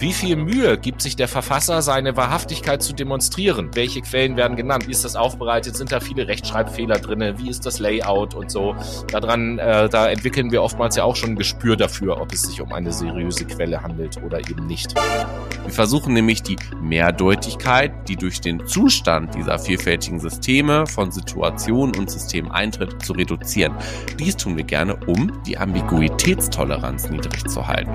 [0.00, 3.68] Wie viel Mühe gibt sich der Verfasser, seine Wahrhaftigkeit zu demonstrieren?
[3.74, 4.86] Welche Quellen werden genannt?
[4.86, 5.76] Wie ist das aufbereitet?
[5.76, 7.38] Sind da viele Rechtschreibfehler drinne?
[7.38, 8.74] Wie ist das Layout und so?
[9.12, 12.62] Daran, äh, da entwickeln wir oftmals ja auch schon ein Gespür dafür, ob es sich
[12.62, 14.94] um eine seriöse Quelle handelt oder eben nicht.
[14.94, 22.10] Wir versuchen nämlich die Mehrdeutigkeit, die durch den Zustand dieser vielfältigen Systeme von Situation und
[22.10, 23.74] System eintritt, zu reduzieren.
[24.18, 27.92] Dies tun wir gerne, um die Ambiguitätstoleranz niedrig zu halten.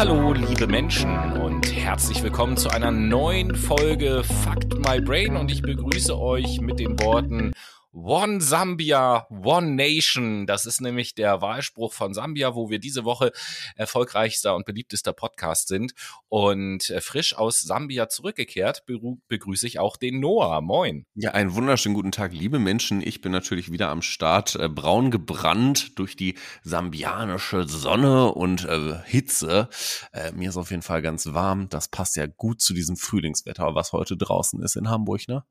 [0.00, 5.36] Hallo, liebe Menschen und herzlich willkommen zu einer neuen Folge Fact My Brain.
[5.36, 7.52] Und ich begrüße euch mit den Worten
[7.92, 10.46] One Zambia, One Nation.
[10.46, 13.32] Das ist nämlich der Wahlspruch von Sambia, wo wir diese Woche
[13.74, 15.92] erfolgreichster und beliebtester Podcast sind.
[16.28, 18.84] Und äh, frisch aus Sambia zurückgekehrt
[19.28, 20.60] begrüße ich auch den Noah.
[20.60, 21.06] Moin.
[21.14, 23.00] Ja, einen wunderschönen guten Tag, liebe Menschen.
[23.04, 29.00] Ich bin natürlich wieder am Start, äh, braun gebrannt durch die sambianische Sonne und äh,
[29.04, 29.68] Hitze.
[30.12, 31.68] Äh, mir ist auf jeden Fall ganz warm.
[31.68, 35.44] Das passt ja gut zu diesem Frühlingswetter, was heute draußen ist in Hamburg, ne?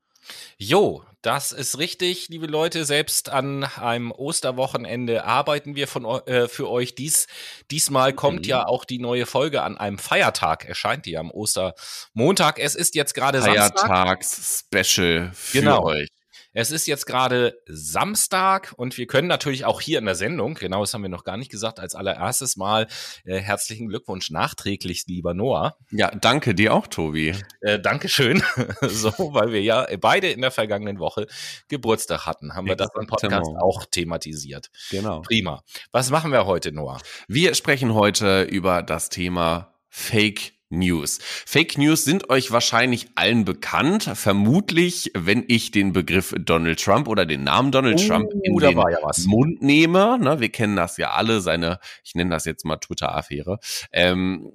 [0.57, 2.85] Jo, das ist richtig, liebe Leute.
[2.85, 6.95] Selbst an einem Osterwochenende arbeiten wir von, äh, für euch.
[6.95, 7.27] Dies,
[7.71, 8.49] diesmal kommt mhm.
[8.49, 10.65] ja auch die neue Folge an einem Feiertag.
[10.65, 12.57] Erscheint die am Ostermontag.
[12.59, 13.87] Es ist jetzt gerade Samstag.
[13.87, 15.83] Feiertags-Special für genau.
[15.83, 16.07] euch.
[16.53, 20.81] Es ist jetzt gerade Samstag und wir können natürlich auch hier in der Sendung, genau
[20.81, 22.87] das haben wir noch gar nicht gesagt, als allererstes mal
[23.23, 25.77] äh, herzlichen Glückwunsch nachträglich, lieber Noah.
[25.91, 27.35] Ja, danke dir auch, Tobi.
[27.61, 28.41] Äh, Dankeschön.
[28.81, 31.27] so, weil wir ja beide in der vergangenen Woche
[31.67, 34.69] Geburtstag hatten, haben wir das im Podcast auch thematisiert.
[34.89, 35.21] Genau.
[35.21, 35.63] Prima.
[35.91, 36.99] Was machen wir heute, Noah?
[37.27, 41.19] Wir sprechen heute über das Thema Fake News.
[41.21, 44.11] Fake News sind euch wahrscheinlich allen bekannt.
[44.13, 48.59] Vermutlich, wenn ich den Begriff Donald Trump oder den Namen Donald uh, Trump in den
[48.59, 50.17] ja Mund nehme.
[50.19, 53.59] Ne, wir kennen das ja alle, seine, ich nenne das jetzt mal Twitter-Affäre.
[53.91, 54.51] Ähm,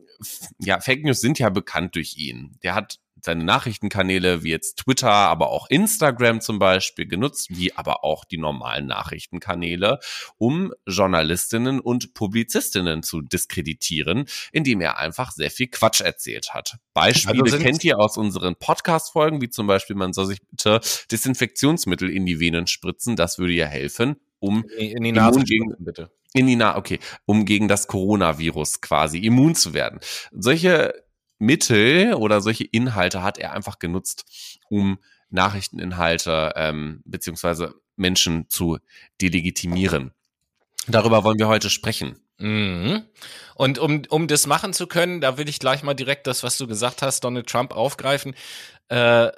[0.58, 2.58] ja, Fake News sind ja bekannt durch ihn.
[2.62, 8.04] Der hat seine Nachrichtenkanäle wie jetzt Twitter, aber auch Instagram zum Beispiel genutzt, wie aber
[8.04, 9.98] auch die normalen Nachrichtenkanäle,
[10.38, 16.76] um Journalistinnen und Publizistinnen zu diskreditieren, indem er einfach sehr viel Quatsch erzählt hat.
[16.92, 20.80] Beispiele also kennt ihr aus unseren Podcast-Folgen, wie zum Beispiel, man soll sich bitte
[21.10, 26.10] Desinfektionsmittel in die Venen spritzen, das würde ja helfen, um in die Nase gegen, bitte.
[26.34, 30.00] In die Na okay, um gegen das Coronavirus quasi immun zu werden.
[30.32, 31.03] Solche
[31.38, 34.24] Mittel oder solche Inhalte hat er einfach genutzt,
[34.68, 34.98] um
[35.30, 38.78] Nachrichteninhalte ähm, beziehungsweise Menschen zu
[39.20, 40.12] delegitimieren.
[40.86, 42.20] Darüber wollen wir heute sprechen.
[42.38, 43.04] Mhm.
[43.54, 46.58] Und um, um das machen zu können, da will ich gleich mal direkt das, was
[46.58, 48.34] du gesagt hast, Donald Trump aufgreifen.
[48.88, 49.30] Äh,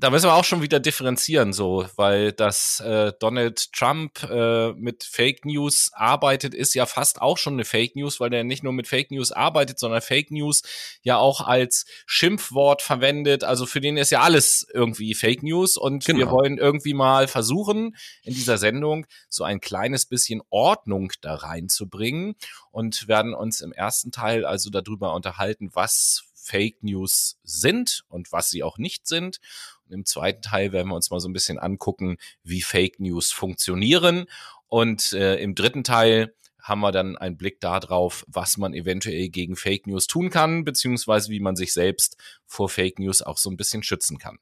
[0.00, 5.04] da müssen wir auch schon wieder differenzieren, so, weil dass äh, Donald Trump äh, mit
[5.04, 8.72] Fake News arbeitet, ist ja fast auch schon eine Fake News, weil der nicht nur
[8.72, 10.62] mit Fake News arbeitet, sondern Fake News
[11.02, 13.44] ja auch als Schimpfwort verwendet.
[13.44, 16.18] Also für den ist ja alles irgendwie Fake News und genau.
[16.18, 22.36] wir wollen irgendwie mal versuchen, in dieser Sendung so ein kleines bisschen Ordnung da reinzubringen
[22.70, 28.50] und werden uns im ersten Teil also darüber unterhalten, was Fake News sind und was
[28.50, 29.40] sie auch nicht sind.
[29.90, 34.26] Im zweiten Teil werden wir uns mal so ein bisschen angucken, wie Fake News funktionieren.
[34.66, 39.56] Und äh, im dritten Teil haben wir dann einen Blick darauf, was man eventuell gegen
[39.56, 43.56] Fake News tun kann, beziehungsweise wie man sich selbst vor Fake News auch so ein
[43.56, 44.38] bisschen schützen kann.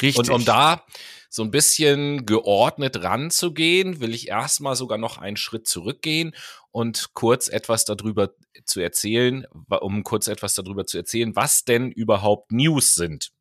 [0.00, 0.18] Richtig.
[0.18, 0.84] Und um da
[1.28, 6.34] so ein bisschen geordnet ranzugehen, will ich erstmal sogar noch einen Schritt zurückgehen
[6.70, 8.30] und kurz etwas darüber
[8.64, 9.46] zu erzählen,
[9.80, 13.32] um kurz etwas darüber zu erzählen, was denn überhaupt News sind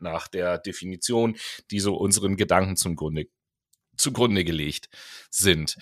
[0.00, 1.36] nach der Definition,
[1.70, 3.26] die so unseren Gedanken zum Grunde
[3.98, 4.88] zugrunde gelegt
[5.30, 5.76] sind.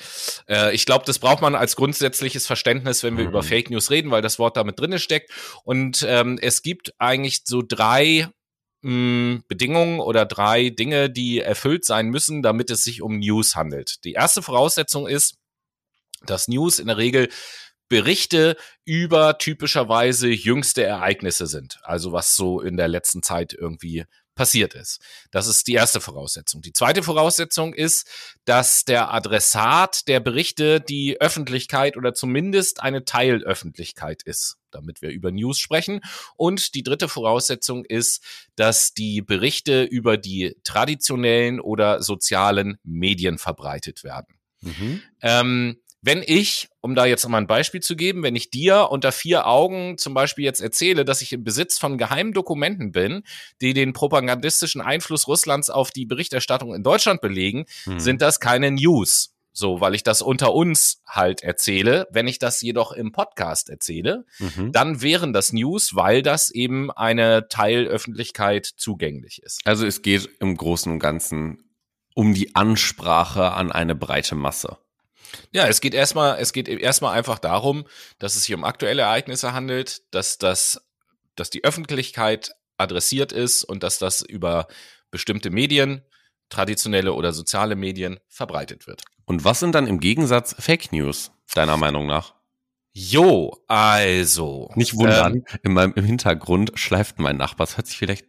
[0.49, 3.31] Äh, ich glaube, das braucht man als grundsätzliches Verständnis, wenn wir mhm.
[3.31, 5.31] über Fake News reden, weil das Wort damit drinne steckt.
[5.65, 8.29] Und ähm, es gibt eigentlich so drei
[8.81, 13.55] mh, hm, Bedingungen oder drei Dinge, die erfüllt sein müssen, damit es sich um News
[13.55, 14.05] handelt.
[14.05, 15.37] Die erste Voraussetzung ist,
[16.25, 17.29] dass News in der Regel
[17.89, 21.79] Berichte über typischerweise jüngste Ereignisse sind.
[21.83, 24.05] Also was so in der letzten Zeit irgendwie
[24.37, 25.01] passiert ist.
[25.33, 26.61] Das ist die erste Voraussetzung.
[26.61, 28.07] Die zweite Voraussetzung ist,
[28.45, 35.33] dass der Adressat der Berichte die Öffentlichkeit oder zumindest eine Teilöffentlichkeit ist, damit wir über
[35.33, 36.03] News sprechen.
[36.37, 38.23] Und die dritte Voraussetzung ist,
[38.55, 44.39] dass die Berichte über die traditionellen oder sozialen Medien verbreitet werden.
[44.61, 45.03] Mhm.
[45.23, 49.11] Ähm, wenn ich, um da jetzt mal ein Beispiel zu geben, wenn ich dir unter
[49.11, 53.25] vier Augen zum Beispiel jetzt erzähle, dass ich im Besitz von geheimen Dokumenten bin,
[53.61, 57.99] die den propagandistischen Einfluss Russlands auf die Berichterstattung in Deutschland belegen, hm.
[57.99, 59.33] sind das keine News.
[59.53, 62.07] So, weil ich das unter uns halt erzähle.
[62.11, 64.71] Wenn ich das jedoch im Podcast erzähle, mhm.
[64.71, 69.63] dann wären das News, weil das eben eine Teilöffentlichkeit zugänglich ist.
[69.65, 71.65] Also es geht im Großen und Ganzen
[72.15, 74.77] um die Ansprache an eine breite Masse.
[75.53, 77.87] Ja, es geht erstmal, es geht erstmal einfach darum,
[78.19, 80.81] dass es sich um aktuelle Ereignisse handelt, dass das,
[81.35, 84.67] dass die Öffentlichkeit adressiert ist und dass das über
[85.11, 86.03] bestimmte Medien,
[86.49, 89.03] traditionelle oder soziale Medien verbreitet wird.
[89.25, 92.35] Und was sind dann im Gegensatz Fake News, deiner Meinung nach?
[92.93, 94.71] Jo, also.
[94.75, 97.67] Nicht wundern, ähm, in meinem, im Hintergrund schleift mein Nachbar.
[97.67, 98.27] Es hört sich vielleicht,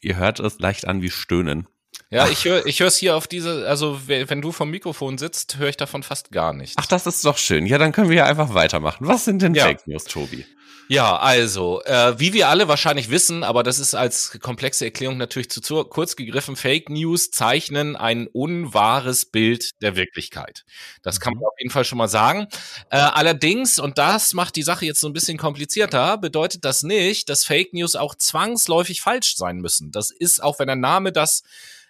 [0.00, 1.66] ihr hört es leicht an wie Stöhnen.
[2.10, 5.70] Ja, ich höre ich es hier auf diese, also wenn du vom Mikrofon sitzt, höre
[5.70, 6.76] ich davon fast gar nichts.
[6.78, 7.64] Ach, das ist doch schön.
[7.64, 9.06] Ja, dann können wir ja einfach weitermachen.
[9.06, 9.64] Was sind denn ja.
[9.64, 10.44] Fake News, Tobi?
[10.88, 15.48] Ja, also, äh, wie wir alle wahrscheinlich wissen, aber das ist als komplexe Erklärung natürlich
[15.50, 20.64] zu, zu kurz gegriffen, Fake News zeichnen ein unwahres Bild der Wirklichkeit.
[21.02, 21.46] Das kann man mhm.
[21.46, 22.46] auf jeden Fall schon mal sagen.
[22.90, 27.30] Äh, allerdings, und das macht die Sache jetzt so ein bisschen komplizierter, bedeutet das nicht,
[27.30, 29.92] dass Fake News auch zwangsläufig falsch sein müssen.
[29.92, 31.42] Das ist, auch wenn der Name das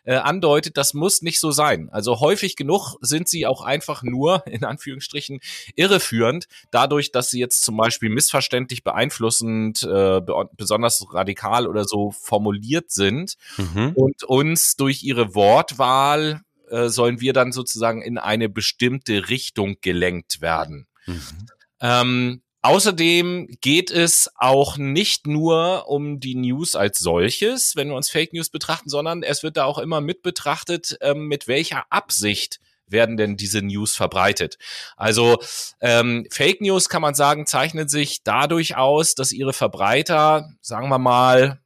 [0.04, 1.88] äh, andeutet, das muss nicht so sein.
[1.90, 5.40] Also häufig genug sind sie auch einfach nur, in Anführungsstrichen,
[5.74, 12.10] irreführend, dadurch, dass sie jetzt zum Beispiel missverständlich beeinflussend, äh, be besonders radikal oder so
[12.10, 13.92] formuliert sind mhm.
[13.94, 20.40] und uns durch ihre Wortwahl äh, sollen wir dann sozusagen in eine bestimmte Richtung gelenkt
[20.40, 20.86] werden.
[21.06, 21.46] Mhm.
[21.80, 28.08] Ähm, Außerdem geht es auch nicht nur um die News als solches, wenn wir uns
[28.08, 32.60] Fake News betrachten, sondern es wird da auch immer mit betrachtet, ähm, mit welcher Absicht
[32.86, 34.58] werden denn diese News verbreitet.
[34.96, 35.38] Also
[35.80, 40.98] ähm, Fake News kann man sagen, zeichnet sich dadurch aus, dass ihre Verbreiter, sagen wir
[40.98, 41.60] mal,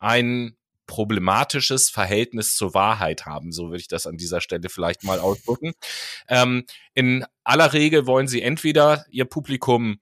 [0.00, 0.56] ein
[0.86, 3.52] problematisches Verhältnis zur Wahrheit haben.
[3.52, 5.72] So würde ich das an dieser Stelle vielleicht mal ausdrücken.
[6.28, 10.00] Ähm, in aller Regel wollen sie entweder ihr Publikum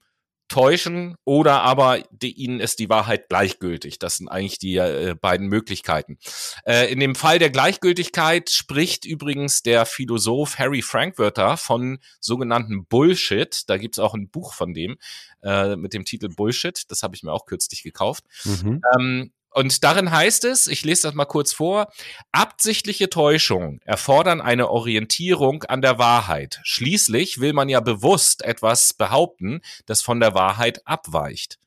[0.51, 3.99] täuschen oder aber die, ihnen ist die Wahrheit gleichgültig.
[3.99, 6.17] Das sind eigentlich die äh, beiden Möglichkeiten.
[6.65, 13.63] Äh, in dem Fall der Gleichgültigkeit spricht übrigens der Philosoph Harry Frankfurter von sogenannten Bullshit.
[13.67, 14.97] Da gibt's auch ein Buch von dem
[15.41, 16.83] äh, mit dem Titel Bullshit.
[16.89, 18.25] Das habe ich mir auch kürzlich gekauft.
[18.43, 18.81] Mhm.
[18.99, 21.91] Ähm, und darin heißt es, ich lese das mal kurz vor,
[22.31, 26.61] absichtliche Täuschungen erfordern eine Orientierung an der Wahrheit.
[26.63, 31.57] Schließlich will man ja bewusst etwas behaupten, das von der Wahrheit abweicht.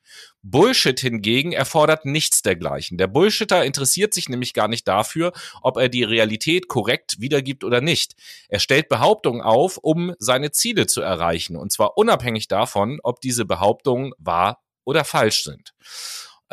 [0.43, 2.99] Bullshit hingegen erfordert nichts dergleichen.
[2.99, 5.33] Der Bullshitter interessiert sich nämlich gar nicht dafür,
[5.63, 8.15] ob er die Realität korrekt wiedergibt oder nicht.
[8.49, 13.45] Er stellt Behauptungen auf, um seine Ziele zu erreichen, und zwar unabhängig davon, ob diese
[13.45, 15.75] Behauptungen wahr oder falsch sind.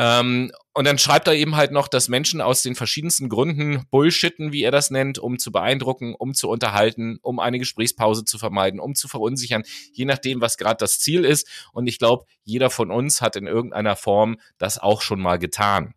[0.02, 4.52] Ähm, und dann schreibt er eben halt noch, dass Menschen aus den verschiedensten Gründen bullshitten,
[4.52, 8.80] wie er das nennt, um zu beeindrucken, um zu unterhalten, um eine Gesprächspause zu vermeiden,
[8.80, 9.62] um zu verunsichern,
[9.94, 11.48] je nachdem, was gerade das Ziel ist.
[11.72, 15.94] Und ich glaube, jeder von uns hat in irgendeiner Form das auch schon mal getan.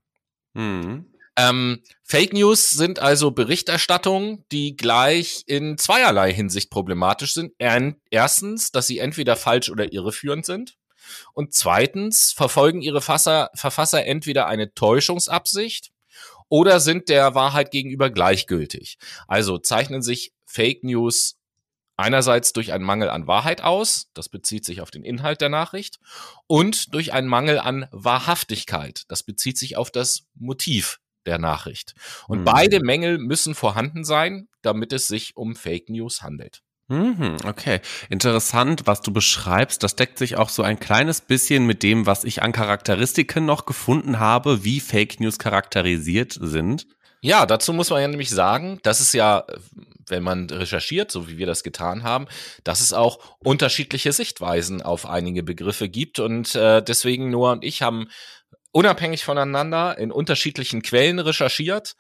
[0.52, 1.06] Mhm.
[1.36, 7.52] Ähm, Fake News sind also Berichterstattungen, die gleich in zweierlei Hinsicht problematisch sind.
[8.10, 10.76] Erstens, dass sie entweder falsch oder irreführend sind.
[11.32, 15.92] Und zweitens verfolgen ihre Fasser, Verfasser entweder eine Täuschungsabsicht
[16.48, 18.98] oder sind der Wahrheit gegenüber gleichgültig.
[19.26, 21.36] Also zeichnen sich Fake News
[21.96, 26.00] einerseits durch einen Mangel an Wahrheit aus, das bezieht sich auf den Inhalt der Nachricht,
[26.46, 31.94] und durch einen Mangel an Wahrhaftigkeit, das bezieht sich auf das Motiv der Nachricht.
[32.28, 32.44] Und mhm.
[32.44, 36.62] beide Mängel müssen vorhanden sein, damit es sich um Fake News handelt.
[36.88, 39.82] Mhm, okay, interessant, was du beschreibst.
[39.82, 43.64] Das deckt sich auch so ein kleines bisschen mit dem, was ich an Charakteristiken noch
[43.64, 46.86] gefunden habe, wie Fake News charakterisiert sind.
[47.22, 49.46] Ja, dazu muss man ja nämlich sagen, dass es ja,
[50.08, 52.26] wenn man recherchiert, so wie wir das getan haben,
[52.64, 56.18] dass es auch unterschiedliche Sichtweisen auf einige Begriffe gibt.
[56.18, 58.08] Und äh, deswegen Noah und ich haben
[58.72, 61.94] unabhängig voneinander in unterschiedlichen Quellen recherchiert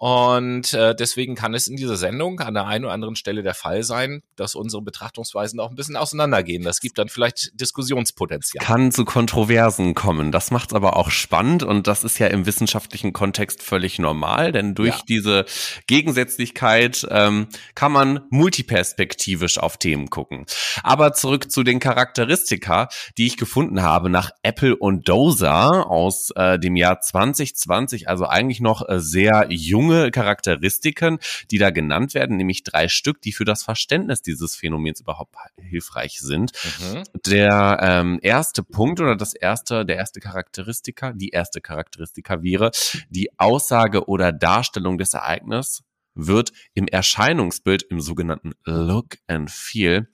[0.00, 3.52] und äh, deswegen kann es in dieser Sendung an der einen oder anderen Stelle der
[3.52, 6.62] Fall sein, dass unsere Betrachtungsweisen auch ein bisschen auseinandergehen.
[6.62, 8.64] Das gibt dann vielleicht Diskussionspotenzial.
[8.64, 10.32] Kann zu Kontroversen kommen.
[10.32, 14.52] Das macht es aber auch spannend und das ist ja im wissenschaftlichen Kontext völlig normal,
[14.52, 15.02] denn durch ja.
[15.06, 15.44] diese
[15.86, 20.46] Gegensätzlichkeit ähm, kann man multiperspektivisch auf Themen gucken.
[20.82, 22.88] Aber zurück zu den Charakteristika,
[23.18, 28.60] die ich gefunden habe nach Apple und Dozer aus äh, dem Jahr 2020, also eigentlich
[28.60, 31.18] noch äh, sehr jung junge Charakteristiken,
[31.50, 36.20] die da genannt werden, nämlich drei Stück, die für das Verständnis dieses Phänomens überhaupt hilfreich
[36.20, 36.52] sind.
[36.80, 37.02] Mhm.
[37.26, 42.70] Der ähm, erste Punkt oder das erste, der erste Charakteristika, die erste Charakteristika wäre
[43.08, 45.82] die Aussage oder Darstellung des Ereignisses
[46.14, 50.08] wird im Erscheinungsbild, im sogenannten Look and Feel,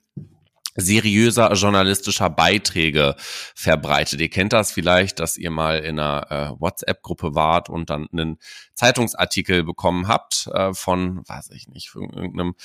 [0.77, 3.15] seriöser journalistischer Beiträge
[3.55, 4.21] verbreitet.
[4.21, 8.37] Ihr kennt das vielleicht, dass ihr mal in einer äh, WhatsApp-Gruppe wart und dann einen
[8.75, 12.55] Zeitungsartikel bekommen habt äh, von, weiß ich nicht, von irgendeinem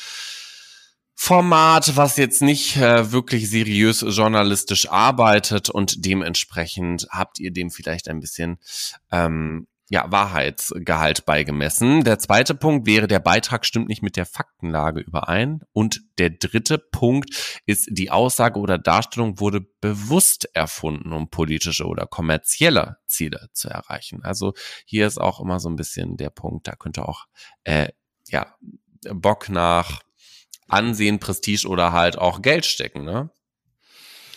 [1.14, 8.08] Format, was jetzt nicht äh, wirklich seriös journalistisch arbeitet und dementsprechend habt ihr dem vielleicht
[8.08, 8.58] ein bisschen
[9.12, 12.02] ähm, ja, Wahrheitsgehalt beigemessen.
[12.02, 15.60] Der zweite Punkt wäre, der Beitrag stimmt nicht mit der Faktenlage überein.
[15.74, 22.06] Und der dritte Punkt ist, die Aussage oder Darstellung wurde bewusst erfunden, um politische oder
[22.06, 24.24] kommerzielle Ziele zu erreichen.
[24.24, 24.54] Also
[24.86, 27.26] hier ist auch immer so ein bisschen der Punkt, da könnte auch,
[27.64, 27.88] äh,
[28.28, 28.56] ja,
[29.12, 30.00] Bock nach
[30.68, 33.28] Ansehen, Prestige oder halt auch Geld stecken, ne?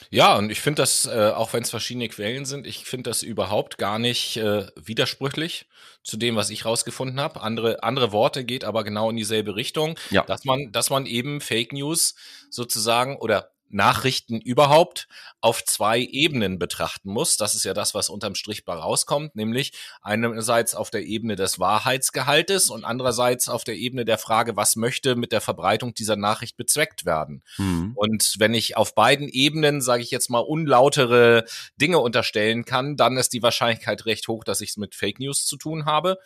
[0.10, 3.24] Ja, und ich finde das, äh, auch wenn es verschiedene Quellen sind, ich finde das
[3.24, 5.68] überhaupt gar nicht äh, widersprüchlich
[6.04, 7.42] zu dem, was ich rausgefunden habe.
[7.42, 10.24] Andere, andere Worte geht aber genau in dieselbe Richtung, ja.
[10.24, 12.16] dass man, dass man eben Fake News
[12.50, 15.08] sozusagen oder Nachrichten überhaupt
[15.42, 17.38] auf zwei Ebenen betrachten muss.
[17.38, 21.60] Das ist ja das, was unterm Strich bei rauskommt, nämlich einerseits auf der Ebene des
[21.60, 26.58] Wahrheitsgehaltes und andererseits auf der Ebene der Frage, was möchte mit der Verbreitung dieser Nachricht
[26.58, 27.44] bezweckt werden.
[27.58, 27.92] Mhm.
[27.96, 31.46] Und wenn ich auf beiden Ebenen, sage ich jetzt mal, unlautere
[31.80, 35.46] Dinge unterstellen kann, dann ist die Wahrscheinlichkeit recht hoch, dass ich es mit Fake News
[35.46, 36.18] zu tun habe.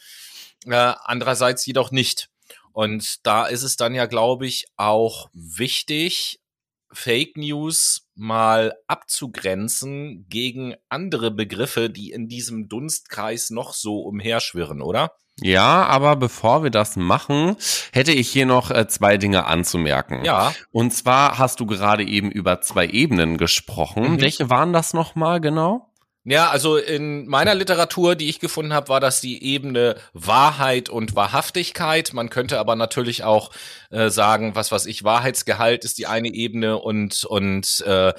[0.65, 2.29] Äh, andererseits jedoch nicht.
[2.71, 6.39] Und da ist es dann ja, glaube ich, auch wichtig,
[6.91, 15.11] Fake News mal abzugrenzen gegen andere Begriffe, die in diesem Dunstkreis noch so umherschwirren, oder?
[15.41, 17.55] Ja, aber bevor wir das machen,
[17.93, 20.25] hätte ich hier noch äh, zwei Dinge anzumerken.
[20.25, 20.53] Ja.
[20.71, 24.13] Und zwar hast du gerade eben über zwei Ebenen gesprochen.
[24.13, 24.21] Mhm.
[24.21, 25.88] Welche waren das nochmal genau?
[26.25, 31.15] Ja, also in meiner Literatur, die ich gefunden habe, war das die Ebene Wahrheit und
[31.15, 32.13] Wahrhaftigkeit.
[32.13, 33.51] Man könnte aber natürlich auch
[33.89, 38.13] äh, sagen, was was ich, Wahrheitsgehalt ist die eine Ebene und und äh,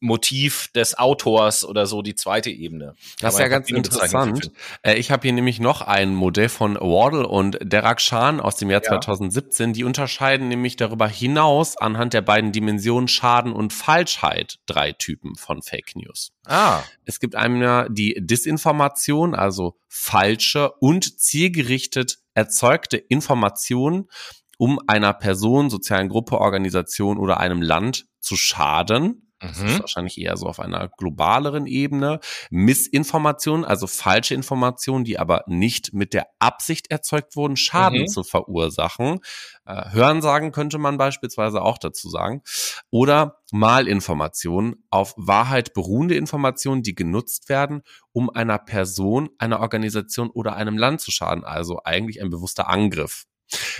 [0.00, 2.94] Motiv des Autors oder so die zweite Ebene.
[3.20, 4.50] Das ist ja ganz interessant.
[4.82, 8.70] Äh, ich habe hier nämlich noch ein Modell von Wardle und Derek Shan aus dem
[8.70, 8.88] Jahr ja.
[8.88, 9.74] 2017.
[9.74, 15.62] Die unterscheiden nämlich darüber hinaus anhand der beiden Dimensionen Schaden und Falschheit drei Typen von
[15.62, 16.32] Fake News.
[16.46, 16.82] Ah.
[17.04, 24.08] Es gibt einmal die Disinformation, also falsche und zielgerichtet erzeugte Informationen,
[24.56, 29.80] um einer Person, sozialen Gruppe, Organisation oder einem Land zu schaden das ist mhm.
[29.80, 32.20] wahrscheinlich eher so auf einer globaleren Ebene.
[32.50, 38.06] Missinformation, also falsche Informationen, die aber nicht mit der Absicht erzeugt wurden, Schaden mhm.
[38.06, 39.20] zu verursachen.
[39.64, 42.42] Äh, Hörensagen könnte man beispielsweise auch dazu sagen.
[42.90, 47.82] Oder Malinformationen, auf Wahrheit beruhende Informationen, die genutzt werden,
[48.12, 51.44] um einer Person, einer Organisation oder einem Land zu schaden.
[51.44, 53.24] Also eigentlich ein bewusster Angriff.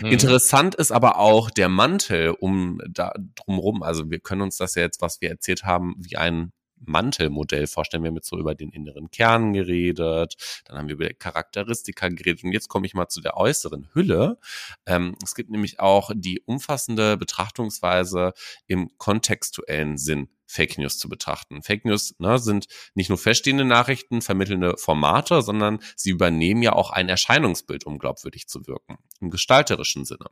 [0.00, 0.06] Mhm.
[0.06, 3.82] Interessant ist aber auch der Mantel um da drumherum.
[3.82, 8.02] Also wir können uns das ja jetzt, was wir erzählt haben, wie ein Mantelmodell vorstellen.
[8.02, 12.42] Wir haben jetzt so über den inneren Kern geredet, dann haben wir über Charakteristika geredet
[12.44, 14.38] und jetzt komme ich mal zu der äußeren Hülle.
[14.86, 18.32] Ähm, es gibt nämlich auch die umfassende Betrachtungsweise
[18.66, 20.28] im kontextuellen Sinn.
[20.50, 21.62] Fake News zu betrachten.
[21.62, 26.90] Fake News ne, sind nicht nur feststehende Nachrichten, vermittelnde Formate, sondern sie übernehmen ja auch
[26.90, 30.26] ein Erscheinungsbild, um glaubwürdig zu wirken, im gestalterischen Sinne.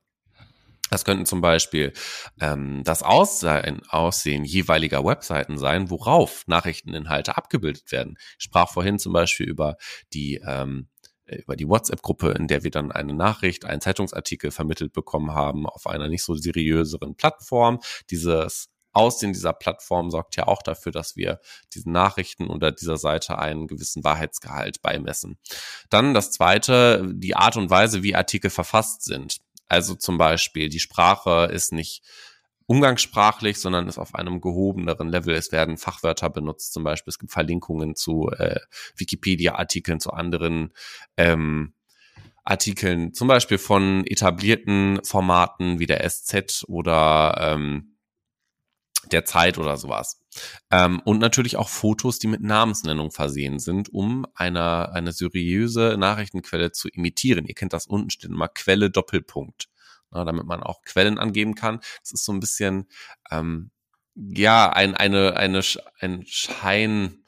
[0.90, 1.92] Das könnten zum Beispiel
[2.40, 8.16] ähm, das Aussehen, Aussehen jeweiliger Webseiten sein, worauf Nachrichteninhalte abgebildet werden.
[8.38, 9.76] Ich sprach vorhin zum Beispiel über
[10.12, 10.88] die ähm,
[11.30, 15.87] über die WhatsApp-Gruppe, in der wir dann eine Nachricht, einen Zeitungsartikel vermittelt bekommen haben auf
[15.87, 17.80] einer nicht so seriöseren Plattform.
[18.10, 21.40] Dieses Aussehen dieser Plattform sorgt ja auch dafür, dass wir
[21.75, 25.38] diesen Nachrichten unter dieser Seite einen gewissen Wahrheitsgehalt beimessen.
[25.90, 29.38] Dann das zweite, die Art und Weise, wie Artikel verfasst sind.
[29.68, 32.02] Also zum Beispiel, die Sprache ist nicht
[32.66, 35.35] umgangssprachlich, sondern ist auf einem gehobeneren Level.
[35.35, 37.11] Es werden Fachwörter benutzt, zum Beispiel.
[37.11, 38.61] Es gibt Verlinkungen zu äh,
[38.97, 40.73] Wikipedia-Artikeln, zu anderen
[41.16, 41.73] ähm,
[42.45, 47.98] Artikeln, zum Beispiel von etablierten Formaten wie der SZ oder ähm,
[49.12, 50.21] der Zeit oder sowas.
[50.71, 56.73] Ähm, und natürlich auch Fotos, die mit Namensnennung versehen sind, um eine, eine seriöse Nachrichtenquelle
[56.73, 57.47] zu imitieren.
[57.47, 59.69] Ihr kennt das unten steht immer Quelle Doppelpunkt,
[60.11, 61.81] na, damit man auch Quellen angeben kann.
[62.03, 62.88] Das ist so ein bisschen
[63.31, 63.71] ähm,
[64.15, 65.62] ja ein eine eine
[66.00, 67.25] ein Schein.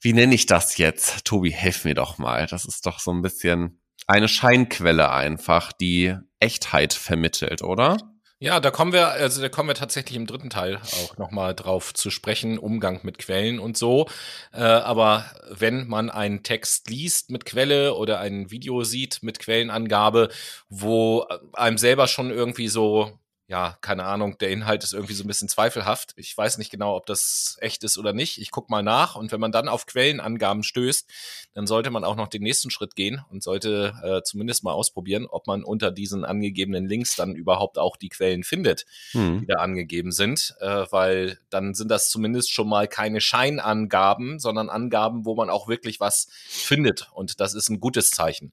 [0.00, 1.24] Wie nenne ich das jetzt?
[1.24, 2.46] Tobi, helf mir doch mal.
[2.46, 7.96] Das ist doch so ein bisschen eine Scheinquelle einfach, die Echtheit vermittelt, oder?
[8.42, 11.94] Ja, da kommen wir, also da kommen wir tatsächlich im dritten Teil auch nochmal drauf
[11.94, 14.08] zu sprechen, Umgang mit Quellen und so.
[14.52, 20.28] Äh, aber wenn man einen Text liest mit Quelle oder ein Video sieht mit Quellenangabe,
[20.68, 23.16] wo einem selber schon irgendwie so
[23.48, 26.12] ja, keine Ahnung, der Inhalt ist irgendwie so ein bisschen zweifelhaft.
[26.16, 28.38] Ich weiß nicht genau, ob das echt ist oder nicht.
[28.38, 31.10] Ich guck mal nach und wenn man dann auf Quellenangaben stößt,
[31.52, 35.26] dann sollte man auch noch den nächsten Schritt gehen und sollte äh, zumindest mal ausprobieren,
[35.28, 39.40] ob man unter diesen angegebenen Links dann überhaupt auch die Quellen findet, hm.
[39.40, 44.70] die da angegeben sind, äh, weil dann sind das zumindest schon mal keine Scheinangaben, sondern
[44.70, 48.52] Angaben, wo man auch wirklich was findet und das ist ein gutes Zeichen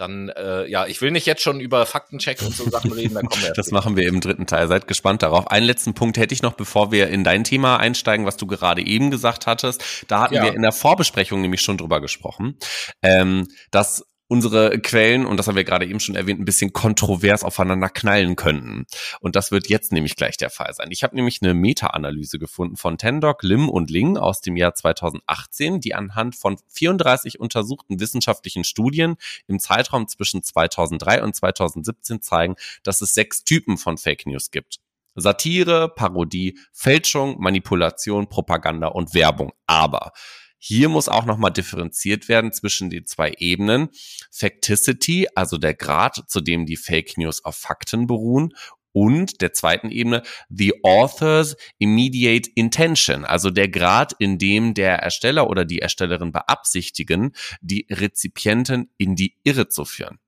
[0.00, 3.26] dann, äh, ja, ich will nicht jetzt schon über Faktencheck und so Sachen reden, dann
[3.26, 3.52] kommen wir.
[3.54, 4.68] das machen wir im dritten Teil.
[4.68, 5.50] Seid gespannt darauf.
[5.50, 8.84] Einen letzten Punkt hätte ich noch, bevor wir in dein Thema einsteigen, was du gerade
[8.84, 9.82] eben gesagt hattest.
[10.08, 10.44] Da hatten ja.
[10.44, 12.58] wir in der Vorbesprechung nämlich schon drüber gesprochen,
[13.02, 17.42] ähm, dass unsere Quellen, und das haben wir gerade eben schon erwähnt, ein bisschen kontrovers
[17.42, 18.86] aufeinander knallen könnten.
[19.18, 20.92] Und das wird jetzt nämlich gleich der Fall sein.
[20.92, 25.80] Ich habe nämlich eine Meta-Analyse gefunden von Tendoc, Lim und Ling aus dem Jahr 2018,
[25.80, 29.16] die anhand von 34 untersuchten wissenschaftlichen Studien
[29.48, 34.78] im Zeitraum zwischen 2003 und 2017 zeigen, dass es sechs Typen von Fake News gibt.
[35.16, 39.52] Satire, Parodie, Fälschung, Manipulation, Propaganda und Werbung.
[39.66, 40.12] Aber
[40.62, 43.88] hier muss auch nochmal differenziert werden zwischen den zwei Ebenen.
[44.30, 48.52] Facticity, also der Grad, zu dem die Fake News auf Fakten beruhen
[48.92, 55.48] und der zweiten Ebene the author's immediate intention, also der Grad, in dem der Ersteller
[55.48, 60.18] oder die Erstellerin beabsichtigen, die Rezipienten in die Irre zu führen.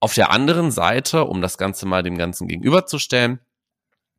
[0.00, 3.40] Auf der anderen Seite, um das Ganze mal dem Ganzen gegenüberzustellen,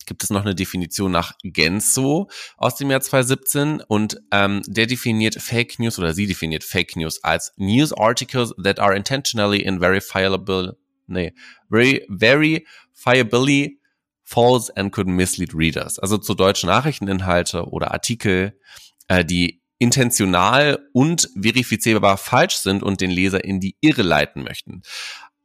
[0.05, 5.35] gibt es noch eine Definition nach Genso aus dem Jahr 2017 und ähm, der definiert
[5.35, 10.77] Fake News oder sie definiert Fake News als News Articles that are intentionally and verifiable,
[11.07, 11.33] nee,
[11.69, 13.79] very, verifiably
[14.23, 15.97] false and could mislead readers.
[15.99, 18.59] Also zu deutschen Nachrichteninhalte oder Artikel,
[19.07, 24.83] äh, die intentional und verifizierbar falsch sind und den Leser in die Irre leiten möchten.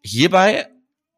[0.02, 0.66] Hierbei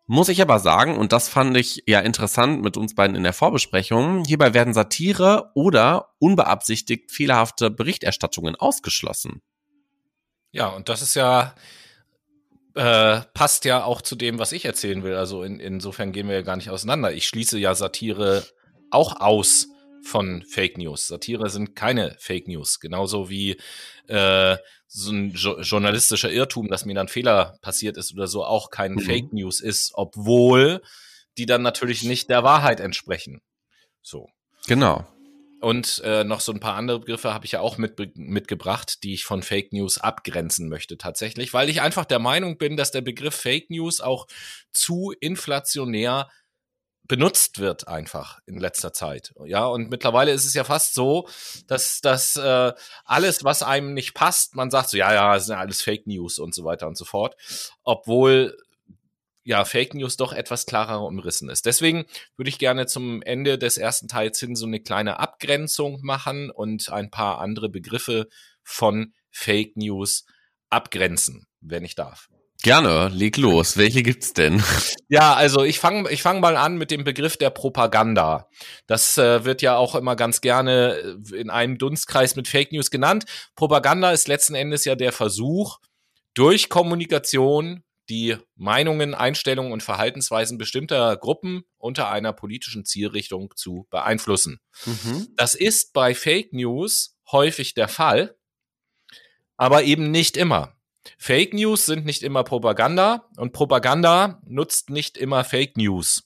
[0.07, 3.33] muss ich aber sagen, und das fand ich ja interessant mit uns beiden in der
[3.33, 9.43] Vorbesprechung, hierbei werden Satire oder unbeabsichtigt fehlerhafte Berichterstattungen ausgeschlossen.
[10.53, 11.55] Ja, und das ist ja,
[12.75, 15.17] äh, passt ja auch zu dem, was ich erzählen will.
[15.17, 17.13] Also in, insofern gehen wir ja gar nicht auseinander.
[17.13, 18.45] Ich schließe ja Satire
[18.91, 19.69] auch aus
[20.03, 21.09] von Fake News.
[21.09, 22.79] Satire sind keine Fake News.
[22.79, 23.57] Genauso wie
[24.07, 24.57] äh,
[24.87, 28.93] so ein jo journalistischer Irrtum, dass mir dann Fehler passiert ist oder so, auch kein
[28.95, 29.01] mhm.
[29.01, 30.83] Fake News ist, obwohl
[31.39, 33.43] die dann natürlich nicht der Wahrheit entsprechen.
[34.03, 34.29] So.
[34.67, 35.07] Genau.
[35.61, 39.15] Und äh, noch so ein paar andere Begriffe habe ich ja auch mit, mitgebracht, die
[39.15, 43.01] ich von Fake News abgrenzen möchte tatsächlich, weil ich einfach der Meinung bin, dass der
[43.01, 44.27] Begriff Fake News auch
[44.73, 46.29] zu inflationär
[47.09, 49.35] benutzt wird einfach in letzter Zeit.
[49.45, 51.29] Ja, und mittlerweile ist es ja fast so,
[51.67, 52.73] dass dass äh,
[53.05, 56.07] alles, was einem nicht passt, man sagt so, ja, ja, das sind ja alles Fake
[56.07, 57.37] News und so weiter und so fort,
[57.83, 58.57] obwohl
[59.45, 61.67] ja Fake News doch etwas klarer umrissen ist.
[61.67, 62.05] Deswegen
[62.37, 66.91] würde ich gerne zum Ende des ersten Teils hin so eine kleine Abgrenzung machen und
[66.91, 68.29] ein paar andere Begriffe
[68.65, 70.27] von Fake News
[70.69, 72.29] abgrenzen, wenn ich darf.
[72.67, 73.77] Gerne, leg los.
[73.77, 74.61] Welche gibt's denn?
[75.09, 78.49] Ja, also ich fange ich fang mal an mit dem Begriff der Propaganda.
[78.89, 80.97] Das äh, wird ja auch immer ganz gerne
[81.31, 83.25] äh, in einem Dunstkreis mit Fake News genannt.
[83.55, 85.79] Propaganda ist letzten Endes ja der Versuch,
[86.35, 94.59] durch Kommunikation die Meinungen, Einstellungen und Verhaltensweisen bestimmter Gruppen unter einer politischen Zielrichtung zu beeinflussen.
[94.87, 95.29] Mhm.
[95.37, 98.37] Das ist bei Fake News häufig der Fall,
[99.57, 100.76] aber eben nicht immer.
[101.19, 106.25] Fake News sind nicht immer Propaganda und Propaganda nutzt nicht immer Fake News.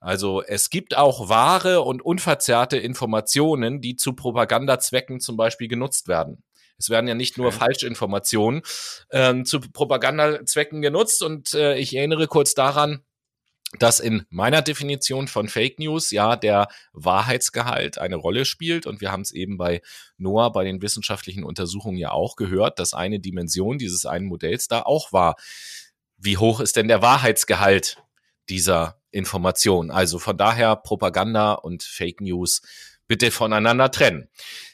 [0.00, 6.42] Also es gibt auch wahre und unverzerrte Informationen, die zu Propagandazwecken zum Beispiel genutzt werden.
[6.78, 7.58] Es werden ja nicht nur okay.
[7.58, 8.62] Falschinformationen
[9.10, 13.02] ähm, zu Propagandazwecken genutzt und äh, ich erinnere kurz daran,
[13.78, 18.86] dass in meiner Definition von Fake News ja der Wahrheitsgehalt eine Rolle spielt.
[18.86, 19.80] Und wir haben es eben bei
[20.16, 24.82] Noah bei den wissenschaftlichen Untersuchungen ja auch gehört, dass eine Dimension dieses einen Modells da
[24.82, 25.36] auch war.
[26.16, 28.02] Wie hoch ist denn der Wahrheitsgehalt
[28.48, 29.90] dieser Information?
[29.90, 32.62] Also von daher Propaganda und Fake News
[33.06, 34.28] bitte voneinander trennen.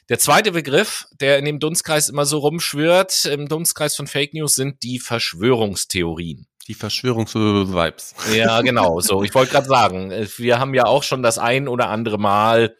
[0.09, 4.55] Der zweite Begriff, der in dem Dunstkreis immer so rumschwirrt, im Dunstkreis von Fake News,
[4.55, 6.47] sind die Verschwörungstheorien.
[6.67, 8.15] Die Verschwörungsvibes.
[8.33, 8.99] Ja, genau.
[8.99, 12.75] So, ich wollte gerade sagen, wir haben ja auch schon das ein oder andere Mal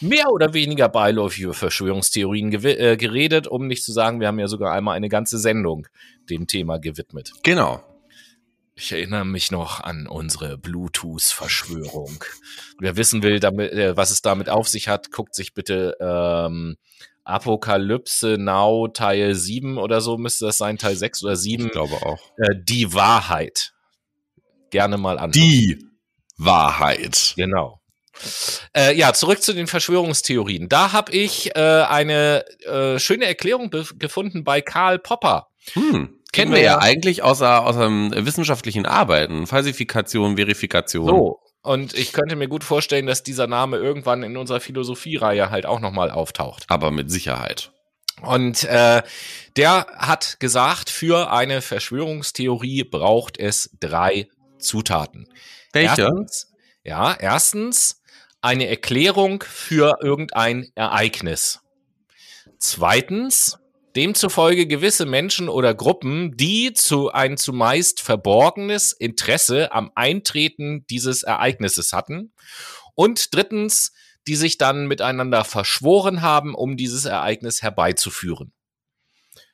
[0.00, 4.48] mehr oder weniger beiläufig über Verschwörungstheorien äh, geredet, um nicht zu sagen, wir haben ja
[4.48, 5.86] sogar einmal eine ganze Sendung
[6.28, 7.32] dem Thema gewidmet.
[7.42, 7.82] Genau.
[8.74, 12.22] Ich erinnere mich noch an unsere Bluetooth-Verschwörung.
[12.78, 16.76] Wer wissen will, damit, äh, was es damit auf sich hat, guckt sich bitte ähm,
[17.26, 21.66] Apokalypse Now Teil 7 oder so müsste das sein, Teil 6 oder 7.
[21.66, 22.20] Ich glaube auch.
[22.38, 23.72] Äh, die Wahrheit.
[24.70, 25.32] Gerne mal an.
[25.32, 25.84] Die
[26.38, 27.34] Wahrheit.
[27.36, 27.80] Genau.
[28.74, 30.68] Äh, ja, zurück zu den Verschwörungstheorien.
[30.68, 35.48] Da habe ich äh, eine äh, schöne Erklärung gefunden bei Karl Popper.
[35.72, 36.20] Hm.
[36.32, 37.88] Kennen wir ja eigentlich außer, außer
[38.26, 41.08] wissenschaftlichen Arbeiten, Falsifikation, Verifikation.
[41.08, 45.66] So, und ich könnte mir gut vorstellen, dass dieser Name irgendwann in unserer Philosophiereihe halt
[45.66, 46.64] auch nochmal auftaucht.
[46.68, 47.72] Aber mit Sicherheit.
[48.22, 49.02] Und äh,
[49.56, 55.28] der hat gesagt, für eine Verschwörungstheorie braucht es drei Zutaten.
[55.72, 56.02] Welche?
[56.02, 56.52] Erstens,
[56.84, 58.00] ja, erstens
[58.40, 61.60] eine Erklärung für irgendein Ereignis.
[62.58, 63.58] Zweitens
[63.96, 71.92] demzufolge gewisse Menschen oder Gruppen, die zu ein zumeist verborgenes Interesse am Eintreten dieses Ereignisses
[71.92, 72.32] hatten.
[72.94, 73.92] Und drittens,
[74.26, 78.52] die sich dann miteinander verschworen haben, um dieses Ereignis herbeizuführen.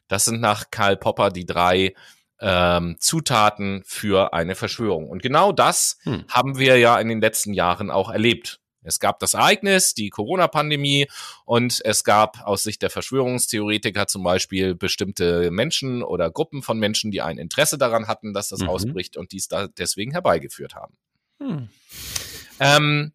[0.09, 1.95] Das sind nach Karl Popper die drei
[2.41, 5.09] ähm, Zutaten für eine Verschwörung.
[5.09, 6.25] Und genau das hm.
[6.29, 8.62] haben wir ja in den letzten Jahren auch erlebt.
[8.83, 11.07] Es gab das Ereignis, die Corona-Pandemie,
[11.45, 17.11] und es gab aus Sicht der Verschwörungstheoretiker zum Beispiel bestimmte Menschen oder Gruppen von Menschen,
[17.11, 18.69] die ein Interesse daran hatten, dass das mhm.
[18.69, 20.97] ausbricht und dies da deswegen herbeigeführt haben.
[21.39, 21.69] Hm.
[22.61, 23.13] Ähm,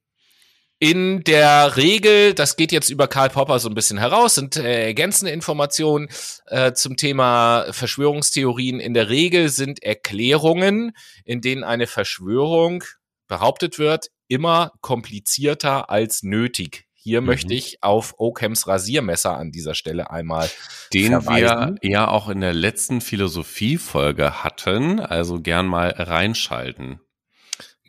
[0.79, 4.85] in der Regel, das geht jetzt über Karl Popper so ein bisschen heraus, sind äh,
[4.85, 6.07] ergänzende Informationen
[6.45, 8.79] äh, zum Thema Verschwörungstheorien.
[8.79, 12.83] In der Regel sind Erklärungen, in denen eine Verschwörung
[13.27, 16.85] behauptet wird, immer komplizierter als nötig.
[16.93, 17.27] Hier mhm.
[17.27, 20.49] möchte ich auf Occams Rasiermesser an dieser Stelle einmal
[20.93, 21.77] den verweisen.
[21.81, 26.99] wir ja auch in der letzten Philosophiefolge hatten, also gern mal reinschalten.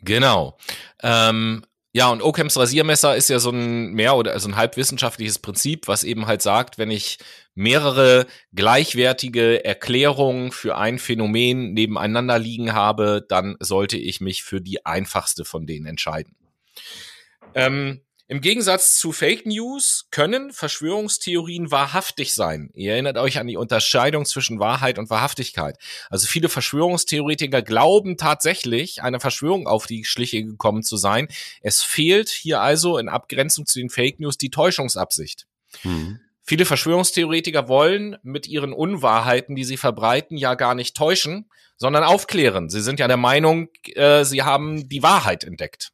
[0.01, 0.57] Genau.
[1.03, 5.87] Ähm, ja, und Occams Rasiermesser ist ja so ein mehr oder so ein halbwissenschaftliches Prinzip,
[5.87, 7.17] was eben halt sagt, wenn ich
[7.59, 14.85] mehrere gleichwertige Erklärungen für ein Phänomen nebeneinander liegen habe, dann sollte ich mich für die
[14.85, 16.37] einfachste von denen entscheiden.
[17.53, 22.69] Ähm, im Gegensatz zu Fake News können Verschwörungstheorien wahrhaftig sein.
[22.75, 25.75] Ihr erinnert euch an die Unterscheidung zwischen Wahrheit und Wahrhaftigkeit.
[26.09, 31.27] Also viele Verschwörungstheoretiker glauben tatsächlich, einer Verschwörung auf die Schliche gekommen zu sein.
[31.61, 35.45] Es fehlt hier also in Abgrenzung zu den Fake News die Täuschungsabsicht.
[35.81, 36.21] Hm.
[36.49, 42.71] Viele Verschwörungstheoretiker wollen mit ihren Unwahrheiten, die sie verbreiten, ja gar nicht täuschen, sondern aufklären.
[42.71, 45.91] Sie sind ja der Meinung, äh, sie haben die Wahrheit entdeckt.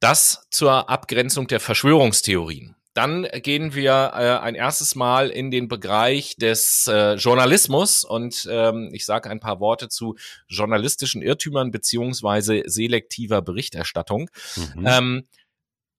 [0.00, 2.74] Das zur Abgrenzung der Verschwörungstheorien.
[2.92, 8.90] Dann gehen wir äh, ein erstes Mal in den Bereich des äh, Journalismus und ähm,
[8.92, 10.16] ich sage ein paar Worte zu
[10.48, 14.28] journalistischen Irrtümern beziehungsweise selektiver Berichterstattung.
[14.56, 14.84] Mhm.
[14.84, 15.28] Ähm,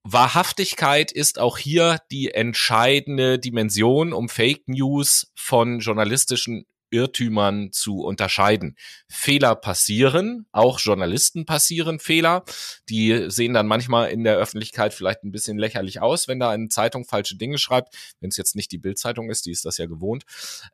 [0.03, 8.75] Wahrhaftigkeit ist auch hier die entscheidende Dimension, um Fake News von journalistischen Irrtümern zu unterscheiden.
[9.09, 12.43] Fehler passieren, auch Journalisten passieren Fehler.
[12.87, 16.67] Die sehen dann manchmal in der Öffentlichkeit vielleicht ein bisschen lächerlich aus, wenn da eine
[16.67, 17.95] Zeitung falsche Dinge schreibt.
[18.19, 20.23] Wenn es jetzt nicht die Bildzeitung ist, die ist das ja gewohnt.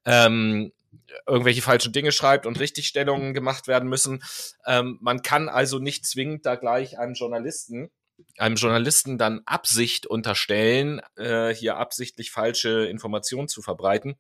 [0.06, 0.74] Ähm,
[1.28, 4.24] irgendwelche falschen Dinge schreibt und Richtigstellungen gemacht werden müssen.
[4.65, 7.92] Ähm, man kann also nicht zwingend da gleich einem Journalisten
[8.38, 14.17] einem Journalisten dann Absicht unterstellen, äh, hier absichtlich falsche Informationen zu verbreiten.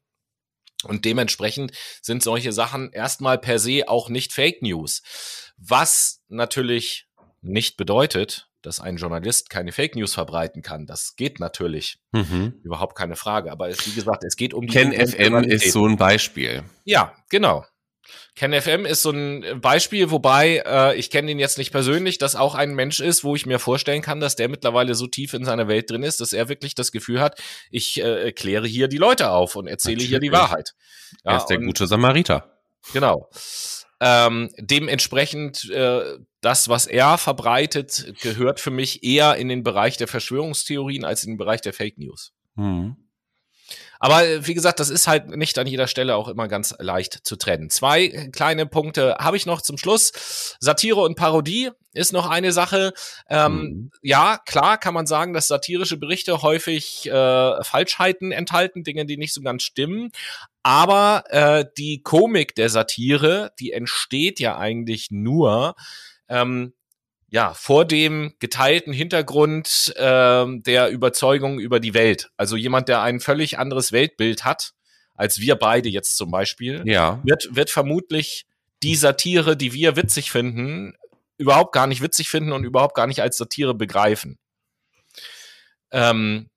[0.83, 5.01] Und dementsprechend sind solche Sachen erstmal per se auch nicht Fake News.
[5.57, 7.07] Was natürlich
[7.41, 10.85] nicht bedeutet, dass ein Journalist keine Fake News verbreiten kann.
[10.85, 11.99] Das geht natürlich.
[12.11, 12.59] Mhm.
[12.63, 13.51] Überhaupt keine Frage.
[13.51, 14.73] Aber es, wie gesagt, es geht um die.
[14.73, 16.63] Ken FM ist so ein Beispiel.
[16.83, 17.65] Ja, genau.
[18.35, 22.55] KenFM ist so ein Beispiel, wobei äh, ich kenne ihn jetzt nicht persönlich, dass auch
[22.55, 25.67] ein Mensch ist, wo ich mir vorstellen kann, dass der mittlerweile so tief in seiner
[25.67, 27.39] Welt drin ist, dass er wirklich das Gefühl hat,
[27.71, 30.09] ich äh, kläre hier die Leute auf und erzähle Natürlich.
[30.09, 30.73] hier die Wahrheit.
[31.25, 32.59] Ja, er ist der und, gute Samariter.
[32.93, 33.29] Genau.
[34.01, 40.07] Ähm, dementsprechend, äh, das, was er verbreitet, gehört für mich eher in den Bereich der
[40.07, 42.31] Verschwörungstheorien als in den Bereich der Fake News.
[42.55, 42.95] Mhm.
[43.99, 47.19] Aber äh, wie gesagt, das ist halt nicht an jeder Stelle auch immer ganz leicht
[47.23, 47.69] zu trennen.
[47.69, 50.55] Zwei kleine Punkte habe ich noch zum Schluss.
[50.59, 52.93] Satire und Parodie ist noch eine Sache.
[53.29, 53.91] Ähm, mhm.
[54.01, 59.33] Ja, klar kann man sagen, dass satirische Berichte häufig äh, Falschheiten enthalten, Dinge, die nicht
[59.33, 60.11] so ganz stimmen.
[60.63, 65.75] Aber äh, die Komik der Satire, die entsteht ja eigentlich nur,
[66.29, 66.73] ähm,
[67.31, 72.31] ja, vor dem geteilten Hintergrund äh, der Überzeugung über die Welt.
[72.37, 74.73] Also jemand, der ein völlig anderes Weltbild hat,
[75.15, 77.21] als wir beide jetzt zum Beispiel, ja.
[77.23, 78.47] wird, wird vermutlich
[78.81, 80.93] die Satire, die wir witzig finden,
[81.37, 84.37] überhaupt gar nicht witzig finden und überhaupt gar nicht als Satire begreifen.
[85.91, 86.49] Ähm,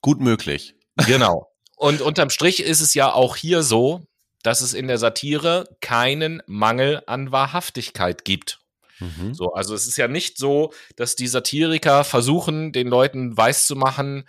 [0.00, 0.74] Gut möglich.
[1.06, 1.50] Genau.
[1.76, 4.06] Und unterm Strich ist es ja auch hier so,
[4.42, 8.60] dass es in der Satire keinen Mangel an Wahrhaftigkeit gibt.
[9.00, 9.34] Mhm.
[9.34, 14.28] So, also es ist ja nicht so, dass die Satiriker versuchen, den Leuten weiszumachen,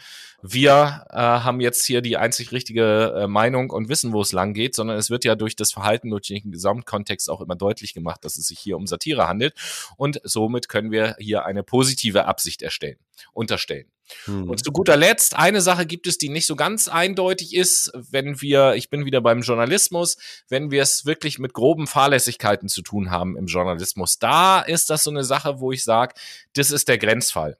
[0.53, 4.53] wir äh, haben jetzt hier die einzig richtige äh, Meinung und wissen, wo es lang
[4.53, 8.23] geht, sondern es wird ja durch das Verhalten, durch den Gesamtkontext auch immer deutlich gemacht,
[8.23, 9.53] dass es sich hier um Satire handelt.
[9.97, 12.97] Und somit können wir hier eine positive Absicht erstellen,
[13.33, 13.91] unterstellen.
[14.25, 14.49] Hm.
[14.49, 18.41] Und zu guter Letzt, eine Sache gibt es, die nicht so ganz eindeutig ist, wenn
[18.41, 20.17] wir, ich bin wieder beim Journalismus,
[20.49, 24.19] wenn wir es wirklich mit groben Fahrlässigkeiten zu tun haben im Journalismus.
[24.19, 26.15] Da ist das so eine Sache, wo ich sage,
[26.53, 27.57] das ist der Grenzfall.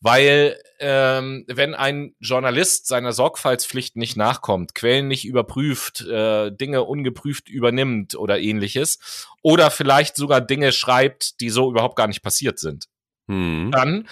[0.00, 7.48] Weil ähm, wenn ein Journalist seiner Sorgfaltspflicht nicht nachkommt, Quellen nicht überprüft, äh, Dinge ungeprüft
[7.48, 12.86] übernimmt oder ähnliches, oder vielleicht sogar Dinge schreibt, die so überhaupt gar nicht passiert sind,
[13.28, 13.70] hm.
[13.72, 14.08] dann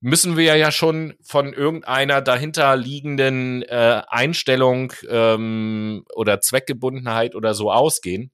[0.00, 8.30] müssen wir ja schon von irgendeiner dahinterliegenden äh, Einstellung ähm, oder Zweckgebundenheit oder so ausgehen.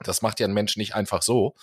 [0.00, 1.54] Das macht ja ein Mensch nicht einfach so,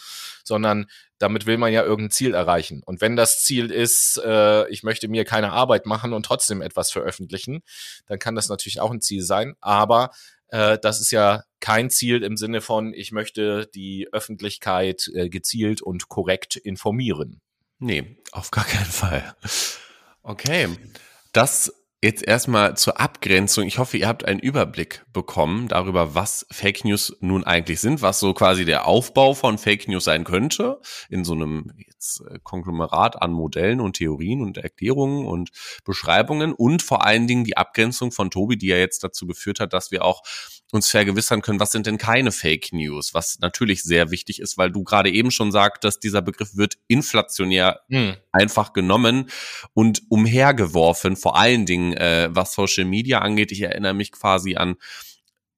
[0.43, 0.87] sondern
[1.17, 2.81] damit will man ja irgendein Ziel erreichen.
[2.85, 6.91] Und wenn das Ziel ist, äh, ich möchte mir keine Arbeit machen und trotzdem etwas
[6.91, 7.61] veröffentlichen,
[8.07, 9.55] dann kann das natürlich auch ein Ziel sein.
[9.59, 10.11] Aber
[10.47, 15.81] äh, das ist ja kein Ziel im Sinne von, ich möchte die Öffentlichkeit äh, gezielt
[15.81, 17.41] und korrekt informieren.
[17.79, 19.35] Nee, auf gar keinen Fall.
[20.23, 20.67] Okay.
[21.31, 23.65] Das jetzt erstmal zur Abgrenzung.
[23.65, 28.19] Ich hoffe, ihr habt einen Überblick bekommen darüber, was Fake News nun eigentlich sind, was
[28.19, 33.21] so quasi der Aufbau von Fake News sein könnte, in so einem jetzt äh, Konglomerat
[33.21, 35.49] an Modellen und Theorien und Erklärungen und
[35.83, 39.73] Beschreibungen und vor allen Dingen die Abgrenzung von Tobi, die ja jetzt dazu geführt hat,
[39.73, 40.21] dass wir auch
[40.71, 44.71] uns vergewissern können, was sind denn keine Fake News, was natürlich sehr wichtig ist, weil
[44.71, 48.15] du gerade eben schon sagtest, dieser Begriff wird inflationär hm.
[48.31, 49.29] einfach genommen
[49.73, 53.51] und umhergeworfen, vor allen Dingen äh, was Social Media angeht.
[53.51, 54.75] Ich erinnere mich quasi an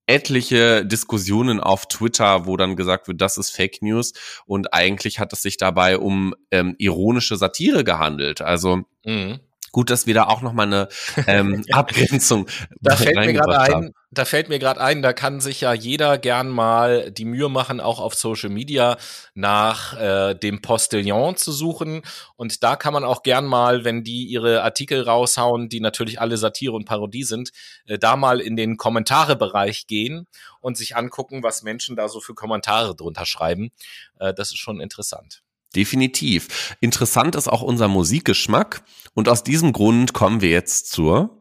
[0.06, 4.12] etliche Diskussionen auf Twitter, wo dann gesagt wird, das ist Fake News
[4.46, 8.40] und eigentlich hat es sich dabei um ähm, ironische Satire gehandelt.
[8.40, 9.40] Also mhm.
[9.72, 10.88] Gut, dass wir da auch noch mal eine
[11.26, 12.46] ähm, Abgrenzung
[12.80, 16.18] da fällt mir gerade ein, da fällt mir gerade ein, da kann sich ja jeder
[16.18, 18.98] gern mal die Mühe machen, auch auf Social Media
[19.34, 22.02] nach äh, dem Postillon zu suchen.
[22.36, 26.36] Und da kann man auch gern mal, wenn die ihre Artikel raushauen, die natürlich alle
[26.36, 27.52] Satire und Parodie sind,
[27.86, 30.26] äh, da mal in den Kommentare-Bereich gehen
[30.60, 33.70] und sich angucken, was Menschen da so für Kommentare drunter schreiben.
[34.18, 35.41] Äh, das ist schon interessant.
[35.74, 36.76] Definitiv.
[36.80, 41.38] Interessant ist auch unser Musikgeschmack und aus diesem Grund kommen wir jetzt zur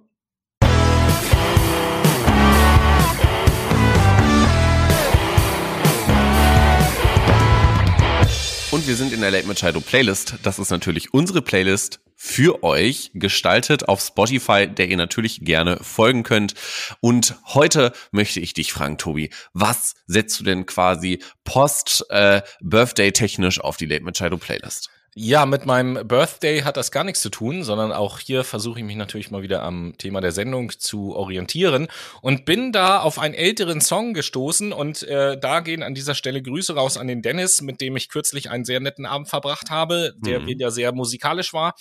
[8.72, 10.36] Und wir sind in der Late Machado Playlist.
[10.44, 16.22] Das ist natürlich unsere Playlist für euch gestaltet auf Spotify, der ihr natürlich gerne folgen
[16.22, 16.54] könnt.
[17.00, 23.78] Und heute möchte ich dich fragen, Tobi, was setzt du denn quasi post-Birthday-technisch äh, auf
[23.78, 24.92] die Late Machado Playlist?
[25.14, 28.86] Ja, mit meinem Birthday hat das gar nichts zu tun, sondern auch hier versuche ich
[28.86, 31.90] mich natürlich mal wieder am Thema der Sendung zu orientieren
[32.22, 36.42] und bin da auf einen älteren Song gestoßen und äh, da gehen an dieser Stelle
[36.42, 40.14] Grüße raus an den Dennis, mit dem ich kürzlich einen sehr netten Abend verbracht habe,
[40.18, 40.48] der mhm.
[40.48, 41.76] wieder sehr musikalisch war.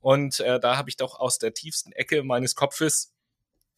[0.00, 3.12] Und äh, da habe ich doch aus der tiefsten Ecke meines Kopfes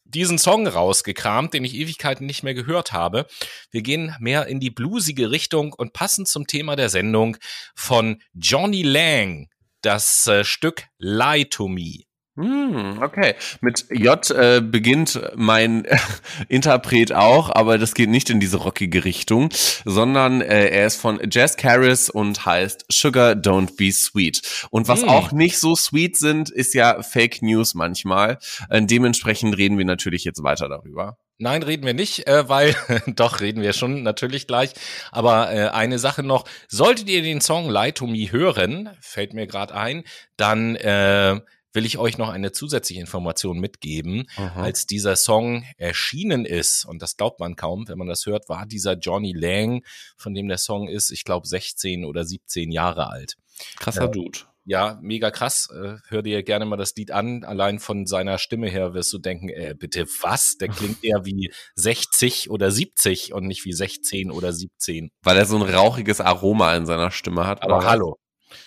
[0.05, 3.27] diesen Song rausgekramt, den ich Ewigkeiten nicht mehr gehört habe.
[3.71, 7.37] Wir gehen mehr in die bluesige Richtung und passen zum Thema der Sendung
[7.75, 9.49] von Johnny Lang,
[9.81, 12.05] das äh, Stück Lie to Me.
[12.35, 13.35] Hm, okay.
[13.61, 15.87] Mit J äh, beginnt mein
[16.49, 19.51] Interpret auch, aber das geht nicht in diese rockige Richtung,
[19.85, 24.67] sondern äh, er ist von Jazz Caris und heißt Sugar Don't Be Sweet.
[24.71, 25.11] Und was hm.
[25.11, 28.39] auch nicht so sweet sind, ist ja Fake News manchmal.
[28.71, 31.19] Äh, dementsprechend reden wir natürlich jetzt weiter darüber.
[31.37, 32.75] Nein, reden wir nicht, äh, weil
[33.09, 34.73] doch reden wir schon natürlich gleich.
[35.11, 39.47] Aber äh, eine Sache noch: Solltet ihr den Song Lie to Me hören, fällt mir
[39.47, 40.05] gerade ein,
[40.39, 41.41] dann äh,
[41.73, 44.29] will ich euch noch eine zusätzliche Information mitgeben.
[44.37, 44.63] Aha.
[44.63, 48.67] Als dieser Song erschienen ist, und das glaubt man kaum, wenn man das hört, war
[48.67, 49.85] dieser Johnny Lang,
[50.17, 53.37] von dem der Song ist, ich glaube 16 oder 17 Jahre alt.
[53.77, 54.41] Krasser äh, Dude.
[54.65, 55.69] Ja, mega krass.
[55.75, 57.43] Äh, hör dir gerne mal das Lied an.
[57.43, 60.57] Allein von seiner Stimme her wirst du denken, äh, bitte was?
[60.59, 65.11] Der klingt eher wie 60 oder 70 und nicht wie 16 oder 17.
[65.23, 67.63] Weil er so ein rauchiges Aroma in seiner Stimme hat.
[67.63, 68.19] Aber hallo,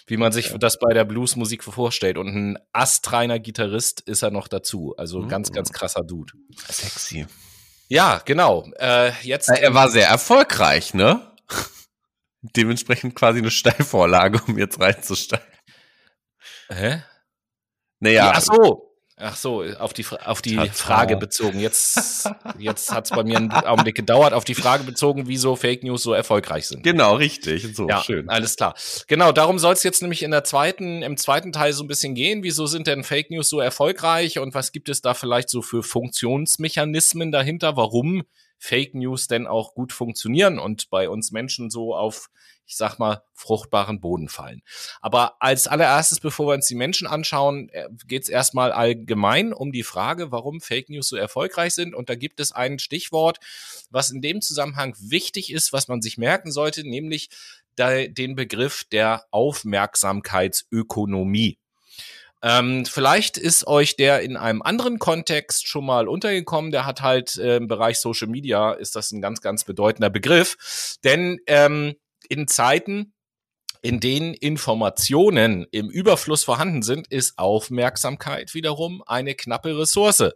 [0.08, 2.18] Wie man sich das bei der Bluesmusik vorstellt.
[2.18, 4.94] Und ein astreiner Gitarrist ist er noch dazu.
[4.98, 5.30] Also mhm.
[5.30, 6.34] ganz, ganz krasser Dude.
[6.68, 7.28] Sexy.
[7.88, 8.70] Ja, genau.
[8.80, 9.50] Äh, jetzt.
[9.50, 11.32] Er war sehr erfolgreich, ne?
[12.42, 15.46] Dementsprechend quasi eine Steilvorlage, um jetzt reinzusteigen.
[16.70, 17.04] Hä?
[18.00, 18.34] Naja.
[18.36, 21.60] Ach so, Ach so, auf die, auf die Frage bezogen.
[21.60, 25.84] Jetzt, jetzt hat es bei mir einen Augenblick gedauert, auf die Frage bezogen, wieso Fake
[25.84, 26.84] News so erfolgreich sind.
[26.84, 27.76] Genau, richtig.
[27.76, 28.28] So, ja, schön.
[28.28, 28.76] Alles klar.
[29.08, 32.14] Genau, darum soll es jetzt nämlich in der zweiten, im zweiten Teil so ein bisschen
[32.14, 32.44] gehen.
[32.44, 35.82] Wieso sind denn Fake News so erfolgreich und was gibt es da vielleicht so für
[35.82, 38.24] Funktionsmechanismen dahinter, warum
[38.58, 42.30] Fake News denn auch gut funktionieren und bei uns Menschen so auf
[42.66, 44.62] ich sag mal, fruchtbaren Boden fallen.
[45.02, 49.72] Aber als allererstes, bevor wir uns die Menschen anschauen, äh, geht es erstmal allgemein um
[49.72, 51.94] die Frage, warum Fake News so erfolgreich sind.
[51.94, 53.38] Und da gibt es ein Stichwort,
[53.90, 57.30] was in dem Zusammenhang wichtig ist, was man sich merken sollte, nämlich
[57.78, 61.58] den Begriff der Aufmerksamkeitsökonomie.
[62.42, 66.72] Ähm, vielleicht ist euch der in einem anderen Kontext schon mal untergekommen.
[66.72, 70.98] Der hat halt äh, im Bereich Social Media ist das ein ganz, ganz bedeutender Begriff.
[71.04, 73.14] Denn ähm, in Zeiten,
[73.82, 80.32] in denen Informationen im Überfluss vorhanden sind, ist Aufmerksamkeit wiederum eine knappe Ressource.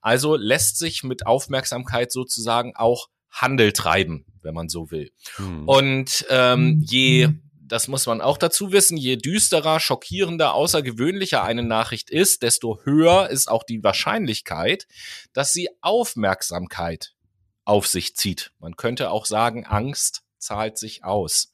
[0.00, 5.10] Also lässt sich mit Aufmerksamkeit sozusagen auch Handel treiben, wenn man so will.
[5.36, 5.68] Hm.
[5.68, 7.28] Und ähm, je
[7.72, 13.30] das muss man auch dazu wissen, je düsterer, schockierender, außergewöhnlicher eine Nachricht ist, desto höher
[13.30, 14.86] ist auch die Wahrscheinlichkeit,
[15.32, 17.14] dass sie Aufmerksamkeit
[17.64, 18.52] auf sich zieht.
[18.58, 21.52] Man könnte auch sagen, Angst zahlt sich aus.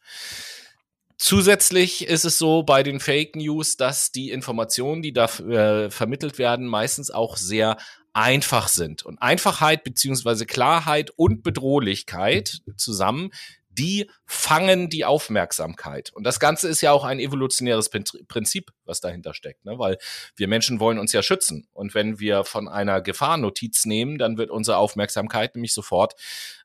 [1.16, 6.38] Zusätzlich ist es so bei den Fake News, dass die Informationen, die da äh, vermittelt
[6.38, 7.76] werden, meistens auch sehr
[8.12, 9.04] einfach sind.
[9.04, 13.30] Und Einfachheit beziehungsweise Klarheit und Bedrohlichkeit zusammen
[13.78, 16.12] die fangen die Aufmerksamkeit.
[16.12, 19.78] Und das Ganze ist ja auch ein evolutionäres Prinzip, was dahinter steckt, ne?
[19.78, 19.98] weil
[20.36, 21.68] wir Menschen wollen uns ja schützen.
[21.72, 26.14] Und wenn wir von einer Gefahr Notiz nehmen, dann wird unsere Aufmerksamkeit nämlich sofort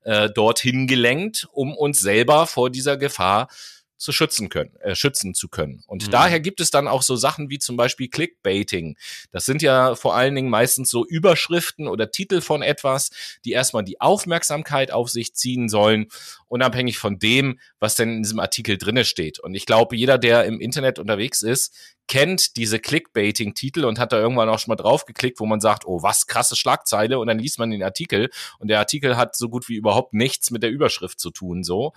[0.04, 3.48] äh, dorthin gelenkt, um uns selber vor dieser Gefahr
[4.04, 5.82] zu schützen können, äh, schützen zu können.
[5.88, 6.12] Und mhm.
[6.12, 8.98] daher gibt es dann auch so Sachen wie zum Beispiel Clickbaiting.
[9.32, 13.12] Das sind ja vor allen Dingen meistens so Überschriften oder Titel von etwas,
[13.46, 16.08] die erstmal die Aufmerksamkeit auf sich ziehen sollen,
[16.50, 19.40] unabhängig von dem, was denn in diesem Artikel drinne steht.
[19.40, 21.74] Und ich glaube, jeder, der im Internet unterwegs ist,
[22.08, 25.86] kennt diese Clickbaiting-Titel und hat da irgendwann auch schon mal drauf geklickt, wo man sagt,
[25.86, 29.50] oh, was krasse Schlagzeile und dann liest man den Artikel und der Artikel hat so
[29.50, 31.94] gut wie überhaupt nichts mit der Überschrift zu tun, so.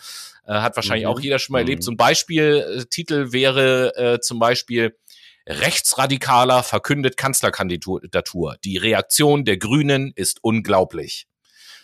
[0.46, 1.12] Äh, hat wahrscheinlich mhm.
[1.12, 1.68] auch jeder schon mal mhm.
[1.68, 1.82] erlebt.
[1.82, 4.96] So ein Beispieltitel wäre äh, zum Beispiel
[5.48, 8.56] Rechtsradikaler verkündet Kanzlerkandidatur.
[8.64, 11.26] Die Reaktion der Grünen ist unglaublich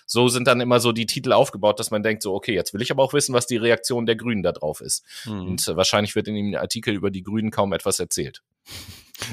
[0.07, 2.83] so sind dann immer so die Titel aufgebaut, dass man denkt, so, okay, jetzt will
[2.83, 5.05] ich aber auch wissen, was die Reaktion der Grünen da drauf ist.
[5.25, 5.47] Mhm.
[5.49, 8.43] Und äh, wahrscheinlich wird in dem Artikel über die Grünen kaum etwas erzählt.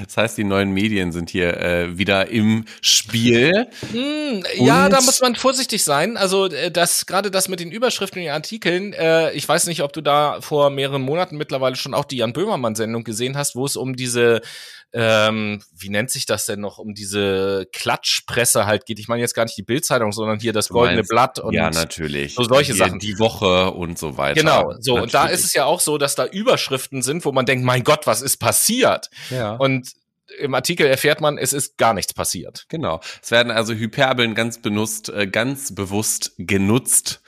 [0.04, 3.66] Das heißt, die neuen Medien sind hier äh, wieder im Spiel.
[3.92, 6.16] Mm, ja, da muss man vorsichtig sein.
[6.16, 8.92] Also äh, das gerade das mit den Überschriften in den Artikeln.
[8.92, 12.32] Äh, ich weiß nicht, ob du da vor mehreren Monaten mittlerweile schon auch die Jan
[12.32, 14.42] Böhmermann-Sendung gesehen hast, wo es um diese
[14.92, 18.98] ähm, wie nennt sich das denn noch, um diese Klatschpresse halt geht.
[18.98, 21.70] Ich meine jetzt gar nicht die Bildzeitung, sondern hier das Goldene meinst, Blatt und ja,
[21.70, 22.34] natürlich.
[22.34, 22.98] so solche die, Sachen.
[22.98, 24.40] Die Woche und so weiter.
[24.40, 24.94] Genau, so.
[24.94, 25.02] Natürlich.
[25.02, 27.84] Und da ist es ja auch so, dass da Überschriften sind, wo man denkt, mein
[27.84, 29.10] Gott, was ist passiert?
[29.30, 29.54] Ja.
[29.56, 29.92] Und
[30.38, 32.66] im Artikel erfährt man, es ist gar nichts passiert.
[32.68, 33.00] Genau.
[33.22, 37.22] Es werden also Hyperbeln ganz benutzt, äh, ganz bewusst genutzt,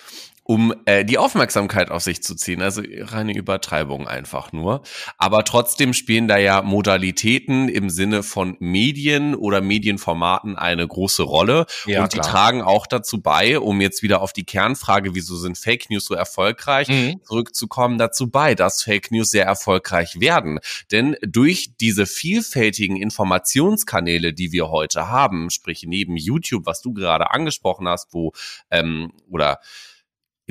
[0.52, 2.60] um äh, die Aufmerksamkeit auf sich zu ziehen.
[2.60, 4.82] Also reine Übertreibung einfach nur.
[5.16, 11.64] Aber trotzdem spielen da ja Modalitäten im Sinne von Medien oder Medienformaten eine große Rolle.
[11.86, 12.30] Ja, und die klar.
[12.30, 16.12] tragen auch dazu bei, um jetzt wieder auf die Kernfrage, wieso sind Fake News so
[16.12, 17.22] erfolgreich, mhm.
[17.24, 20.58] zurückzukommen, dazu bei, dass Fake News sehr erfolgreich werden.
[20.90, 27.30] Denn durch diese vielfältigen Informationskanäle, die wir heute haben, sprich neben YouTube, was du gerade
[27.30, 28.32] angesprochen hast, wo
[28.70, 29.58] ähm, oder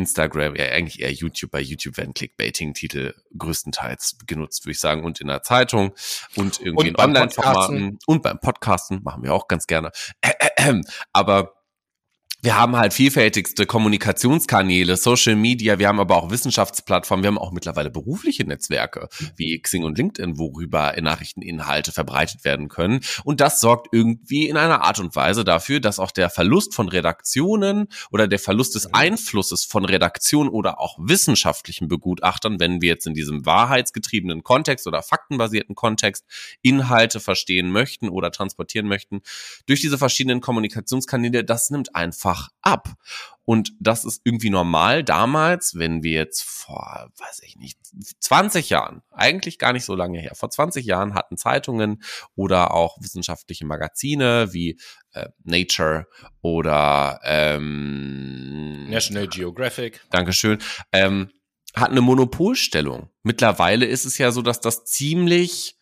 [0.02, 1.52] Instagram, ja eigentlich eher YouTube.
[1.52, 5.94] Bei YouTube werden Clickbaiting-Titel größtenteils genutzt, würde ich sagen, und in der Zeitung
[6.36, 9.92] und irgendwie und in Online-Formaten und beim Podcasten machen wir auch ganz gerne.
[11.14, 11.61] Aber
[12.44, 17.52] wir haben halt vielfältigste Kommunikationskanäle, Social Media, wir haben aber auch Wissenschaftsplattformen, wir haben auch
[17.52, 23.02] mittlerweile berufliche Netzwerke wie Xing und LinkedIn, worüber Nachrichteninhalte verbreitet werden können.
[23.24, 26.90] Und das sorgt irgendwie in einer Art und Weise dafür, dass auch der Verlust von
[26.90, 33.06] Redaktionen oder der Verlust des Einflusses von Redaktionen oder auch wissenschaftlichen Begutachtern, wenn wir jetzt
[33.06, 36.26] in diesem wahrheitsgetriebenen Kontext oder faktenbasierten Kontext
[36.64, 39.22] Inhalte verstehen möchten oder transportieren möchten,
[39.68, 42.94] durch diese verschiedenen Kommunikationskanäle, das nimmt einfach einfach ab.
[43.44, 47.80] Und das ist irgendwie normal damals, wenn wir jetzt vor, weiß ich nicht,
[48.20, 52.02] 20 Jahren, eigentlich gar nicht so lange her, vor 20 Jahren hatten Zeitungen
[52.36, 54.80] oder auch wissenschaftliche Magazine wie
[55.14, 56.08] äh, Nature
[56.42, 60.02] oder ähm, National Geographic.
[60.12, 60.60] Dankeschön.
[60.94, 61.32] Ähm,
[61.76, 63.10] hat eine Monopolstellung.
[63.24, 65.78] Mittlerweile ist es ja so, dass das ziemlich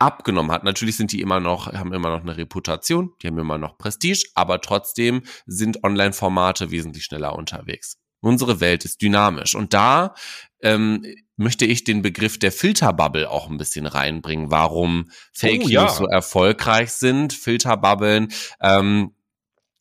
[0.00, 0.64] abgenommen hat.
[0.64, 4.24] Natürlich sind die immer noch, haben immer noch eine Reputation, die haben immer noch Prestige,
[4.34, 7.98] aber trotzdem sind Online-Formate wesentlich schneller unterwegs.
[8.20, 10.14] Unsere Welt ist dynamisch und da
[10.62, 11.04] ähm,
[11.36, 15.88] möchte ich den Begriff der Filterbubble auch ein bisschen reinbringen, warum Fake oh, News ja.
[15.88, 17.32] so erfolgreich sind.
[17.32, 18.28] Filterbubbeln,
[18.60, 19.14] ähm,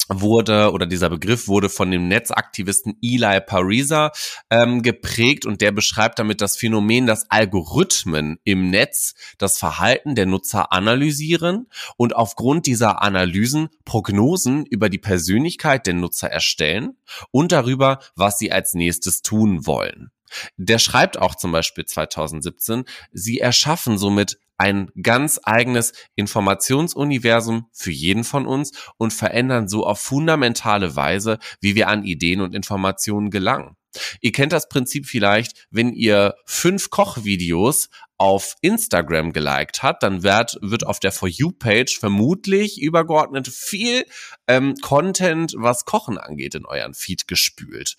[0.07, 4.11] wurde oder dieser Begriff wurde von dem Netzaktivisten Eli Pariser
[4.49, 10.25] ähm, geprägt und der beschreibt damit das Phänomen, dass Algorithmen im Netz das Verhalten der
[10.25, 16.97] Nutzer analysieren und aufgrund dieser Analysen Prognosen über die Persönlichkeit der Nutzer erstellen
[17.31, 20.11] und darüber, was sie als nächstes tun wollen.
[20.57, 28.23] Der schreibt auch zum Beispiel 2017, sie erschaffen somit ein ganz eigenes Informationsuniversum für jeden
[28.23, 33.75] von uns und verändern so auf fundamentale Weise, wie wir an Ideen und Informationen gelangen.
[34.21, 40.57] Ihr kennt das Prinzip vielleicht, wenn ihr fünf Kochvideos auf Instagram geliked habt, dann wird,
[40.61, 44.05] wird auf der For You-Page vermutlich übergeordnet viel
[44.47, 47.95] ähm, Content, was Kochen angeht, in euren Feed gespült.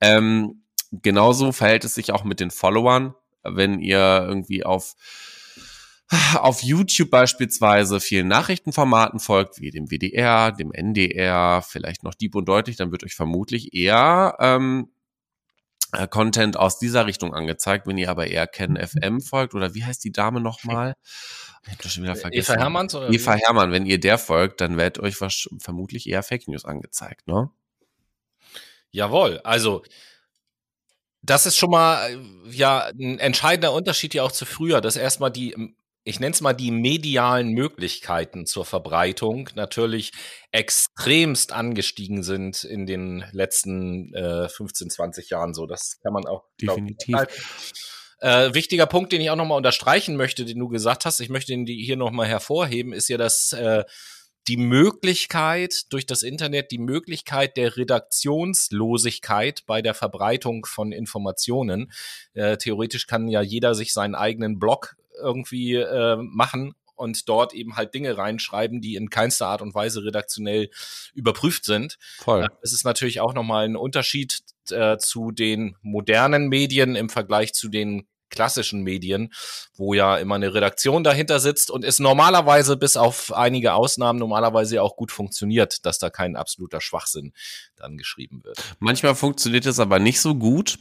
[0.00, 4.94] Ähm, genauso verhält es sich auch mit den Followern, wenn ihr irgendwie auf
[6.34, 12.46] auf YouTube beispielsweise vielen Nachrichtenformaten folgt, wie dem WDR, dem NDR, vielleicht noch Dieb und
[12.48, 14.90] Deutlich, dann wird euch vermutlich eher ähm,
[15.92, 17.86] äh, Content aus dieser Richtung angezeigt.
[17.86, 20.96] Wenn ihr aber eher Ken FM folgt, oder wie heißt die Dame nochmal?
[21.64, 22.52] Ich hab das schon wieder vergessen.
[22.52, 22.94] Eva Hermanns?
[22.94, 27.26] Oder Eva Hermann, wenn ihr der folgt, dann wird euch vermutlich eher Fake News angezeigt,
[27.26, 27.50] ne?
[28.90, 29.82] Jawohl, also
[31.22, 32.18] das ist schon mal äh,
[32.50, 35.74] ja ein entscheidender Unterschied ja auch zu früher, dass erstmal die
[36.04, 40.10] ich nenne es mal die medialen Möglichkeiten zur Verbreitung natürlich
[40.50, 45.66] extremst angestiegen sind in den letzten äh, 15, 20 Jahren so.
[45.66, 47.16] Das kann man auch definitiv.
[48.18, 51.52] Äh, wichtiger Punkt, den ich auch nochmal unterstreichen möchte, den du gesagt hast, ich möchte
[51.52, 53.84] ihn hier nochmal hervorheben, ist ja, dass äh,
[54.48, 61.92] die Möglichkeit durch das Internet, die Möglichkeit der Redaktionslosigkeit bei der Verbreitung von Informationen.
[62.34, 67.76] Äh, theoretisch kann ja jeder sich seinen eigenen Blog irgendwie äh, machen und dort eben
[67.76, 70.70] halt Dinge reinschreiben, die in keinster Art und Weise redaktionell
[71.14, 71.98] überprüft sind.
[72.18, 72.48] Voll.
[72.60, 77.68] Das ist natürlich auch nochmal ein Unterschied äh, zu den modernen Medien im Vergleich zu
[77.68, 79.32] den klassischen Medien,
[79.74, 84.82] wo ja immer eine Redaktion dahinter sitzt und es normalerweise bis auf einige Ausnahmen normalerweise
[84.82, 87.32] auch gut funktioniert, dass da kein absoluter Schwachsinn
[87.76, 88.56] dann geschrieben wird.
[88.80, 90.78] Manchmal funktioniert es aber nicht so gut.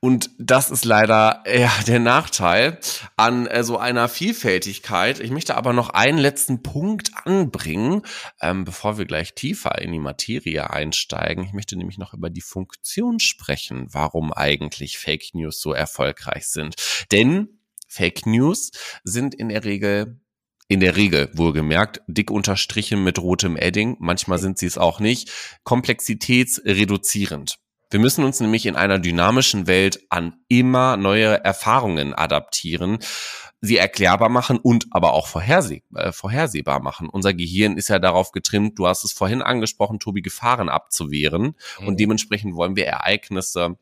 [0.00, 2.78] Und das ist leider ja, der Nachteil
[3.16, 5.20] an äh, so einer Vielfältigkeit.
[5.20, 8.02] Ich möchte aber noch einen letzten Punkt anbringen,
[8.40, 11.44] ähm, bevor wir gleich tiefer in die Materie einsteigen.
[11.44, 16.76] Ich möchte nämlich noch über die Funktion sprechen, warum eigentlich Fake News so erfolgreich sind.
[17.10, 18.70] Denn Fake News
[19.02, 20.20] sind in der Regel
[20.70, 25.32] in der Regel wohlgemerkt, dick unterstrichen mit rotem Edding, manchmal sind sie es auch nicht,
[25.64, 27.58] komplexitätsreduzierend.
[27.90, 32.98] Wir müssen uns nämlich in einer dynamischen Welt an immer neue Erfahrungen adaptieren,
[33.60, 37.08] sie erklärbar machen und aber auch vorherseh äh, vorhersehbar machen.
[37.08, 41.86] Unser Gehirn ist ja darauf getrimmt, du hast es vorhin angesprochen, Tobi, Gefahren abzuwehren mhm.
[41.86, 43.76] und dementsprechend wollen wir Ereignisse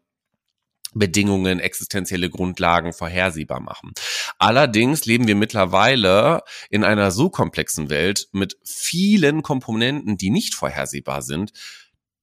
[0.94, 3.92] Bedingungen, existenzielle Grundlagen vorhersehbar machen.
[4.38, 6.40] Allerdings leben wir mittlerweile
[6.70, 11.52] in einer so komplexen Welt mit vielen Komponenten, die nicht vorhersehbar sind,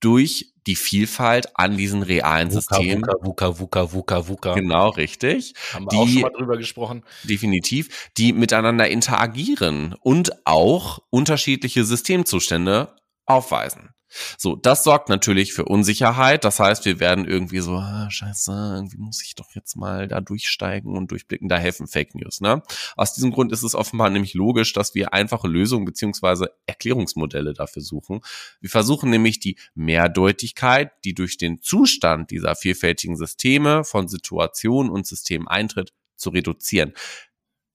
[0.04, 3.04] durch die Vielfalt an diesen realen VUCA, Systemen.
[3.22, 4.54] VUCA, VUCA, VUCA, VUCA.
[4.54, 5.54] Genau, richtig.
[5.74, 7.04] Haben wir die, auch schon mal drüber gesprochen.
[7.24, 12.96] Definitiv, die miteinander interagieren und auch unterschiedliche Systemzustände
[13.26, 13.93] aufweisen.
[14.38, 16.44] So, das sorgt natürlich für Unsicherheit.
[16.44, 20.22] Das heißt, wir werden irgendwie so, ah, scheiße, irgendwie muss ich doch jetzt mal da
[20.22, 21.50] durchsteigen und durchblicken.
[21.50, 22.42] Da helfen Fake News.
[22.42, 22.62] Ne?
[22.96, 27.82] Aus diesem Grund ist es offenbar nämlich logisch, dass wir einfache Lösungen beziehungsweise Erklärungsmodelle dafür
[27.82, 28.22] suchen.
[28.60, 35.08] Wir versuchen nämlich die Mehrdeutigkeit, die durch den Zustand dieser vielfältigen Systeme von Situationen und
[35.08, 36.94] Systemen eintritt, zu reduzieren.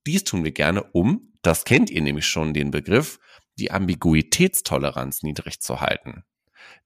[0.06, 3.18] Dies tun wir gerne, um, das kennt ihr nämlich schon, den Begriff,
[3.58, 6.24] die Ambiguitätstoleranz niedrig zu halten,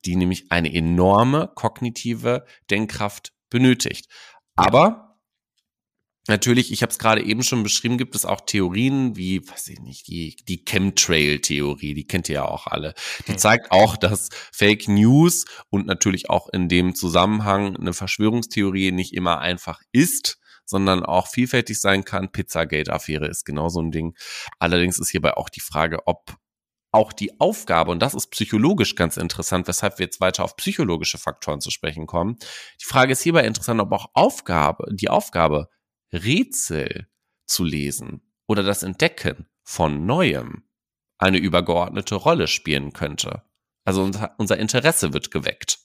[0.04, 4.08] die nämlich eine enorme kognitive Denkkraft benötigt.
[4.56, 5.12] Aber
[6.28, 9.80] Natürlich, ich habe es gerade eben schon beschrieben, gibt es auch Theorien wie, weiß ich
[9.80, 12.94] nicht, die, die Chemtrail-Theorie, die kennt ihr ja auch alle.
[13.26, 13.38] Die hm.
[13.38, 19.40] zeigt auch, dass Fake News und natürlich auch in dem Zusammenhang eine Verschwörungstheorie nicht immer
[19.40, 22.30] einfach ist, sondern auch vielfältig sein kann.
[22.30, 24.16] Pizzagate-Affäre ist genau so ein Ding.
[24.60, 26.36] Allerdings ist hierbei auch die Frage, ob
[26.92, 31.18] auch die Aufgabe, und das ist psychologisch ganz interessant, weshalb wir jetzt weiter auf psychologische
[31.18, 32.36] Faktoren zu sprechen kommen.
[32.80, 35.68] Die Frage ist hierbei interessant, ob auch Aufgabe, die Aufgabe,
[36.12, 37.08] Rätsel
[37.46, 40.64] zu lesen oder das Entdecken von Neuem
[41.18, 43.42] eine übergeordnete Rolle spielen könnte.
[43.84, 45.78] Also unser Interesse wird geweckt.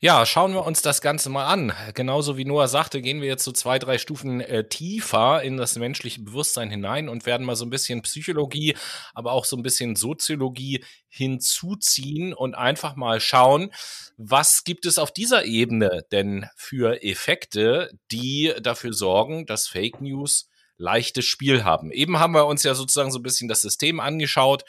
[0.00, 1.72] Ja, schauen wir uns das Ganze mal an.
[1.94, 5.76] Genauso wie Noah sagte, gehen wir jetzt so zwei, drei Stufen äh, tiefer in das
[5.76, 8.76] menschliche Bewusstsein hinein und werden mal so ein bisschen Psychologie,
[9.14, 13.70] aber auch so ein bisschen Soziologie hinzuziehen und einfach mal schauen,
[14.16, 20.48] was gibt es auf dieser Ebene denn für Effekte, die dafür sorgen, dass Fake News
[20.78, 21.90] leichtes Spiel haben.
[21.90, 24.64] Eben haben wir uns ja sozusagen so ein bisschen das System angeschaut.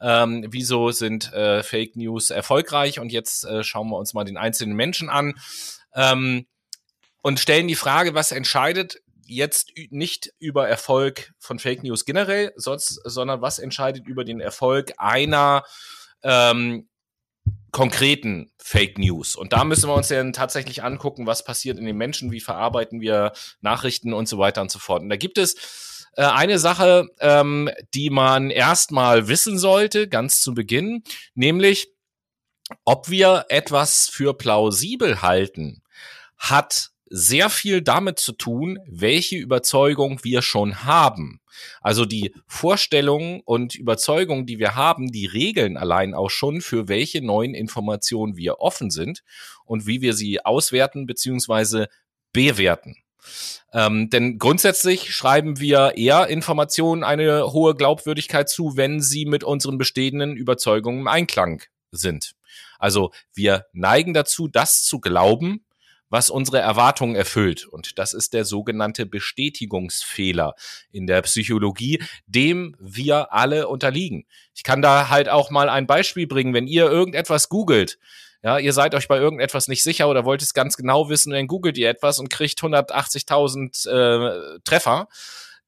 [0.00, 2.98] Ähm, wieso sind äh, Fake News erfolgreich?
[2.98, 5.34] Und jetzt äh, schauen wir uns mal den einzelnen Menschen an
[5.94, 6.46] ähm,
[7.22, 13.00] und stellen die Frage, was entscheidet jetzt nicht über Erfolg von Fake News generell, sonst,
[13.04, 15.62] sondern was entscheidet über den Erfolg einer
[16.22, 16.88] ähm,
[17.70, 19.36] konkreten Fake News.
[19.36, 23.00] Und da müssen wir uns dann tatsächlich angucken, was passiert in den Menschen, wie verarbeiten
[23.00, 25.02] wir Nachrichten und so weiter und so fort.
[25.02, 30.54] Und da gibt es äh, eine Sache, ähm, die man erstmal wissen sollte, ganz zu
[30.54, 31.02] Beginn,
[31.34, 31.92] nämlich,
[32.84, 35.82] ob wir etwas für plausibel halten,
[36.38, 41.40] hat sehr viel damit zu tun, welche Überzeugung wir schon haben.
[41.80, 47.20] Also die Vorstellungen und Überzeugungen, die wir haben, die regeln allein auch schon, für welche
[47.20, 49.24] neuen Informationen wir offen sind
[49.64, 51.88] und wie wir sie auswerten beziehungsweise
[52.32, 52.96] bewerten.
[53.72, 59.78] Ähm, denn grundsätzlich schreiben wir eher Informationen eine hohe Glaubwürdigkeit zu, wenn sie mit unseren
[59.78, 62.34] bestehenden Überzeugungen im Einklang sind.
[62.78, 65.64] Also wir neigen dazu, das zu glauben,
[66.10, 67.66] was unsere Erwartungen erfüllt.
[67.66, 70.54] Und das ist der sogenannte Bestätigungsfehler
[70.92, 74.26] in der Psychologie, dem wir alle unterliegen.
[74.54, 77.98] Ich kann da halt auch mal ein Beispiel bringen, wenn ihr irgendetwas googelt.
[78.42, 81.46] Ja, ihr seid euch bei irgendetwas nicht sicher oder wollt es ganz genau wissen, dann
[81.46, 85.08] googelt ihr etwas und kriegt 180.000 äh, Treffer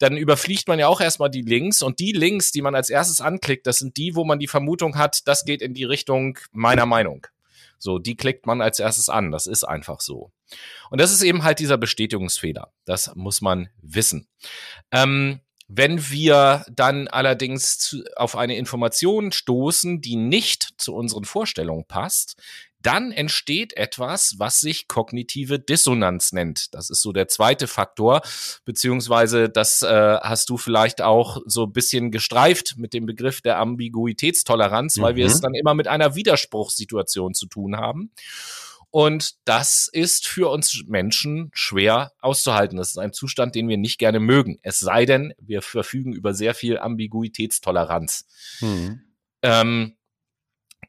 [0.03, 3.21] dann überfliegt man ja auch erstmal die Links und die Links, die man als erstes
[3.21, 6.87] anklickt, das sind die, wo man die Vermutung hat, das geht in die Richtung meiner
[6.87, 7.27] Meinung.
[7.83, 9.33] So, die klickt man als erstes an.
[9.33, 10.31] Das ist einfach so.
[10.91, 12.73] Und das ist eben halt dieser Bestätigungsfehler.
[12.85, 14.29] Das muss man wissen.
[14.93, 21.85] Ähm, wenn wir dann allerdings zu, auf eine Information stoßen, die nicht zu unseren Vorstellungen
[21.85, 22.41] passt,
[22.83, 26.75] dann entsteht etwas, was sich kognitive Dissonanz nennt.
[26.75, 28.23] Das ist so der zweite Faktor,
[28.65, 33.59] beziehungsweise das äh, hast du vielleicht auch so ein bisschen gestreift mit dem Begriff der
[33.59, 35.43] Ambiguitätstoleranz, weil wir es mhm.
[35.43, 38.13] dann immer mit einer Widerspruchssituation zu tun haben.
[38.93, 42.77] Und das ist für uns Menschen schwer auszuhalten.
[42.77, 44.59] Das ist ein Zustand, den wir nicht gerne mögen.
[44.61, 48.27] Es sei denn, wir verfügen über sehr viel Ambiguitätstoleranz.
[48.61, 49.01] Mhm.
[49.41, 49.97] Ähm,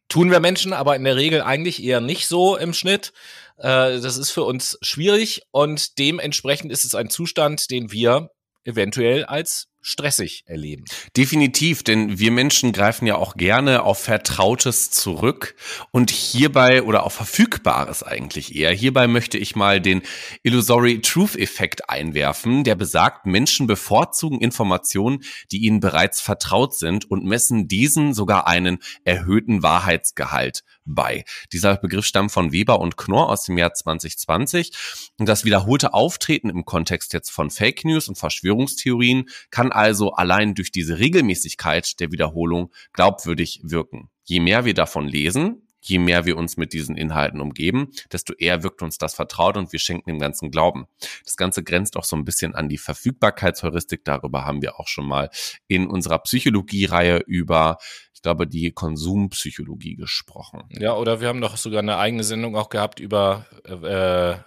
[0.10, 3.14] Tun wir Menschen aber in der Regel eigentlich eher nicht so im Schnitt.
[3.58, 8.30] Äh, das ist für uns schwierig und dementsprechend ist es ein Zustand, den wir
[8.64, 10.86] eventuell als stressig erleben.
[11.16, 15.56] Definitiv, denn wir Menschen greifen ja auch gerne auf Vertrautes zurück
[15.92, 18.72] und hierbei oder auf Verfügbares eigentlich eher.
[18.72, 20.02] Hierbei möchte ich mal den
[20.42, 27.26] Illusory Truth Effekt einwerfen, der besagt, Menschen bevorzugen Informationen, die ihnen bereits vertraut sind und
[27.26, 31.26] messen diesen sogar einen erhöhten Wahrheitsgehalt bei.
[31.52, 34.72] Dieser Begriff stammt von Weber und Knorr aus dem Jahr 2020
[35.20, 40.56] und das wiederholte Auftreten im Kontext jetzt von Fake News und Verschwörungstheorien kann also allein
[40.56, 44.10] durch diese Regelmäßigkeit der Wiederholung glaubwürdig wirken.
[44.24, 48.64] Je mehr wir davon lesen, je mehr wir uns mit diesen Inhalten umgeben, desto eher
[48.64, 50.88] wirkt uns das vertraut und wir schenken dem Ganzen Glauben.
[51.26, 54.06] Das Ganze grenzt auch so ein bisschen an die Verfügbarkeitsheuristik.
[54.06, 55.30] Darüber haben wir auch schon mal
[55.68, 57.78] in unserer Psychologie-Reihe über,
[58.14, 60.64] ich glaube, die Konsumpsychologie gesprochen.
[60.70, 64.38] Ja, oder wir haben doch sogar eine eigene Sendung auch gehabt über äh,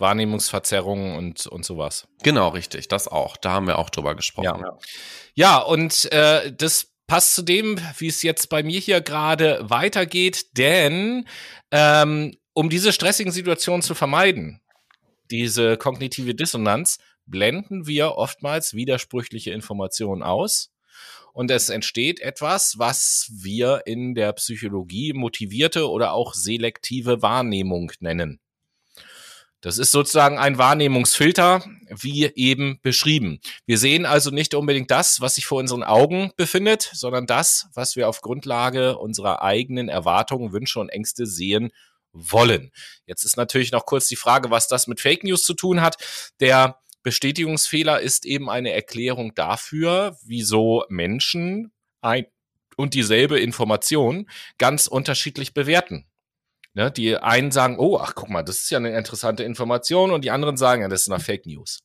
[0.00, 2.08] Wahrnehmungsverzerrungen und, und sowas.
[2.22, 3.36] Genau, richtig, das auch.
[3.36, 4.62] Da haben wir auch drüber gesprochen.
[4.62, 4.78] Ja,
[5.34, 10.56] ja und äh, das passt zu dem, wie es jetzt bei mir hier gerade weitergeht,
[10.56, 11.26] denn
[11.70, 14.60] ähm, um diese stressigen Situationen zu vermeiden,
[15.30, 20.70] diese kognitive Dissonanz, blenden wir oftmals widersprüchliche Informationen aus.
[21.32, 28.38] Und es entsteht etwas, was wir in der Psychologie motivierte oder auch selektive Wahrnehmung nennen.
[29.64, 33.40] Das ist sozusagen ein Wahrnehmungsfilter, wie eben beschrieben.
[33.64, 37.96] Wir sehen also nicht unbedingt das, was sich vor unseren Augen befindet, sondern das, was
[37.96, 41.72] wir auf Grundlage unserer eigenen Erwartungen, Wünsche und Ängste sehen
[42.12, 42.72] wollen.
[43.06, 45.96] Jetzt ist natürlich noch kurz die Frage, was das mit Fake News zu tun hat.
[46.40, 52.26] Der Bestätigungsfehler ist eben eine Erklärung dafür, wieso Menschen ein
[52.76, 56.04] und dieselbe Information ganz unterschiedlich bewerten.
[56.76, 60.24] Ne, die einen sagen, oh, ach guck mal, das ist ja eine interessante Information und
[60.24, 61.84] die anderen sagen, ja, das ist eine Fake News.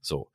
[0.00, 0.30] So.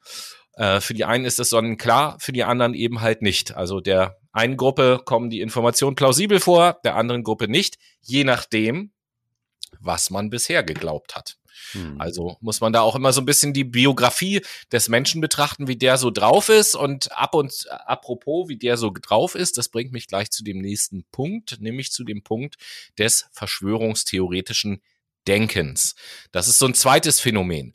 [0.53, 3.55] Äh, für die einen ist das sonnenklar, für die anderen eben halt nicht.
[3.55, 8.91] Also der einen Gruppe kommen die Informationen plausibel vor, der anderen Gruppe nicht, je nachdem,
[9.79, 11.37] was man bisher geglaubt hat.
[11.71, 11.99] Hm.
[11.99, 14.41] Also muss man da auch immer so ein bisschen die Biografie
[14.71, 16.75] des Menschen betrachten, wie der so drauf ist.
[16.75, 20.59] Und ab und apropos, wie der so drauf ist, das bringt mich gleich zu dem
[20.59, 22.55] nächsten Punkt, nämlich zu dem Punkt
[22.97, 24.81] des verschwörungstheoretischen
[25.27, 25.95] Denkens.
[26.31, 27.73] Das ist so ein zweites Phänomen.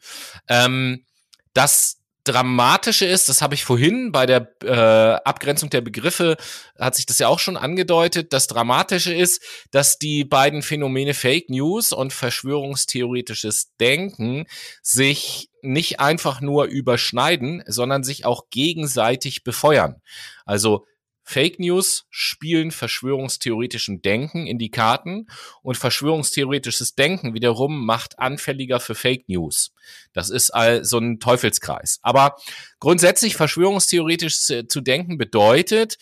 [0.48, 1.04] Ähm,
[1.52, 1.99] das
[2.32, 6.36] Dramatische ist, das habe ich vorhin bei der äh, Abgrenzung der Begriffe,
[6.78, 11.50] hat sich das ja auch schon angedeutet, das Dramatische ist, dass die beiden Phänomene Fake
[11.50, 14.46] News und verschwörungstheoretisches Denken
[14.82, 20.00] sich nicht einfach nur überschneiden, sondern sich auch gegenseitig befeuern.
[20.44, 20.86] Also
[21.30, 25.28] Fake News spielen verschwörungstheoretischen Denken in die Karten
[25.62, 29.72] und verschwörungstheoretisches Denken wiederum macht anfälliger für Fake News.
[30.12, 32.00] Das ist all so ein Teufelskreis.
[32.02, 32.34] Aber
[32.80, 35.98] grundsätzlich verschwörungstheoretisch zu denken bedeutet,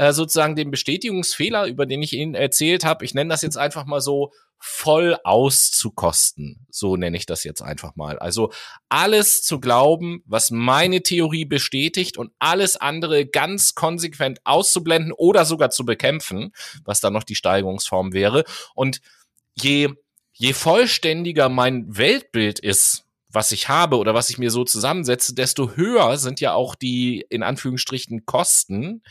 [0.00, 3.84] äh, sozusagen den Bestätigungsfehler, über den ich Ihnen erzählt habe, ich nenne das jetzt einfach
[3.84, 6.66] mal so, voll auszukosten.
[6.70, 8.18] So nenne ich das jetzt einfach mal.
[8.18, 8.50] Also
[8.88, 15.68] alles zu glauben, was meine Theorie bestätigt und alles andere ganz konsequent auszublenden oder sogar
[15.68, 16.52] zu bekämpfen,
[16.84, 18.44] was dann noch die Steigerungsform wäre.
[18.74, 19.02] Und
[19.54, 19.90] je,
[20.32, 25.76] je vollständiger mein Weltbild ist, was ich habe oder was ich mir so zusammensetze, desto
[25.76, 29.02] höher sind ja auch die in Anführungsstrichen Kosten,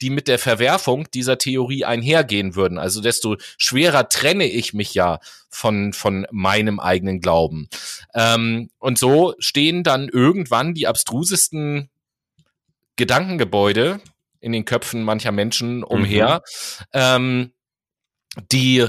[0.00, 2.78] die mit der Verwerfung dieser Theorie einhergehen würden.
[2.78, 7.68] Also desto schwerer trenne ich mich ja von, von meinem eigenen Glauben.
[8.14, 11.90] Ähm, und so stehen dann irgendwann die abstrusesten
[12.96, 14.00] Gedankengebäude
[14.40, 16.86] in den Köpfen mancher Menschen umher, mhm.
[16.92, 17.52] ähm,
[18.52, 18.86] die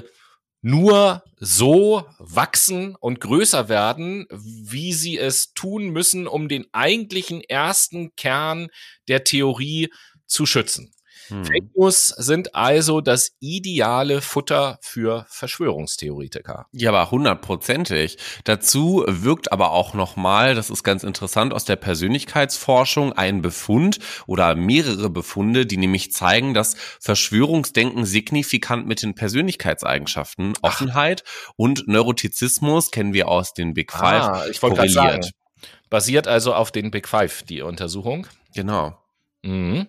[0.62, 8.16] nur so wachsen und größer werden, wie sie es tun müssen, um den eigentlichen ersten
[8.16, 8.68] Kern
[9.08, 9.90] der Theorie
[10.28, 10.92] zu schützen.
[11.30, 11.46] Hm.
[11.46, 16.68] Fake News sind also das ideale Futter für Verschwörungstheoretiker.
[16.72, 18.18] Ja, aber hundertprozentig.
[18.44, 24.56] Dazu wirkt aber auch nochmal, das ist ganz interessant, aus der Persönlichkeitsforschung ein Befund oder
[24.56, 31.54] mehrere Befunde, die nämlich zeigen, dass Verschwörungsdenken signifikant mit den Persönlichkeitseigenschaften Offenheit Ach.
[31.56, 34.92] und Neurotizismus kennen wir aus den Big Five ah, ich korreliert.
[34.92, 35.30] Sagen,
[35.90, 38.28] basiert also auf den Big Five, die Untersuchung.
[38.54, 38.98] Genau.
[39.44, 39.88] Mhm.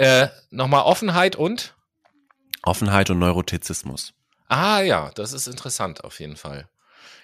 [0.00, 1.74] Äh, Nochmal Offenheit und?
[2.62, 4.14] Offenheit und Neurotizismus.
[4.48, 6.70] Ah ja, das ist interessant auf jeden Fall.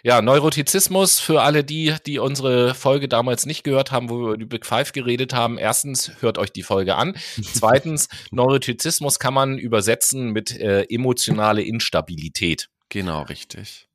[0.02, 4.36] Ja, Neurotizismus für alle die, die unsere Folge damals nicht gehört haben, wo wir über
[4.36, 5.56] die Big Five geredet haben.
[5.56, 7.16] Erstens, hört euch die Folge an.
[7.42, 12.68] Zweitens, Neurotizismus kann man übersetzen mit äh, emotionale Instabilität.
[12.90, 13.88] Genau, richtig.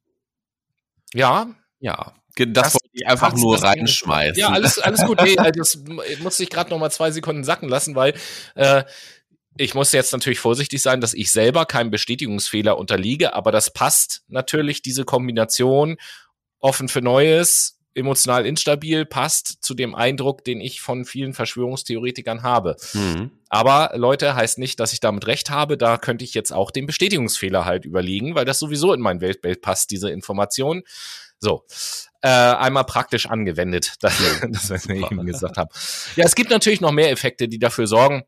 [1.14, 1.52] Ja.
[1.80, 2.16] Ja.
[2.36, 4.40] Das, das wollte ich einfach nur reinschmeißen.
[4.40, 5.22] Ja, alles, alles gut.
[5.22, 5.84] Nee, äh, das
[6.22, 8.14] musste ich gerade noch mal zwei Sekunden sacken lassen, weil
[8.56, 8.84] äh,
[9.58, 14.24] ich muss jetzt natürlich vorsichtig sein, dass ich selber keinem Bestätigungsfehler unterliege, aber das passt
[14.28, 15.98] natürlich, diese Kombination
[16.60, 22.78] offen für Neues, emotional instabil, passt zu dem Eindruck, den ich von vielen Verschwörungstheoretikern habe.
[22.94, 23.32] Mhm.
[23.50, 25.78] Aber Leute, heißt nicht, dass ich damit recht habe.
[25.78, 29.62] Da könnte ich jetzt auch den Bestätigungsfehler halt überlegen, weil das sowieso in mein Weltbild
[29.62, 30.84] passt, diese Information.
[31.40, 31.66] So,
[32.22, 34.14] äh, einmal praktisch angewendet, das,
[34.52, 35.70] das was ich eben gesagt habe.
[36.16, 38.24] Ja, es gibt natürlich noch mehr Effekte, die dafür sorgen,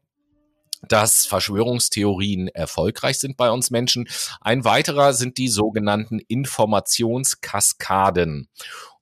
[0.87, 4.09] dass Verschwörungstheorien erfolgreich sind bei uns Menschen.
[4.41, 8.49] Ein weiterer sind die sogenannten Informationskaskaden.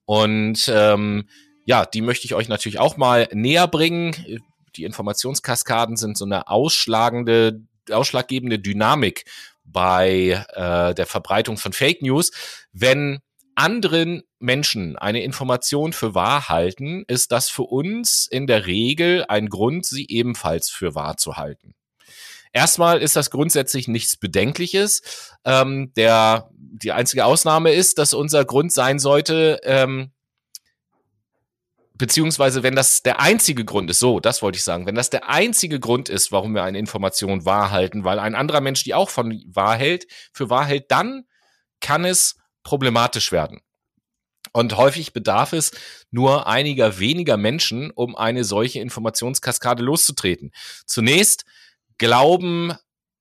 [0.04, 1.28] Und ähm,
[1.64, 4.40] ja, die möchte ich euch natürlich auch mal näher bringen.
[4.76, 9.24] Die Informationskaskaden sind so eine ausschlagende, ausschlaggebende Dynamik
[9.64, 12.30] bei äh, der Verbreitung von Fake News.
[12.72, 13.20] Wenn
[13.54, 19.48] anderen Menschen eine Information für wahr halten, ist das für uns in der Regel ein
[19.48, 21.74] Grund, sie ebenfalls für wahr zu halten.
[22.52, 25.02] Erstmal ist das grundsätzlich nichts Bedenkliches.
[25.44, 30.12] Ähm, der, die einzige Ausnahme ist, dass unser Grund sein sollte, ähm,
[31.94, 35.28] beziehungsweise wenn das der einzige Grund ist, so, das wollte ich sagen, wenn das der
[35.28, 39.08] einzige Grund ist, warum wir eine Information wahr halten, weil ein anderer Mensch die auch
[39.08, 41.24] von wahr hält, für wahr hält, dann
[41.80, 43.60] kann es problematisch werden.
[44.52, 45.72] Und häufig bedarf es
[46.10, 50.52] nur einiger weniger Menschen, um eine solche Informationskaskade loszutreten.
[50.84, 51.44] Zunächst
[51.96, 52.74] glauben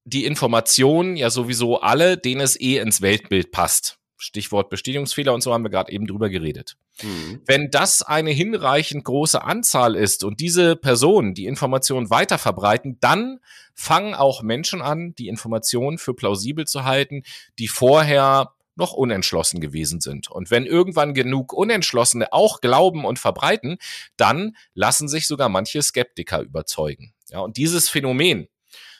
[0.04, 3.98] die Informationen ja sowieso alle, denen es eh ins Weltbild passt.
[4.18, 6.78] Stichwort Bestätigungsfehler und so haben wir gerade eben drüber geredet.
[7.02, 7.42] Mhm.
[7.46, 13.40] Wenn das eine hinreichend große Anzahl ist und diese Personen die Informationen weiter verbreiten, dann
[13.74, 17.24] fangen auch Menschen an, die Informationen für plausibel zu halten,
[17.58, 20.30] die vorher noch unentschlossen gewesen sind.
[20.30, 23.78] Und wenn irgendwann genug Unentschlossene auch glauben und verbreiten,
[24.18, 27.14] dann lassen sich sogar manche Skeptiker überzeugen.
[27.30, 28.50] Ja, und dieses Phänomen,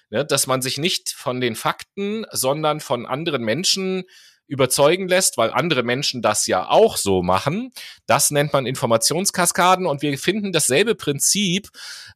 [0.10, 4.06] ne, dass man sich nicht von den Fakten, sondern von anderen Menschen
[4.48, 7.72] überzeugen lässt, weil andere Menschen das ja auch so machen.
[8.06, 11.70] Das nennt man Informationskaskaden und wir finden dasselbe Prinzip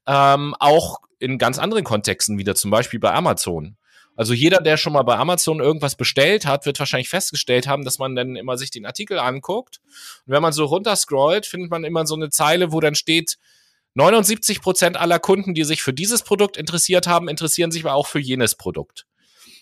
[0.05, 3.77] ähm, auch in ganz anderen Kontexten wieder, zum Beispiel bei Amazon.
[4.15, 7.99] Also jeder, der schon mal bei Amazon irgendwas bestellt hat, wird wahrscheinlich festgestellt haben, dass
[7.99, 9.81] man dann immer sich den Artikel anguckt.
[10.25, 13.37] Und wenn man so runterscrollt, findet man immer so eine Zeile, wo dann steht,
[13.95, 18.07] 79 Prozent aller Kunden, die sich für dieses Produkt interessiert haben, interessieren sich aber auch
[18.07, 19.05] für jenes Produkt.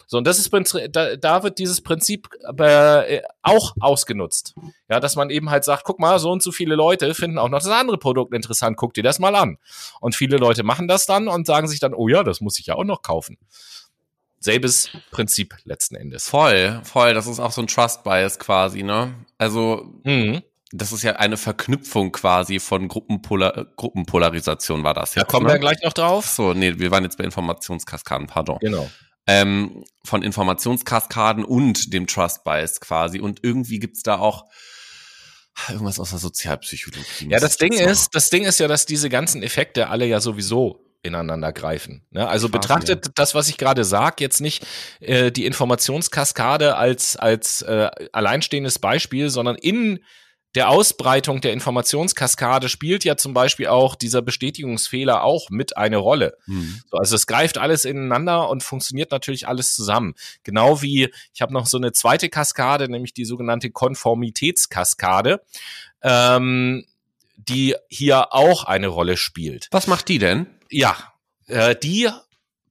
[0.07, 0.51] So, und das ist,
[0.91, 4.53] da, wird dieses Prinzip äh, auch ausgenutzt.
[4.89, 7.49] Ja, dass man eben halt sagt, guck mal, so und so viele Leute finden auch
[7.49, 9.57] noch das andere Produkt interessant, guck dir das mal an.
[10.01, 12.67] Und viele Leute machen das dann und sagen sich dann, oh ja, das muss ich
[12.67, 13.37] ja auch noch kaufen.
[14.43, 16.27] Selbes Prinzip letzten Endes.
[16.27, 17.13] Voll, voll.
[17.13, 19.15] Das ist auch so ein Trust Bias quasi, ne?
[19.37, 20.41] Also, mhm.
[20.71, 25.13] das ist ja eine Verknüpfung quasi von Gruppenpolar Gruppenpolarisation war das.
[25.13, 25.53] Da kommen ne?
[25.53, 26.25] wir gleich noch drauf.
[26.27, 28.57] So, nee, wir waren jetzt bei Informationskaskaden, pardon.
[28.59, 28.89] Genau
[29.27, 33.19] ähm, von Informationskaskaden und dem Trust Bias quasi.
[33.19, 34.45] Und irgendwie gibt's da auch
[35.69, 37.29] irgendwas aus der Sozialpsychologie.
[37.29, 40.82] Ja, das Ding ist, das Ding ist ja, dass diese ganzen Effekte alle ja sowieso
[41.03, 42.01] ineinander greifen.
[42.11, 42.27] Ne?
[42.27, 43.11] Also Krass, betrachtet ja.
[43.15, 44.65] das, was ich gerade sage, jetzt nicht
[44.99, 49.99] äh, die Informationskaskade als als äh, alleinstehendes Beispiel, sondern in
[50.55, 56.37] der Ausbreitung der Informationskaskade spielt ja zum Beispiel auch dieser Bestätigungsfehler auch mit eine Rolle.
[56.45, 56.81] Mhm.
[56.91, 60.13] So, also es greift alles ineinander und funktioniert natürlich alles zusammen.
[60.43, 65.41] Genau wie ich habe noch so eine zweite Kaskade, nämlich die sogenannte Konformitätskaskade,
[66.03, 66.85] ähm,
[67.47, 69.67] die hier auch eine Rolle spielt.
[69.71, 70.47] Was macht die denn?
[70.69, 70.95] Ja,
[71.47, 72.09] äh, die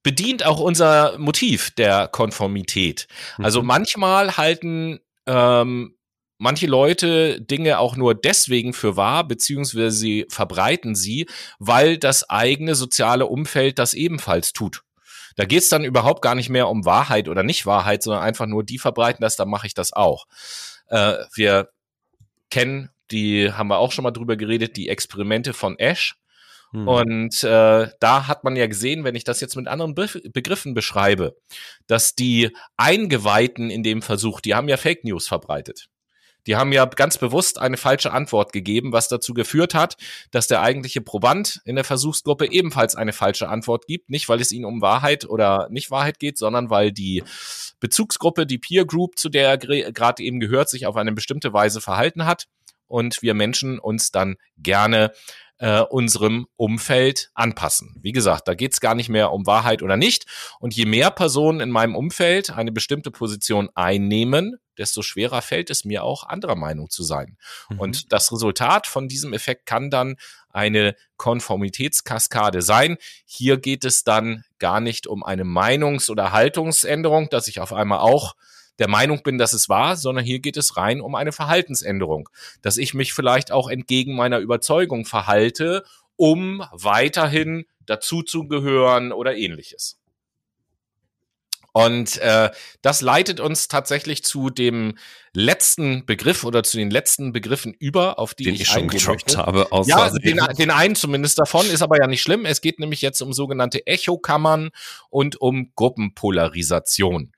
[0.03, 3.07] bedient auch unser Motiv der Konformität.
[3.39, 3.69] Also mhm.
[3.69, 5.97] manchmal halten ähm,
[6.39, 11.29] manche Leute Dinge auch nur deswegen für wahr, beziehungsweise sie verbreiten sie,
[11.61, 14.83] weil das eigene soziale Umfeld das ebenfalls tut.
[15.37, 18.65] Da geht's dann überhaupt gar nicht mehr um Wahrheit oder nicht Wahrheit, sondern einfach nur,
[18.65, 20.27] die verbreiten das, dann mache ich das auch.
[20.89, 21.71] Äh, wir
[22.51, 26.17] kennen, die haben wir auch schon mal drüber geredet, die Experimente von Ash.
[26.73, 26.89] Hm.
[26.89, 30.75] Und äh, da hat man ja gesehen, wenn ich das jetzt mit anderen Be Begriffen
[30.75, 31.37] beschreibe,
[31.87, 35.89] dass die Eingeweihten in dem Versuch, die haben ja Fake News verbreitet.
[36.47, 39.97] Die haben ja ganz bewusst eine falsche Antwort gegeben, was dazu geführt hat,
[40.33, 44.11] dass der eigentliche Proband in der Versuchsgruppe ebenfalls eine falsche Antwort gibt.
[44.11, 47.23] Nicht, weil es ihnen um Wahrheit oder nicht Wahrheit geht, sondern weil die
[47.79, 49.59] Bezugsgruppe, die Peer Group, zu der er
[49.93, 52.49] gerade eben gehört, sich auf eine bestimmte Weise verhalten hat
[52.93, 55.13] und wir Menschen uns dann gerne
[55.57, 57.97] äh, unserem Umfeld anpassen.
[58.03, 60.27] Wie gesagt, da geht's gar nicht mehr um Wahrheit oder nicht.
[60.61, 65.87] Und je mehr Personen in meinem Umfeld eine bestimmte Position einnehmen, desto schwerer fällt es
[65.87, 67.39] mir auch, anderer Meinung zu sein.
[67.71, 67.81] Mhm.
[67.81, 70.17] Und das Resultat von diesem Effekt kann dann
[70.51, 72.99] eine Konformitätskaskade sein.
[73.25, 78.01] Hier geht es dann gar nicht um eine Meinungs- oder Haltungsänderung, dass ich auf einmal
[78.01, 78.35] auch
[78.83, 82.29] der Meinung bin, dass es war, sondern hier geht es rein um eine Verhaltensänderung,
[82.63, 85.85] dass ich mich vielleicht auch entgegen meiner Überzeugung verhalte,
[86.17, 90.01] um weiterhin dazuzugehören oder ähnliches.
[91.71, 92.51] Und äh,
[92.83, 94.99] das leitet uns tatsächlich zu dem
[95.33, 99.37] letzten Begriff oder zu den letzten Begriffen über, auf die den ich, ich schon gedroppt
[99.37, 99.71] habe.
[99.71, 102.47] Aus ja, den, den einen zumindest davon, ist aber ja nicht schlimm.
[102.47, 104.71] Es geht nämlich jetzt um sogenannte Echokammern
[105.09, 107.33] und um Gruppenpolarisation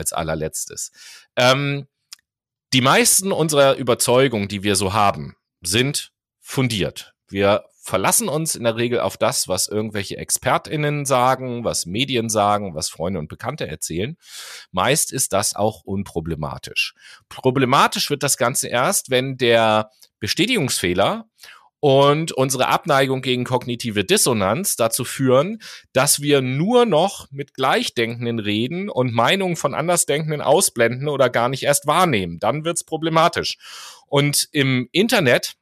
[0.00, 0.90] als allerletztes.
[1.36, 1.86] Ähm,
[2.72, 7.14] die meisten unserer Überzeugungen, die wir so haben, sind fundiert.
[7.28, 12.74] Wir verlassen uns in der Regel auf das, was irgendwelche ExpertInnen sagen, was Medien sagen,
[12.74, 14.16] was Freunde und Bekannte erzählen.
[14.70, 16.94] Meist ist das auch unproblematisch.
[17.28, 21.29] Problematisch wird das Ganze erst, wenn der Bestätigungsfehler
[21.80, 25.60] und unsere Abneigung gegen kognitive Dissonanz dazu führen,
[25.92, 31.62] dass wir nur noch mit Gleichdenkenden reden und Meinungen von Andersdenkenden ausblenden oder gar nicht
[31.62, 32.38] erst wahrnehmen.
[32.38, 33.56] Dann wird's problematisch.
[34.06, 35.54] Und im Internet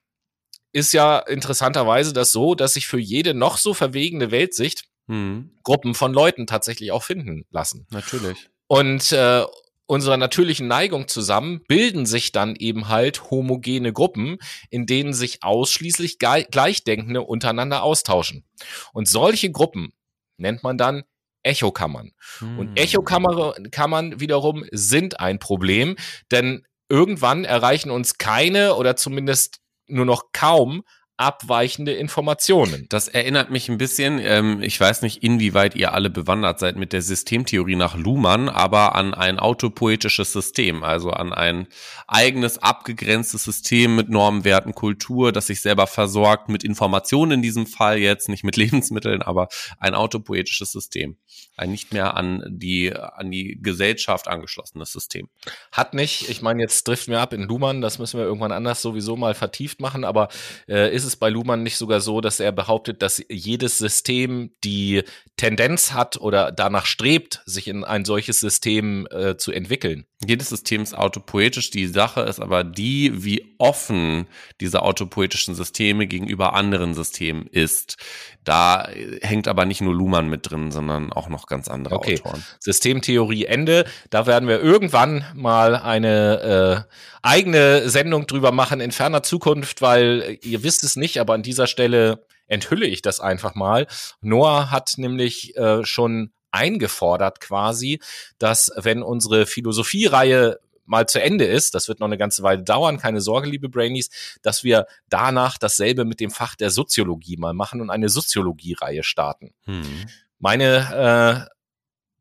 [0.72, 5.52] ist ja interessanterweise das so, dass sich für jede noch so verwegene Weltsicht hm.
[5.62, 7.86] Gruppen von Leuten tatsächlich auch finden lassen.
[7.90, 8.50] Natürlich.
[8.66, 9.44] Und äh,
[9.88, 16.18] unserer natürlichen Neigung zusammen bilden sich dann eben halt homogene Gruppen, in denen sich ausschließlich
[16.18, 18.44] Gleichdenkende untereinander austauschen.
[18.92, 19.92] Und solche Gruppen
[20.36, 21.04] nennt man dann
[21.42, 22.12] Echokammern.
[22.38, 22.58] Hm.
[22.58, 25.96] Und Echokammern wiederum sind ein Problem,
[26.30, 30.82] denn irgendwann erreichen uns keine oder zumindest nur noch kaum
[31.18, 32.86] abweichende Informationen.
[32.88, 36.92] Das erinnert mich ein bisschen, ähm, ich weiß nicht, inwieweit ihr alle bewandert seid mit
[36.92, 41.66] der Systemtheorie nach Luhmann, aber an ein autopoetisches System, also an ein
[42.06, 47.66] eigenes abgegrenztes System mit Normen, Werten, Kultur, das sich selber versorgt mit Informationen in diesem
[47.66, 49.48] Fall jetzt, nicht mit Lebensmitteln, aber
[49.80, 51.16] ein autopoetisches System.
[51.58, 55.28] Ein nicht mehr an die, an die Gesellschaft angeschlossenes System.
[55.72, 58.80] Hat nicht, ich meine, jetzt driften wir ab in Luhmann, das müssen wir irgendwann anders
[58.80, 60.28] sowieso mal vertieft machen, aber
[60.68, 65.02] äh, ist es bei Luhmann nicht sogar so, dass er behauptet, dass jedes System die
[65.36, 70.06] Tendenz hat oder danach strebt, sich in ein solches System äh, zu entwickeln?
[70.26, 71.70] Jedes System ist autopoetisch.
[71.70, 74.26] Die Sache ist aber die, wie offen
[74.60, 77.98] diese autopoetischen Systeme gegenüber anderen Systemen ist.
[78.42, 78.88] Da
[79.20, 82.20] hängt aber nicht nur Luhmann mit drin, sondern auch noch ganz andere okay.
[82.20, 82.44] Autoren.
[82.60, 83.84] Systemtheorie Ende.
[84.10, 90.38] Da werden wir irgendwann mal eine äh, eigene Sendung drüber machen in ferner Zukunft, weil
[90.42, 93.86] ihr wisst es nicht, aber an dieser Stelle enthülle ich das einfach mal.
[94.20, 98.00] Noah hat nämlich äh, schon eingefordert quasi,
[98.38, 102.98] dass wenn unsere Philosophiereihe mal zu Ende ist, das wird noch eine ganze Weile dauern,
[102.98, 104.08] keine Sorge, liebe Brainies,
[104.42, 109.52] dass wir danach dasselbe mit dem Fach der Soziologie mal machen und eine Soziologie-Reihe starten.
[109.64, 110.06] Hm.
[110.38, 111.54] Meine äh,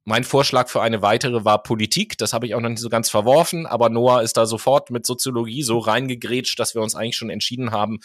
[0.07, 2.17] mein Vorschlag für eine weitere war Politik.
[2.17, 5.05] Das habe ich auch noch nicht so ganz verworfen, aber Noah ist da sofort mit
[5.05, 7.99] Soziologie so reingegrätscht, dass wir uns eigentlich schon entschieden haben,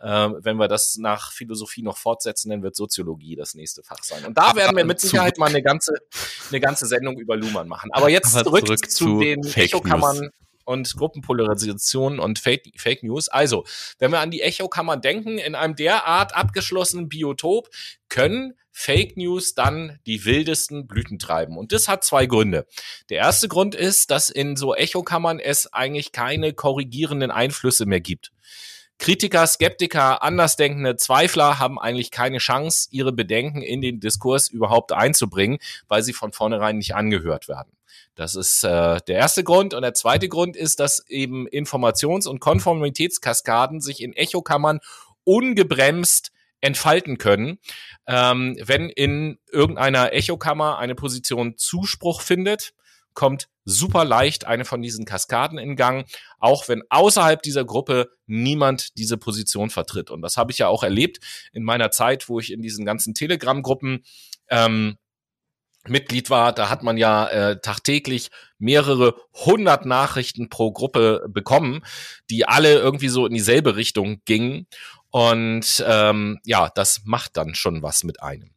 [0.00, 4.24] äh, wenn wir das nach Philosophie noch fortsetzen, dann wird Soziologie das nächste Fach sein.
[4.24, 5.94] Und da werden wir mit Sicherheit mal eine ganze,
[6.50, 7.90] eine ganze Sendung über Luhmann machen.
[7.92, 10.30] Aber jetzt aber zurück, zurück, zu, zu den Echokammern
[10.68, 13.28] und Gruppenpolarisation und Fake, Fake News.
[13.28, 13.64] Also,
[13.98, 17.70] wenn wir an die Echokammern denken, in einem derart abgeschlossenen Biotop
[18.10, 21.56] können Fake News dann die wildesten Blüten treiben.
[21.56, 22.66] Und das hat zwei Gründe.
[23.08, 28.30] Der erste Grund ist, dass in so Echokammern es eigentlich keine korrigierenden Einflüsse mehr gibt.
[28.98, 35.58] Kritiker, Skeptiker, Andersdenkende, Zweifler haben eigentlich keine Chance, ihre Bedenken in den Diskurs überhaupt einzubringen,
[35.88, 37.77] weil sie von vornherein nicht angehört werden.
[38.18, 39.74] Das ist äh, der erste Grund.
[39.74, 44.80] Und der zweite Grund ist, dass eben Informations- und Konformitätskaskaden sich in Echokammern
[45.22, 47.60] ungebremst entfalten können.
[48.08, 52.72] Ähm, wenn in irgendeiner Echokammer eine Position Zuspruch findet,
[53.14, 56.04] kommt super leicht eine von diesen Kaskaden in Gang,
[56.40, 60.10] auch wenn außerhalb dieser Gruppe niemand diese Position vertritt.
[60.10, 61.20] Und das habe ich ja auch erlebt
[61.52, 64.04] in meiner Zeit, wo ich in diesen ganzen Telegram-Gruppen
[64.50, 64.98] ähm,
[65.90, 71.82] Mitglied war, da hat man ja äh, tagtäglich mehrere hundert Nachrichten pro Gruppe bekommen,
[72.30, 74.66] die alle irgendwie so in dieselbe Richtung gingen.
[75.10, 78.50] Und ähm, ja, das macht dann schon was mit einem.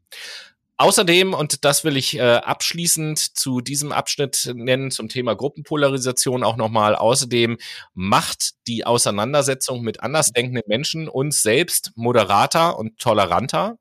[0.81, 6.55] Außerdem, und das will ich äh, abschließend zu diesem Abschnitt nennen, zum Thema Gruppenpolarisation auch
[6.55, 7.59] nochmal, außerdem
[7.93, 13.77] macht die Auseinandersetzung mit andersdenkenden Menschen uns selbst moderater und toleranter.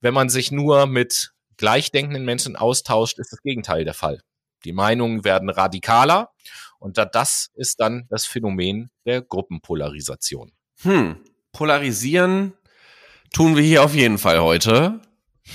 [0.00, 4.22] Wenn man sich nur mit gleichdenkenden Menschen austauscht, ist das Gegenteil der Fall.
[4.64, 6.30] Die Meinungen werden radikaler
[6.78, 10.52] und das ist dann das Phänomen der Gruppenpolarisation.
[10.82, 11.16] Hm,
[11.52, 12.54] polarisieren
[13.32, 15.00] tun wir hier auf jeden Fall heute.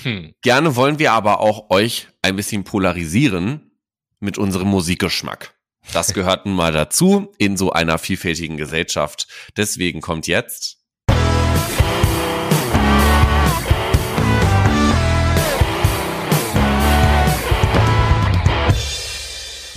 [0.03, 0.33] Hm.
[0.41, 3.71] Gerne wollen wir aber auch euch ein bisschen polarisieren
[4.19, 5.53] mit unserem Musikgeschmack.
[5.91, 9.27] Das gehört nun mal dazu in so einer vielfältigen Gesellschaft.
[9.57, 10.82] Deswegen kommt jetzt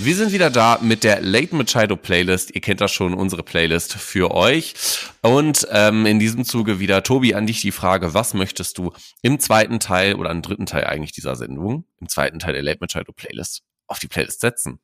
[0.07, 2.55] Wir sind wieder da mit der Late Machado Playlist.
[2.55, 4.75] Ihr kennt das schon, unsere Playlist für euch.
[5.21, 8.93] Und ähm, in diesem Zuge wieder, Tobi, an dich die Frage, was möchtest du
[9.23, 12.79] im zweiten Teil oder im dritten Teil eigentlich dieser Sendung, im zweiten Teil der Late
[12.81, 14.79] Machado Playlist, auf die Playlist setzen?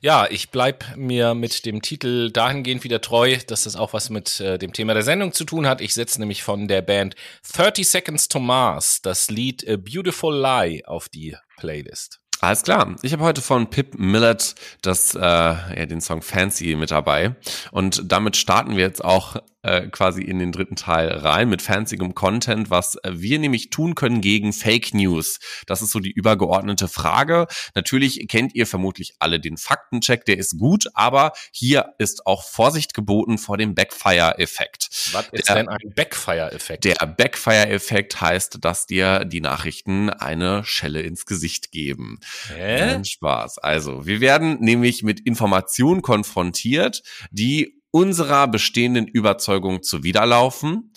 [0.00, 4.40] Ja, ich bleib mir mit dem Titel dahingehend wieder treu, dass das auch was mit
[4.40, 5.82] äh, dem Thema der Sendung zu tun hat.
[5.82, 7.14] Ich setze nämlich von der Band
[7.52, 12.20] 30 Seconds to Mars das Lied A Beautiful Lie auf die Playlist.
[12.40, 12.96] Alles klar.
[13.02, 17.34] Ich habe heute von Pip Millett das, äh, ja, den Song Fancy mit dabei.
[17.70, 19.36] Und damit starten wir jetzt auch
[19.66, 23.94] äh, quasi in den dritten Teil rein mit fansigem Content, was äh, wir nämlich tun
[23.94, 25.40] können gegen Fake News.
[25.66, 27.46] Das ist so die übergeordnete Frage.
[27.74, 32.94] Natürlich kennt ihr vermutlich alle den Faktencheck, der ist gut, aber hier ist auch Vorsicht
[32.94, 34.88] geboten vor dem Backfire-Effekt.
[35.12, 36.84] Was ist der, denn ein Backfire-Effekt?
[36.84, 42.20] Der Backfire-Effekt heißt, dass dir die Nachrichten eine Schelle ins Gesicht geben.
[42.54, 43.02] Hä?
[43.04, 43.58] Spaß.
[43.58, 50.92] Also, wir werden nämlich mit Informationen konfrontiert, die unserer bestehenden Überzeugung zuwiderlaufen.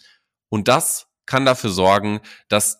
[0.49, 2.79] Und das kann dafür sorgen, dass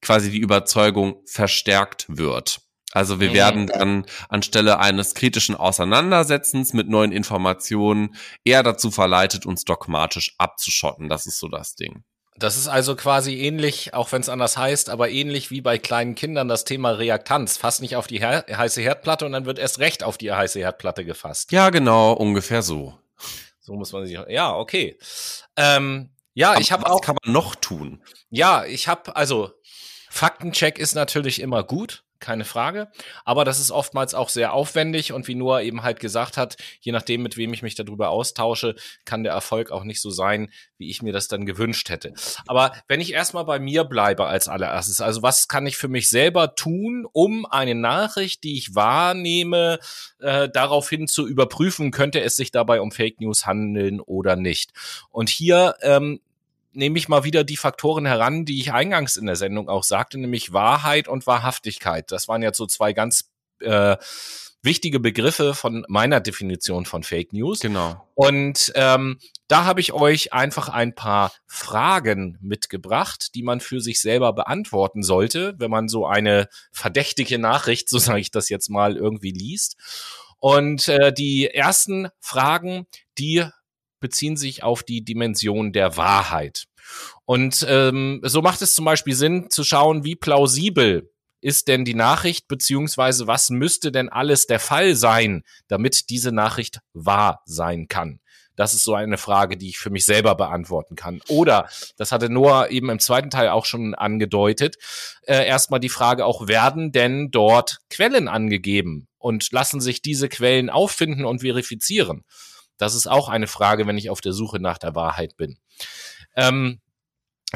[0.00, 2.60] quasi die Überzeugung verstärkt wird.
[2.92, 8.14] Also wir werden dann anstelle eines kritischen Auseinandersetzens mit neuen Informationen
[8.44, 11.08] eher dazu verleitet, uns dogmatisch abzuschotten.
[11.08, 12.04] Das ist so das Ding.
[12.36, 16.14] Das ist also quasi ähnlich, auch wenn es anders heißt, aber ähnlich wie bei kleinen
[16.14, 17.56] Kindern das Thema Reaktanz.
[17.56, 21.04] Fass nicht auf die heiße Herdplatte und dann wird erst recht auf die heiße Herdplatte
[21.04, 21.52] gefasst.
[21.52, 22.98] Ja, genau, ungefähr so.
[23.60, 24.18] So muss man sich.
[24.28, 24.98] Ja, okay.
[25.56, 26.96] Ähm, ja, Aber ich habe auch.
[26.96, 28.02] Was kann man noch tun?
[28.30, 29.52] Ja, ich habe also
[30.10, 32.88] Faktencheck ist natürlich immer gut keine Frage.
[33.26, 36.92] Aber das ist oftmals auch sehr aufwendig und wie Noah eben halt gesagt hat, je
[36.92, 40.88] nachdem, mit wem ich mich darüber austausche, kann der Erfolg auch nicht so sein, wie
[40.88, 42.14] ich mir das dann gewünscht hätte.
[42.46, 46.08] Aber wenn ich erstmal bei mir bleibe als allererstes, also was kann ich für mich
[46.08, 49.78] selber tun, um eine Nachricht, die ich wahrnehme,
[50.20, 54.70] äh, daraufhin zu überprüfen, könnte es sich dabei um Fake News handeln oder nicht.
[55.10, 56.20] Und hier ähm,
[56.72, 60.18] nehme ich mal wieder die Faktoren heran, die ich eingangs in der Sendung auch sagte,
[60.18, 62.10] nämlich Wahrheit und Wahrhaftigkeit.
[62.10, 63.96] Das waren jetzt so zwei ganz äh,
[64.62, 67.60] wichtige Begriffe von meiner Definition von Fake News.
[67.60, 68.08] Genau.
[68.14, 69.18] Und ähm,
[69.48, 75.02] da habe ich euch einfach ein paar Fragen mitgebracht, die man für sich selber beantworten
[75.02, 79.76] sollte, wenn man so eine verdächtige Nachricht, so sage ich das jetzt mal, irgendwie liest.
[80.38, 82.86] Und äh, die ersten Fragen,
[83.18, 83.44] die
[84.02, 86.64] beziehen sich auf die Dimension der Wahrheit.
[87.24, 91.94] Und ähm, so macht es zum Beispiel Sinn zu schauen, wie plausibel ist denn die
[91.94, 98.20] Nachricht, beziehungsweise was müsste denn alles der Fall sein, damit diese Nachricht wahr sein kann?
[98.54, 101.20] Das ist so eine Frage, die ich für mich selber beantworten kann.
[101.28, 104.76] Oder, das hatte Noah eben im zweiten Teil auch schon angedeutet,
[105.22, 109.08] äh, erstmal die Frage auch, werden denn dort Quellen angegeben?
[109.18, 112.24] Und lassen sich diese Quellen auffinden und verifizieren?
[112.82, 115.56] Das ist auch eine Frage, wenn ich auf der Suche nach der Wahrheit bin.
[116.34, 116.80] Ähm,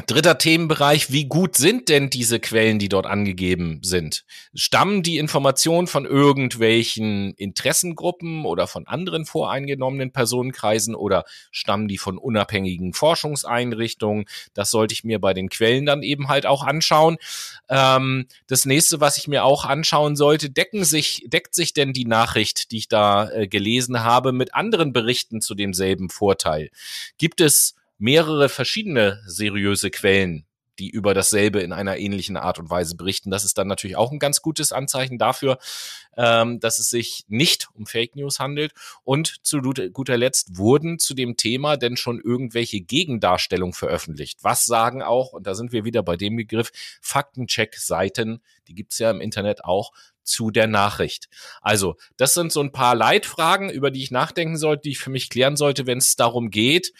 [0.05, 4.25] Dritter Themenbereich, wie gut sind denn diese Quellen, die dort angegeben sind?
[4.53, 12.19] Stammen die Informationen von irgendwelchen Interessengruppen oder von anderen voreingenommenen Personenkreisen oder stammen die von
[12.19, 14.25] unabhängigen Forschungseinrichtungen?
[14.53, 17.17] Das sollte ich mir bei den Quellen dann eben halt auch anschauen.
[17.67, 22.05] Ähm, das nächste, was ich mir auch anschauen sollte, decken sich, deckt sich denn die
[22.05, 26.69] Nachricht, die ich da äh, gelesen habe, mit anderen Berichten zu demselben Vorteil?
[27.17, 30.45] Gibt es mehrere verschiedene seriöse Quellen,
[30.79, 33.31] die über dasselbe in einer ähnlichen Art und Weise berichten.
[33.31, 35.57] Das ist dann natürlich auch ein ganz gutes Anzeichen dafür,
[36.15, 38.73] ähm, dass es sich nicht um Fake News handelt.
[39.03, 44.39] Und zu guter Letzt wurden zu dem Thema denn schon irgendwelche Gegendarstellungen veröffentlicht.
[44.43, 46.71] Was sagen auch, und da sind wir wieder bei dem Begriff,
[47.01, 49.91] Faktencheck-Seiten, die gibt's ja im Internet auch,
[50.23, 51.29] zu der Nachricht.
[51.61, 55.09] Also, das sind so ein paar Leitfragen, über die ich nachdenken sollte, die ich für
[55.09, 56.91] mich klären sollte, wenn es darum geht,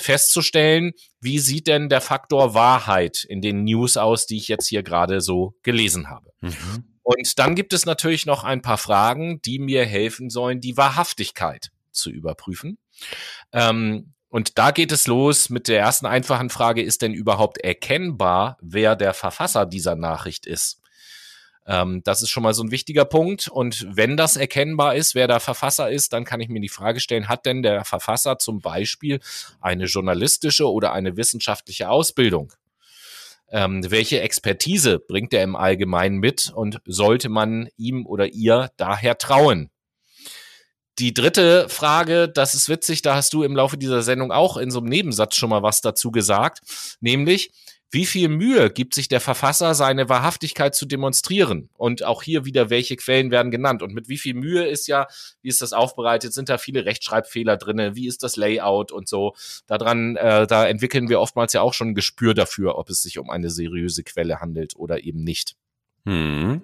[0.00, 4.82] festzustellen, wie sieht denn der Faktor Wahrheit in den News aus, die ich jetzt hier
[4.82, 6.30] gerade so gelesen habe.
[6.40, 6.84] Mhm.
[7.02, 11.70] Und dann gibt es natürlich noch ein paar Fragen, die mir helfen sollen, die Wahrhaftigkeit
[11.90, 12.78] zu überprüfen.
[13.52, 18.58] Ähm, und da geht es los mit der ersten einfachen Frage, ist denn überhaupt erkennbar,
[18.60, 20.82] wer der Verfasser dieser Nachricht ist?
[21.68, 23.46] Ähm, das ist schon mal so ein wichtiger Punkt.
[23.48, 26.98] Und wenn das erkennbar ist, wer der Verfasser ist, dann kann ich mir die Frage
[26.98, 29.20] stellen, hat denn der Verfasser zum Beispiel
[29.60, 32.52] eine journalistische oder eine wissenschaftliche Ausbildung?
[33.50, 39.18] Ähm, welche Expertise bringt er im Allgemeinen mit und sollte man ihm oder ihr daher
[39.18, 39.70] trauen?
[40.98, 44.70] Die dritte Frage, das ist witzig, da hast du im Laufe dieser Sendung auch in
[44.70, 46.60] so einem Nebensatz schon mal was dazu gesagt,
[47.00, 47.52] nämlich
[47.90, 51.70] wie viel Mühe gibt sich der Verfasser, seine Wahrhaftigkeit zu demonstrieren?
[51.74, 53.82] Und auch hier wieder, welche Quellen werden genannt?
[53.82, 55.06] Und mit wie viel Mühe ist ja,
[55.40, 56.34] wie ist das aufbereitet?
[56.34, 57.96] Sind da viele Rechtschreibfehler drinne?
[57.96, 59.34] Wie ist das Layout und so?
[59.66, 63.18] Daran, äh, da entwickeln wir oftmals ja auch schon ein Gespür dafür, ob es sich
[63.18, 65.56] um eine seriöse Quelle handelt oder eben nicht.
[66.04, 66.60] Hm.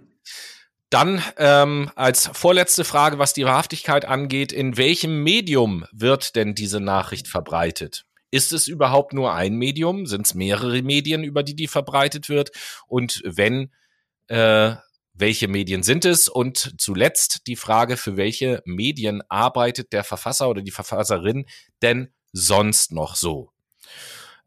[0.90, 6.80] Dann ähm, als vorletzte Frage, was die Wahrhaftigkeit angeht, in welchem Medium wird denn diese
[6.80, 8.04] Nachricht verbreitet?
[8.34, 10.06] Ist es überhaupt nur ein Medium?
[10.06, 12.50] Sind es mehrere Medien, über die die verbreitet wird?
[12.88, 13.70] Und wenn,
[14.26, 14.74] äh,
[15.12, 16.28] welche Medien sind es?
[16.28, 21.46] Und zuletzt die Frage, für welche Medien arbeitet der Verfasser oder die Verfasserin
[21.80, 23.52] denn sonst noch so?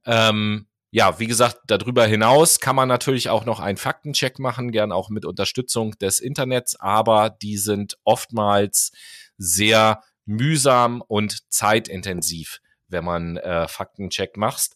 [0.05, 4.91] Ähm, ja, wie gesagt, darüber hinaus kann man natürlich auch noch einen Faktencheck machen, gern
[4.91, 8.91] auch mit Unterstützung des Internets, aber die sind oftmals
[9.37, 14.71] sehr mühsam und zeitintensiv, wenn man äh, Faktencheck macht.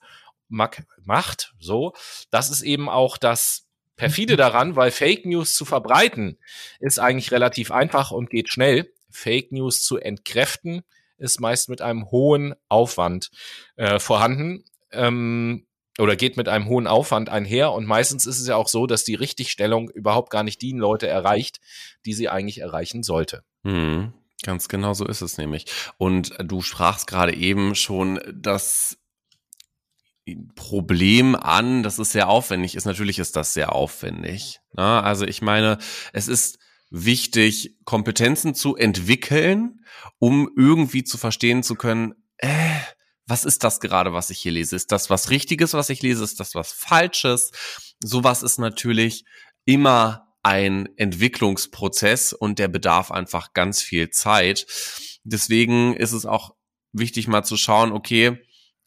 [0.47, 1.93] Macht so.
[2.29, 6.37] Das ist eben auch das perfide daran, weil Fake News zu verbreiten
[6.79, 8.91] ist eigentlich relativ einfach und geht schnell.
[9.09, 10.83] Fake News zu entkräften
[11.17, 13.29] ist meist mit einem hohen Aufwand
[13.75, 14.65] äh, vorhanden.
[14.91, 15.67] Ähm,
[15.99, 17.73] oder geht mit einem hohen Aufwand einher.
[17.73, 21.07] Und meistens ist es ja auch so, dass die Richtigstellung überhaupt gar nicht die Leute
[21.07, 21.59] erreicht,
[22.05, 23.43] die sie eigentlich erreichen sollte.
[23.63, 25.65] Hm, ganz genau so ist es nämlich.
[25.97, 28.97] Und du sprachst gerade eben schon das
[30.55, 32.85] Problem an, dass es sehr aufwendig ist.
[32.85, 34.59] Natürlich ist das sehr aufwendig.
[34.73, 35.03] Na, ne?
[35.03, 35.77] also ich meine,
[36.13, 39.83] es ist wichtig, Kompetenzen zu entwickeln,
[40.19, 42.79] um irgendwie zu verstehen zu können, äh,
[43.25, 44.75] was ist das gerade, was ich hier lese?
[44.75, 46.23] Ist das was Richtiges, was ich lese?
[46.23, 47.51] Ist das was Falsches?
[48.03, 49.23] Sowas ist natürlich
[49.65, 54.65] immer ein Entwicklungsprozess und der bedarf einfach ganz viel Zeit.
[55.23, 56.55] Deswegen ist es auch
[56.93, 58.41] wichtig mal zu schauen, okay,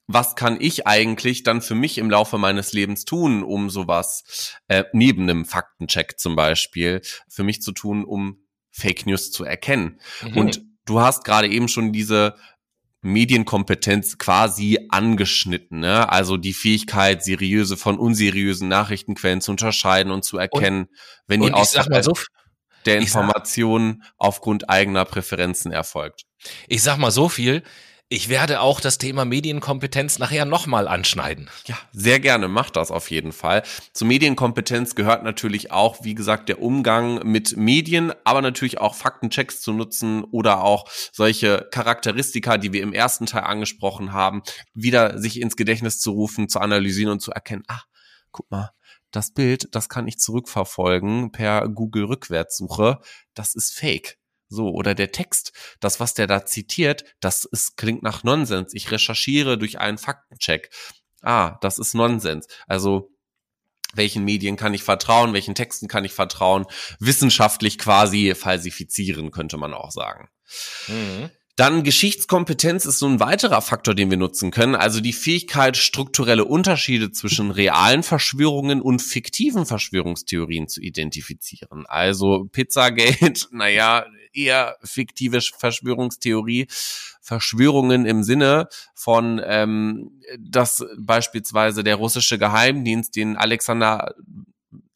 [0.07, 4.85] was kann ich eigentlich dann für mich im Laufe meines Lebens tun, um sowas äh,
[4.93, 10.01] neben einem Faktencheck zum Beispiel für mich zu tun, um Fake News zu erkennen.
[10.23, 10.37] Mhm.
[10.37, 12.35] Und du hast gerade eben schon diese
[13.01, 15.81] Medienkompetenz quasi angeschnitten.
[15.81, 16.09] Ne?
[16.11, 20.91] Also die Fähigkeit, seriöse von unseriösen Nachrichtenquellen zu unterscheiden und zu erkennen, und,
[21.27, 22.13] wenn die Aussage so,
[22.87, 26.23] der Information aufgrund eigener Präferenzen erfolgt.
[26.69, 27.63] Ich sag mal so viel,
[28.09, 31.49] ich werde auch das Thema Medienkompetenz nachher nochmal anschneiden.
[31.67, 33.63] Ja, sehr gerne, macht das auf jeden Fall.
[33.93, 39.63] Zu Medienkompetenz gehört natürlich auch, wie gesagt, der Umgang mit Medien, aber natürlich auch Faktenchecks
[39.63, 44.43] zu nutzen oder auch solche Charakteristika, die wir im ersten Teil angesprochen haben,
[44.75, 47.83] wieder sich ins Gedächtnis zu rufen, zu analysieren und zu erkennen, ah,
[48.33, 48.71] guck mal,
[49.13, 52.99] das Bild, das kann ich zurückverfolgen per Google Rückwärtssuche,
[53.35, 54.19] das ist fake
[54.49, 58.75] so, oder der Text, das, was der da zitiert, das ist, klingt nach Nonsens.
[58.75, 60.71] Ich recherchiere durch einen Faktencheck.
[61.23, 62.47] Ah, das ist Nonsens.
[62.67, 63.11] Also,
[63.95, 66.67] welchen Medien kann ich vertrauen, welchen Texten kann ich vertrauen,
[66.99, 70.29] wissenschaftlich quasi falsifizieren, könnte man auch sagen.
[70.89, 71.31] Mhm.
[71.57, 74.75] Dann Geschichtskompetenz ist so ein weiterer Faktor, den wir nutzen können.
[74.75, 81.87] Also die Fähigkeit, strukturelle Unterschiede zwischen realen Verschwörungen und fiktiven Verschwörungstheorien zu identifizieren.
[81.87, 84.05] Also Pizzagate, naja,
[84.35, 86.67] eher fiktive Verschwörungstheorie.
[87.21, 94.15] Verschwörungen im Sinne von, ähm, dass beispielsweise der russische Geheimdienst den Alexander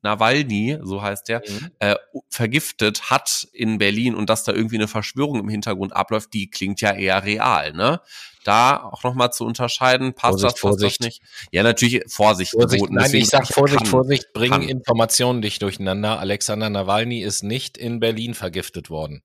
[0.02, 1.70] Nawalny, so heißt der, mhm.
[1.80, 1.96] äh,
[2.28, 6.80] vergiftet hat in Berlin und dass da irgendwie eine Verschwörung im Hintergrund abläuft, die klingt
[6.80, 8.00] ja eher real, ne?
[8.44, 11.00] Da auch nochmal zu unterscheiden, passt Vorsicht, das, passt Vorsicht.
[11.00, 11.22] das nicht?
[11.50, 12.52] Ja, natürlich Vorsicht.
[12.52, 12.94] Vorsicht geboten.
[12.94, 14.62] Nein, ich sag Vorsicht, kann, Vorsicht, bringen kann.
[14.62, 16.18] Informationen dich durcheinander.
[16.20, 19.22] Alexander Nawalny ist nicht in Berlin vergiftet worden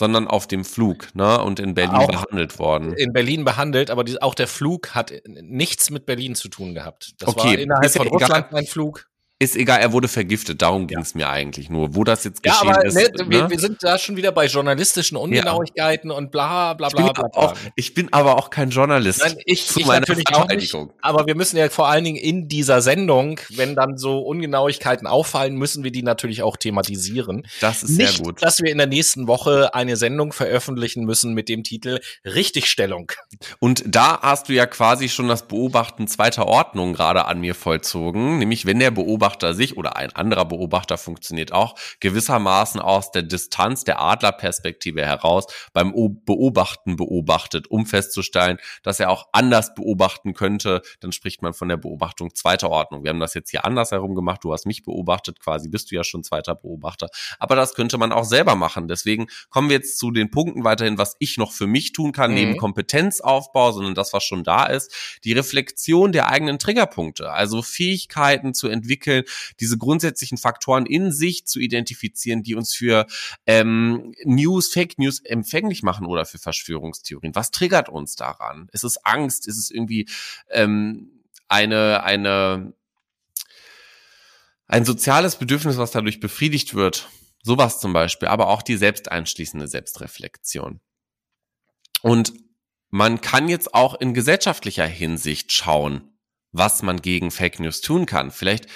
[0.00, 1.42] sondern auf dem Flug, ne?
[1.42, 2.94] Und in Berlin auch behandelt worden.
[2.94, 7.12] In Berlin behandelt, aber die, auch der Flug hat nichts mit Berlin zu tun gehabt.
[7.18, 7.48] Das okay.
[7.48, 9.09] war innerhalb von Russland ein Flug.
[9.42, 11.20] Ist egal, er wurde vergiftet, darum ging es ja.
[11.20, 11.94] mir eigentlich nur.
[11.94, 12.94] Wo das jetzt geschehen ja, aber, ist.
[12.94, 13.30] Ne, ne?
[13.30, 16.16] Wir, wir, sind da schon wieder bei journalistischen Ungenauigkeiten ja.
[16.18, 17.06] und bla bla bla.
[17.06, 19.20] Ich bin, bla, Auch, ich bin aber auch kein Journalist.
[19.20, 20.76] Nein, ich, ich natürlich auch nicht.
[21.00, 25.56] Aber wir müssen ja vor allen Dingen in dieser Sendung, wenn dann so Ungenauigkeiten auffallen,
[25.56, 27.46] müssen wir die natürlich auch thematisieren.
[27.62, 28.42] Das ist nicht, sehr gut.
[28.42, 33.10] Dass wir in der nächsten Woche eine Sendung veröffentlichen müssen mit dem Titel Richtigstellung.
[33.58, 38.38] Und da hast du ja quasi schon das Beobachten zweiter Ordnung gerade an mir vollzogen.
[38.38, 43.22] Nämlich, wenn der Beobachter Beobachter sich oder ein anderer Beobachter funktioniert auch gewissermaßen aus der
[43.22, 45.92] Distanz der Adlerperspektive heraus beim
[46.24, 51.76] Beobachten beobachtet, um festzustellen, dass er auch anders beobachten könnte, dann spricht man von der
[51.76, 53.04] Beobachtung zweiter Ordnung.
[53.04, 54.42] Wir haben das jetzt hier andersherum gemacht.
[54.42, 57.08] Du hast mich beobachtet, quasi bist du ja schon zweiter Beobachter.
[57.38, 58.88] Aber das könnte man auch selber machen.
[58.88, 62.30] Deswegen kommen wir jetzt zu den Punkten weiterhin, was ich noch für mich tun kann,
[62.30, 62.36] mhm.
[62.36, 65.20] neben Kompetenzaufbau, sondern das, was schon da ist.
[65.24, 69.19] Die Reflexion der eigenen Triggerpunkte, also Fähigkeiten zu entwickeln,
[69.60, 73.06] diese grundsätzlichen Faktoren in sich zu identifizieren, die uns für
[73.46, 77.34] ähm, News, Fake News empfänglich machen oder für Verschwörungstheorien.
[77.34, 78.68] Was triggert uns daran?
[78.72, 79.46] Ist es Angst?
[79.46, 80.08] Ist es irgendwie
[80.50, 82.72] ähm, eine, eine,
[84.66, 87.08] ein soziales Bedürfnis, was dadurch befriedigt wird?
[87.42, 90.80] Sowas zum Beispiel, aber auch die selbsteinschließende Selbstreflexion.
[92.02, 92.32] Und
[92.90, 96.18] man kann jetzt auch in gesellschaftlicher Hinsicht schauen,
[96.52, 98.30] was man gegen Fake News tun kann.
[98.30, 98.66] Vielleicht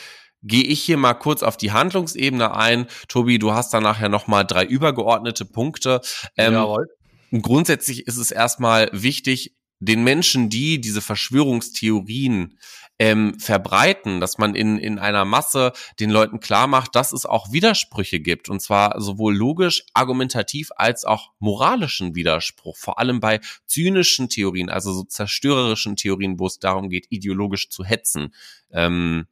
[0.45, 2.87] gehe ich hier mal kurz auf die Handlungsebene ein.
[3.09, 6.01] Tobi, du hast da nachher nochmal drei übergeordnete Punkte.
[6.37, 6.89] Ähm, Jawohl.
[7.33, 12.59] Grundsätzlich ist es erstmal wichtig, den Menschen, die diese Verschwörungstheorien
[12.99, 17.51] ähm, verbreiten, dass man in, in einer Masse den Leuten klar macht, dass es auch
[17.53, 18.49] Widersprüche gibt.
[18.49, 22.77] Und zwar sowohl logisch, argumentativ als auch moralischen Widerspruch.
[22.77, 27.85] Vor allem bei zynischen Theorien, also so zerstörerischen Theorien, wo es darum geht, ideologisch zu
[27.85, 28.33] hetzen.
[28.71, 29.27] Ähm,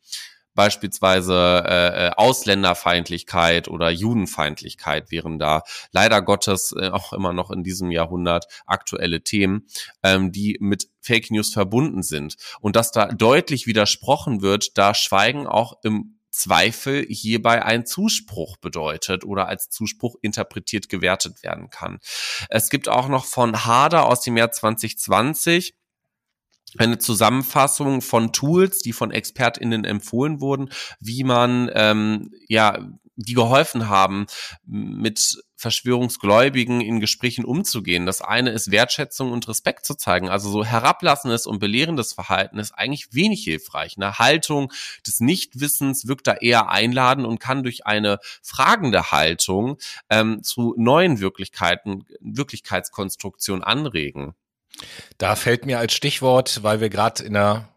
[0.55, 5.63] beispielsweise äh, äh, Ausländerfeindlichkeit oder Judenfeindlichkeit wären da
[5.93, 9.67] leider Gottes äh, auch immer noch in diesem Jahrhundert aktuelle Themen,
[10.03, 12.37] ähm, die mit Fake News verbunden sind.
[12.61, 19.25] Und dass da deutlich widersprochen wird, da Schweigen auch im Zweifel hierbei ein Zuspruch bedeutet
[19.25, 21.99] oder als Zuspruch interpretiert gewertet werden kann.
[22.49, 25.75] Es gibt auch noch von Harder aus dem Jahr 2020
[26.79, 30.71] eine Zusammenfassung von Tools, die von ExpertInnen empfohlen wurden,
[31.01, 32.79] wie man ähm, ja
[33.17, 34.27] die geholfen haben,
[34.65, 38.07] mit Verschwörungsgläubigen in Gesprächen umzugehen.
[38.07, 40.29] Das eine ist Wertschätzung und Respekt zu zeigen.
[40.29, 43.97] Also so herablassendes und belehrendes Verhalten ist eigentlich wenig hilfreich.
[43.97, 44.73] Eine Haltung
[45.07, 49.79] des Nichtwissens wirkt da eher einladen und kann durch eine fragende Haltung
[50.11, 54.35] ähm, zu neuen Wirklichkeiten, Wirklichkeitskonstruktion anregen.
[55.19, 57.69] Da fällt mir als Stichwort, weil wir gerade in der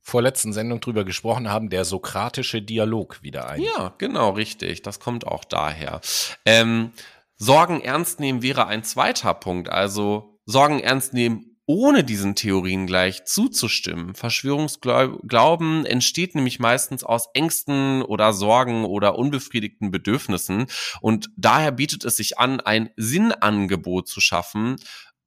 [0.00, 3.60] vorletzten Sendung drüber gesprochen haben, der sokratische Dialog wieder ein.
[3.60, 4.82] Ja, genau, richtig.
[4.82, 6.00] Das kommt auch daher.
[6.44, 6.92] Ähm,
[7.36, 9.68] Sorgen ernst nehmen wäre ein zweiter Punkt.
[9.68, 14.14] Also Sorgen ernst nehmen ohne diesen Theorien gleich zuzustimmen.
[14.14, 20.66] Verschwörungsglauben entsteht nämlich meistens aus Ängsten oder Sorgen oder unbefriedigten Bedürfnissen
[21.02, 24.76] und daher bietet es sich an, ein Sinnangebot zu schaffen,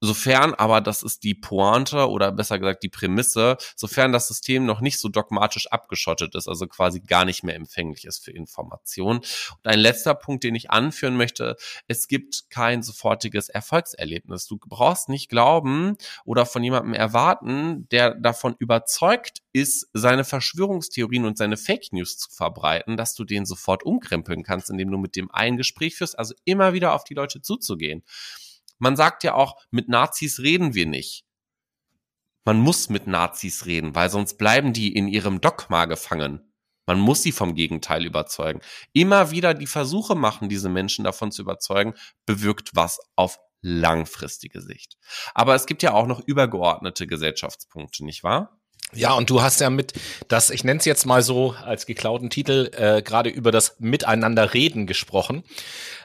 [0.03, 4.82] Sofern aber, das ist die Pointe oder besser gesagt die Prämisse, sofern das System noch
[4.82, 9.19] nicht so dogmatisch abgeschottet ist, also quasi gar nicht mehr empfänglich ist für Informationen.
[9.19, 11.56] Und ein letzter Punkt, den ich anführen möchte,
[11.88, 14.48] es gibt kein sofortiges Erfolgserlebnis.
[14.48, 21.38] Du brauchst nicht glauben oder von jemandem erwarten, der davon überzeugt ist, seine Verschwörungstheorien und
[21.38, 25.30] seine Fake News zu verbreiten, dass du den sofort umkrempeln kannst, indem du mit dem
[25.30, 28.03] ein Gespräch führst, also immer wieder auf die Leute zuzugehen.
[28.82, 31.24] Man sagt ja auch, mit Nazis reden wir nicht.
[32.45, 36.52] Man muss mit Nazis reden, weil sonst bleiben die in ihrem Dogma gefangen.
[36.88, 38.60] Man muss sie vom Gegenteil überzeugen.
[38.91, 41.94] Immer wieder die Versuche machen, diese Menschen davon zu überzeugen,
[42.26, 44.98] bewirkt was auf langfristige Sicht.
[45.36, 48.61] Aber es gibt ja auch noch übergeordnete Gesellschaftspunkte, nicht wahr?
[48.94, 49.94] Ja, und du hast ja mit
[50.28, 54.54] das, ich nenne es jetzt mal so als geklauten Titel, äh, gerade über das Miteinander
[54.54, 55.44] reden gesprochen.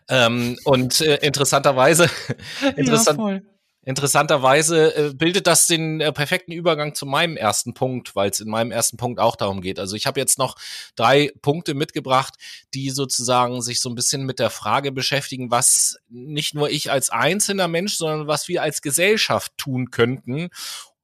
[0.08, 2.08] Ähm, und äh, interessanterweise,
[2.76, 3.40] interessant, ja,
[3.86, 8.48] interessanterweise äh, bildet das den äh, perfekten Übergang zu meinem ersten Punkt, weil es in
[8.48, 9.78] meinem ersten Punkt auch darum geht.
[9.78, 10.56] Also ich habe jetzt noch
[10.96, 12.34] drei Punkte mitgebracht,
[12.74, 17.10] die sozusagen sich so ein bisschen mit der Frage beschäftigen, was nicht nur ich als
[17.10, 20.50] einzelner Mensch, sondern was wir als Gesellschaft tun könnten,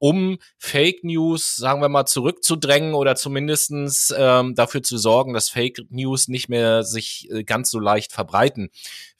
[0.02, 5.78] um Fake News, sagen wir mal, zurückzudrängen oder zumindestens ähm, dafür zu sorgen, dass Fake
[5.90, 8.70] News nicht mehr sich äh, ganz so leicht verbreiten,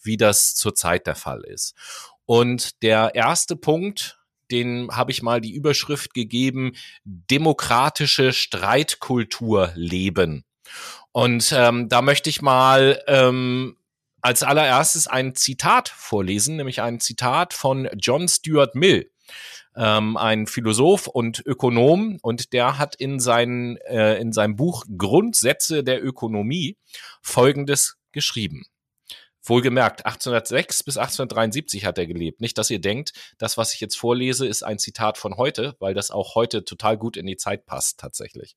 [0.02, 1.76] wie das zurzeit der Fall ist.
[2.26, 4.18] Und der erste Punkt,
[4.50, 6.72] den habe ich mal die Überschrift gegeben,
[7.04, 10.44] demokratische Streitkultur leben.
[11.12, 13.76] Und ähm, da möchte ich mal ähm,
[14.20, 19.12] als allererstes ein Zitat vorlesen, nämlich ein Zitat von John Stuart Mill
[19.76, 25.84] ähm, ein Philosoph und Ökonom und der hat in, seinen, äh, in seinem Buch Grundsätze
[25.84, 26.76] der Ökonomie
[27.22, 28.64] Folgendes geschrieben.
[29.44, 32.40] Wohlgemerkt, 1806 bis 1873 hat er gelebt.
[32.40, 35.94] Nicht, dass ihr denkt, das, was ich jetzt vorlese, ist ein Zitat von heute, weil
[35.94, 38.54] das auch heute total gut in die Zeit passt, tatsächlich.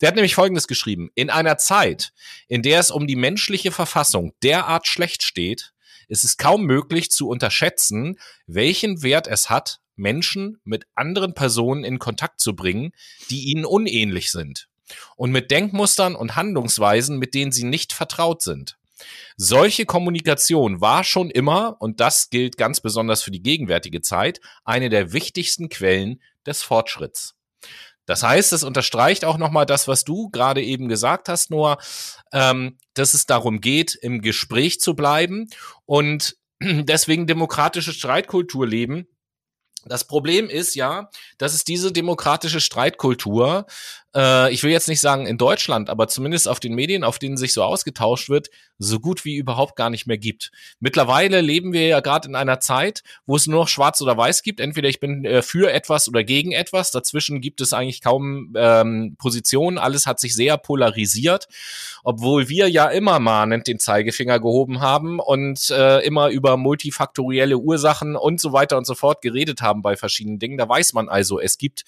[0.00, 1.10] Der hat nämlich Folgendes geschrieben.
[1.16, 2.12] In einer Zeit,
[2.46, 5.72] in der es um die menschliche Verfassung derart schlecht steht,
[6.06, 8.16] ist es kaum möglich zu unterschätzen,
[8.46, 12.92] welchen Wert es hat, Menschen mit anderen Personen in Kontakt zu bringen,
[13.30, 14.68] die ihnen unähnlich sind
[15.16, 18.76] und mit Denkmustern und Handlungsweisen, mit denen sie nicht vertraut sind.
[19.36, 24.88] Solche Kommunikation war schon immer, und das gilt ganz besonders für die gegenwärtige Zeit, eine
[24.88, 27.34] der wichtigsten Quellen des Fortschritts.
[28.06, 31.78] Das heißt, es unterstreicht auch nochmal das, was du gerade eben gesagt hast, Noah,
[32.32, 35.48] ähm, dass es darum geht, im Gespräch zu bleiben
[35.86, 39.06] und deswegen demokratische Streitkultur leben,
[39.86, 43.66] das Problem ist ja, dass es diese demokratische Streitkultur,
[44.14, 47.36] äh, ich will jetzt nicht sagen in Deutschland, aber zumindest auf den Medien, auf denen
[47.36, 50.52] sich so ausgetauscht wird, so gut wie überhaupt gar nicht mehr gibt.
[50.78, 54.42] Mittlerweile leben wir ja gerade in einer Zeit, wo es nur noch schwarz oder weiß
[54.42, 54.60] gibt.
[54.60, 56.90] Entweder ich bin äh, für etwas oder gegen etwas.
[56.90, 59.78] Dazwischen gibt es eigentlich kaum ähm, Positionen.
[59.78, 61.48] Alles hat sich sehr polarisiert,
[62.04, 68.14] obwohl wir ja immer mahnend den Zeigefinger gehoben haben und äh, immer über multifaktorielle Ursachen
[68.14, 70.58] und so weiter und so fort geredet haben haben bei verschiedenen Dingen.
[70.58, 71.84] Da weiß man also, es gibt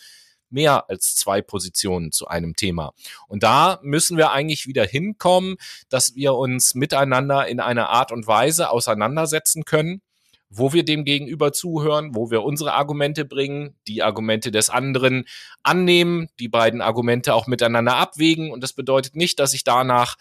[0.52, 2.92] mehr als zwei Positionen zu einem Thema.
[3.28, 5.56] Und da müssen wir eigentlich wieder hinkommen,
[5.88, 10.02] dass wir uns miteinander in einer Art und Weise auseinandersetzen können,
[10.50, 15.24] wo wir dem Gegenüber zuhören, wo wir unsere Argumente bringen, die Argumente des anderen
[15.62, 18.50] annehmen, die beiden Argumente auch miteinander abwägen.
[18.50, 20.16] Und das bedeutet nicht, dass ich danach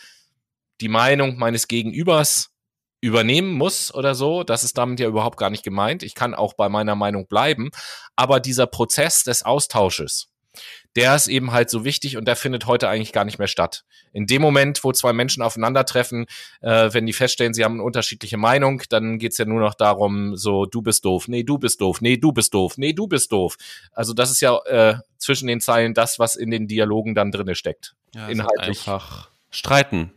[0.80, 2.51] die Meinung meines Gegenübers
[3.02, 4.44] übernehmen muss oder so.
[4.44, 6.03] Das ist damit ja überhaupt gar nicht gemeint.
[6.03, 7.72] Ich kann auch bei meiner Meinung bleiben.
[8.15, 10.30] Aber dieser Prozess des Austausches,
[10.95, 13.86] der ist eben halt so wichtig und der findet heute eigentlich gar nicht mehr statt.
[14.14, 16.26] In dem Moment, wo zwei Menschen aufeinandertreffen,
[16.61, 20.36] äh, wenn die feststellen, sie haben eine unterschiedliche Meinung, dann geht's ja nur noch darum,
[20.36, 23.32] so, du bist doof, nee, du bist doof, nee, du bist doof, nee, du bist
[23.32, 23.56] doof.
[23.94, 27.56] Also das ist ja äh, zwischen den Zeilen das, was in den Dialogen dann drinne
[27.56, 27.95] steckt.
[28.14, 28.80] Ja, Inhaltlich.
[28.80, 30.11] Einfach streiten.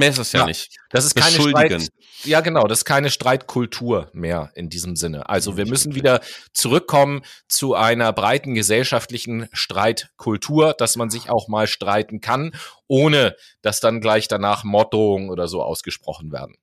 [0.00, 0.76] Mehr ist es ja, ja, nicht.
[0.90, 1.90] Das ist keine Streit,
[2.24, 5.28] ja, genau, das ist keine Streitkultur mehr in diesem Sinne.
[5.28, 6.20] Also wir müssen wieder
[6.52, 12.52] zurückkommen zu einer breiten gesellschaftlichen Streitkultur, dass man sich auch mal streiten kann,
[12.88, 16.56] ohne dass dann gleich danach Morddrohungen oder so ausgesprochen werden.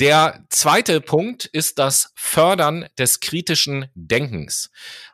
[0.00, 4.70] Der zweite Punkt ist das Fördern des kritischen Denkens.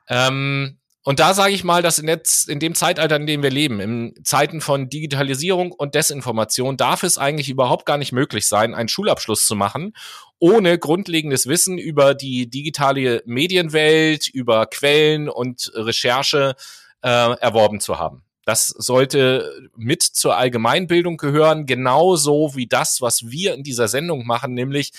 [0.09, 3.51] Ähm, und da sage ich mal, dass in, jetzt, in dem Zeitalter, in dem wir
[3.51, 8.75] leben, in Zeiten von Digitalisierung und Desinformation, darf es eigentlich überhaupt gar nicht möglich sein,
[8.75, 9.95] einen Schulabschluss zu machen,
[10.39, 16.55] ohne grundlegendes Wissen über die digitale Medienwelt, über Quellen und Recherche
[17.03, 18.23] äh, erworben zu haben.
[18.45, 24.55] Das sollte mit zur Allgemeinbildung gehören, genauso wie das, was wir in dieser Sendung machen,
[24.55, 24.93] nämlich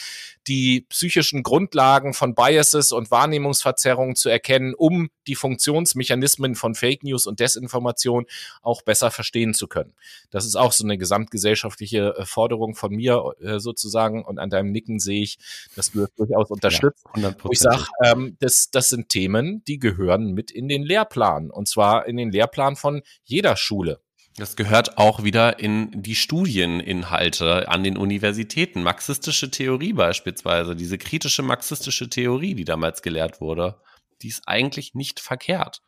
[0.47, 7.25] die psychischen Grundlagen von Biases und Wahrnehmungsverzerrungen zu erkennen, um die Funktionsmechanismen von Fake News
[7.25, 8.25] und Desinformation
[8.61, 9.93] auch besser verstehen zu können.
[10.29, 14.71] Das ist auch so eine gesamtgesellschaftliche äh, Forderung von mir äh, sozusagen und an deinem
[14.71, 15.37] Nicken sehe ich,
[15.75, 17.03] dass du das durchaus unterstützt.
[17.15, 21.67] Ja, ich sage, ähm, das, das sind Themen, die gehören mit in den Lehrplan und
[21.67, 23.01] zwar in den Lehrplan von
[23.35, 24.01] jeder Schule.
[24.37, 28.83] Das gehört auch wieder in die Studieninhalte an den Universitäten.
[28.83, 33.79] Marxistische Theorie beispielsweise, diese kritische marxistische Theorie, die damals gelehrt wurde,
[34.21, 35.81] die ist eigentlich nicht verkehrt.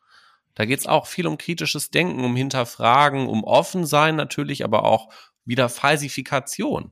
[0.56, 5.14] Da geht es auch viel um kritisches Denken, um Hinterfragen, um Offensein natürlich, aber auch
[5.46, 6.92] wieder Falsifikation.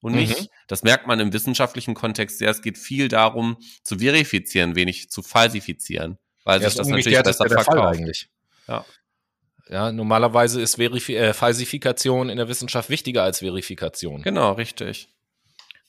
[0.00, 0.46] Und nicht, mhm.
[0.68, 5.22] das merkt man im wissenschaftlichen Kontext sehr, es geht viel darum, zu verifizieren, wenig zu
[5.22, 8.28] falsifizieren, weil ja, sich das natürlich besser verkauft.
[8.68, 8.84] Ja.
[9.68, 14.22] Ja, normalerweise ist Verif äh, Falsifikation in der Wissenschaft wichtiger als Verifikation.
[14.22, 15.08] Genau, richtig.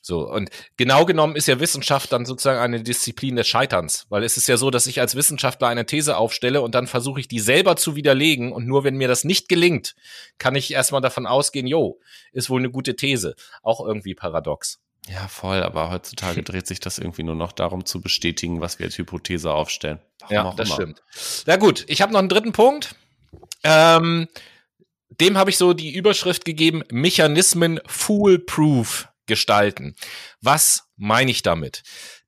[0.08, 4.38] So, und genau genommen ist ja Wissenschaft dann sozusagen eine Disziplin des Scheiterns, weil es
[4.38, 7.42] ist ja so, dass ich als Wissenschaftler eine These aufstelle und dann versuche ich die
[7.42, 9.96] selber zu widerlegen und nur wenn mir das nicht gelingt,
[10.38, 12.00] kann ich erstmal davon ausgehen, jo,
[12.32, 13.36] ist wohl eine gute These.
[13.64, 14.80] Auch irgendwie paradox.
[15.10, 18.86] Ja, voll, aber heutzutage dreht sich das irgendwie nur noch darum zu bestätigen, was wir
[18.86, 20.00] als Hypothese aufstellen.
[20.22, 20.76] Warum ja, das immer.
[20.76, 21.04] stimmt.
[21.46, 22.96] Na gut, ich habe noch einen dritten Punkt.
[23.64, 24.28] Ähm,
[25.10, 29.96] dem habe ich so die Überschrift gegeben, Mechanismen foolproof gestalten.
[30.42, 31.84] Was meine ich damit?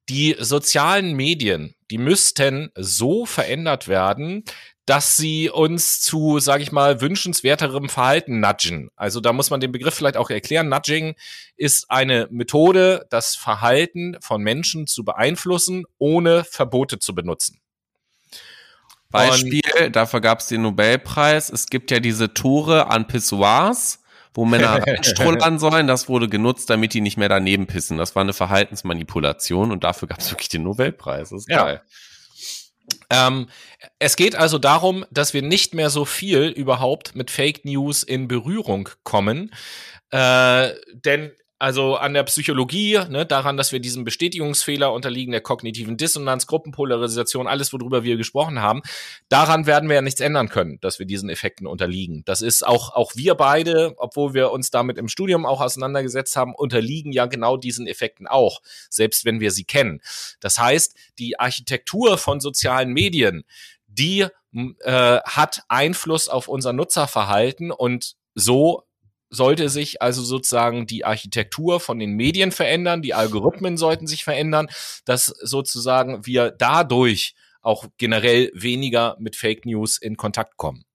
[0.10, 4.44] Die sozialen Medien, die müssten so verändert werden,
[4.90, 8.90] dass sie uns zu, sage ich mal, wünschenswerterem Verhalten nudgen.
[8.96, 10.68] Also da muss man den Begriff vielleicht auch erklären.
[10.68, 11.14] Nudging
[11.58, 17.62] ist eine Methode, das Verhalten von Menschen zu beeinflussen, ohne Verbote zu benutzen.
[19.12, 21.50] Beispiel, und dafür gab es den Nobelpreis.
[21.50, 24.00] Es gibt ja diese Tore an Pissoirs,
[24.34, 25.88] wo Männer reinstrullern sollen.
[25.88, 27.98] Das wurde genutzt, damit die nicht mehr daneben pissen.
[27.98, 31.30] Das war eine Verhaltensmanipulation und dafür gab es wirklich den Nobelpreis.
[31.30, 31.64] Das ist ja.
[31.64, 31.82] geil.
[33.10, 33.48] Ähm,
[33.98, 38.28] es geht also darum, dass wir nicht mehr so viel überhaupt mit Fake News in
[38.28, 39.52] Berührung kommen.
[40.12, 45.98] Äh, denn also an der Psychologie, ne, daran, dass wir diesem Bestätigungsfehler unterliegen, der kognitiven
[45.98, 48.82] Dissonanz, Gruppenpolarisation, alles, worüber wir gesprochen haben,
[49.28, 52.24] daran werden wir ja nichts ändern können, dass wir diesen Effekten unterliegen.
[52.26, 56.56] Das ist auch, auch wir beide, obwohl wir uns damit im Studium auch auseinandergesetzt haben,
[56.56, 60.02] unterliegen ja genau diesen Effekten auch, selbst wenn wir sie kennen.
[60.40, 63.44] Das heißt, die Architektur von sozialen Medien,
[63.88, 68.84] die äh, hat Einfluss auf unser Nutzerverhalten und so
[69.30, 74.68] sollte sich also sozusagen die Architektur von den Medien verändern, die Algorithmen sollten sich verändern,
[75.06, 80.86] dass sozusagen wir dadurch auch generell weniger mit Fake News in Kontakt kommen.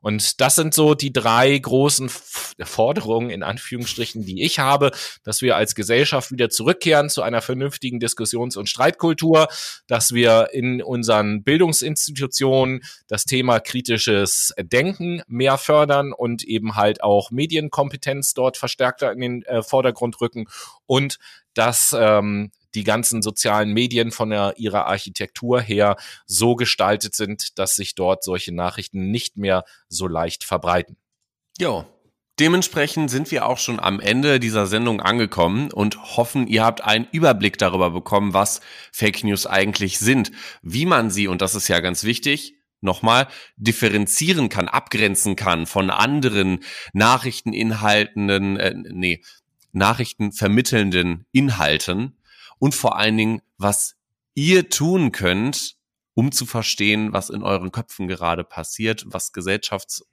[0.00, 4.92] Und das sind so die drei großen Forderungen in Anführungsstrichen, die ich habe,
[5.24, 9.48] dass wir als Gesellschaft wieder zurückkehren zu einer vernünftigen Diskussions- und Streitkultur,
[9.86, 17.30] dass wir in unseren Bildungsinstitutionen das Thema kritisches Denken mehr fördern und eben halt auch
[17.30, 20.46] Medienkompetenz dort verstärkter in den äh, Vordergrund rücken
[20.86, 21.18] und
[21.54, 25.96] dass ähm, die ganzen sozialen Medien von der, ihrer Architektur her
[26.26, 30.96] so gestaltet sind, dass sich dort solche Nachrichten nicht mehr so leicht verbreiten.
[31.58, 31.86] Jo,
[32.38, 37.08] Dementsprechend sind wir auch schon am Ende dieser Sendung angekommen und hoffen, ihr habt einen
[37.10, 38.60] Überblick darüber bekommen, was
[38.92, 43.26] Fake News eigentlich sind, wie man sie, und das ist ja ganz wichtig, nochmal
[43.56, 46.60] differenzieren kann, abgrenzen kann von anderen
[46.92, 49.22] Nachrichteninhaltenden, äh, nee,
[49.72, 52.18] Nachrichten vermittelnden Inhalten
[52.58, 53.96] und vor allen Dingen, was
[54.34, 55.76] ihr tun könnt,
[56.14, 60.04] um zu verstehen, was in euren Köpfen gerade passiert, was gesellschafts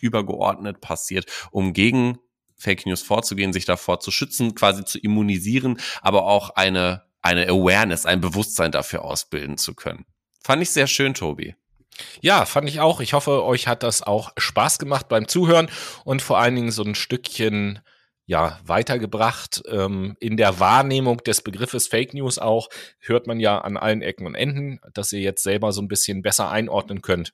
[0.00, 2.18] übergeordnet passiert, um gegen
[2.56, 8.06] Fake News vorzugehen, sich davor zu schützen, quasi zu immunisieren, aber auch eine, eine Awareness,
[8.06, 10.04] ein Bewusstsein dafür ausbilden zu können.
[10.42, 11.54] Fand ich sehr schön, Tobi.
[12.20, 13.00] Ja, fand ich auch.
[13.00, 15.70] Ich hoffe, euch hat das auch Spaß gemacht beim Zuhören
[16.04, 17.80] und vor allen Dingen so ein Stückchen
[18.30, 19.62] ja weitergebracht.
[19.68, 24.26] Ähm, in der Wahrnehmung des Begriffes Fake News auch hört man ja an allen Ecken
[24.26, 27.32] und Enden, dass ihr jetzt selber so ein bisschen besser einordnen könnt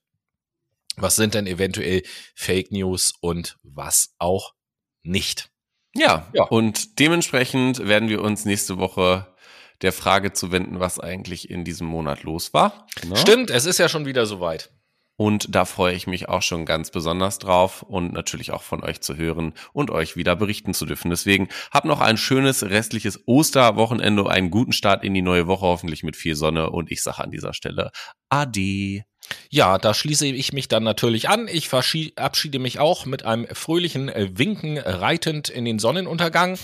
[0.97, 2.03] was sind denn eventuell
[2.35, 4.55] Fake News und was auch
[5.03, 5.51] nicht.
[5.95, 9.27] Ja, ja, und dementsprechend werden wir uns nächste Woche
[9.83, 12.87] der Frage zu wenden, was eigentlich in diesem Monat los war.
[13.07, 13.17] Ne?
[13.17, 14.71] Stimmt, es ist ja schon wieder soweit.
[15.17, 19.01] Und da freue ich mich auch schon ganz besonders drauf und natürlich auch von euch
[19.01, 21.11] zu hören und euch wieder berichten zu dürfen.
[21.11, 26.03] Deswegen habt noch ein schönes restliches Osterwochenende, einen guten Start in die neue Woche, hoffentlich
[26.03, 26.71] mit viel Sonne.
[26.71, 27.91] Und ich sage an dieser Stelle
[28.29, 29.05] Ade.
[29.51, 31.49] Ja, da schließe ich mich dann natürlich an.
[31.49, 36.59] Ich verabschiede mich auch mit einem fröhlichen äh, Winken reitend in den Sonnenuntergang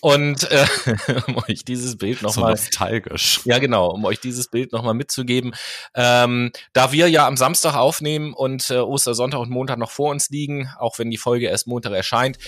[0.00, 0.66] und äh,
[1.26, 3.40] um euch dieses Bild nochmal so nostalgisch.
[3.44, 5.52] Ja, genau, um euch dieses Bild nochmal mitzugeben.
[5.94, 10.28] Ähm, da wir ja am Samstag aufnehmen und äh, Ostersonntag und Montag noch vor uns
[10.30, 12.38] liegen, auch wenn die Folge erst Montag erscheint,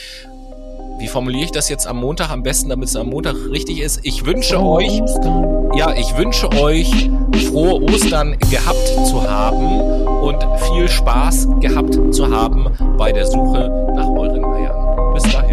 [0.99, 4.01] wie formuliere ich das jetzt am Montag am besten, damit es am Montag richtig ist?
[4.03, 5.71] Ich wünsche frohe euch, Ostern.
[5.77, 7.11] ja, ich wünsche euch
[7.51, 9.81] frohe Ostern gehabt zu haben
[10.23, 10.39] und
[10.73, 12.67] viel Spaß gehabt zu haben
[12.97, 15.15] bei der Suche nach euren Eiern.
[15.15, 15.46] Bis dahin.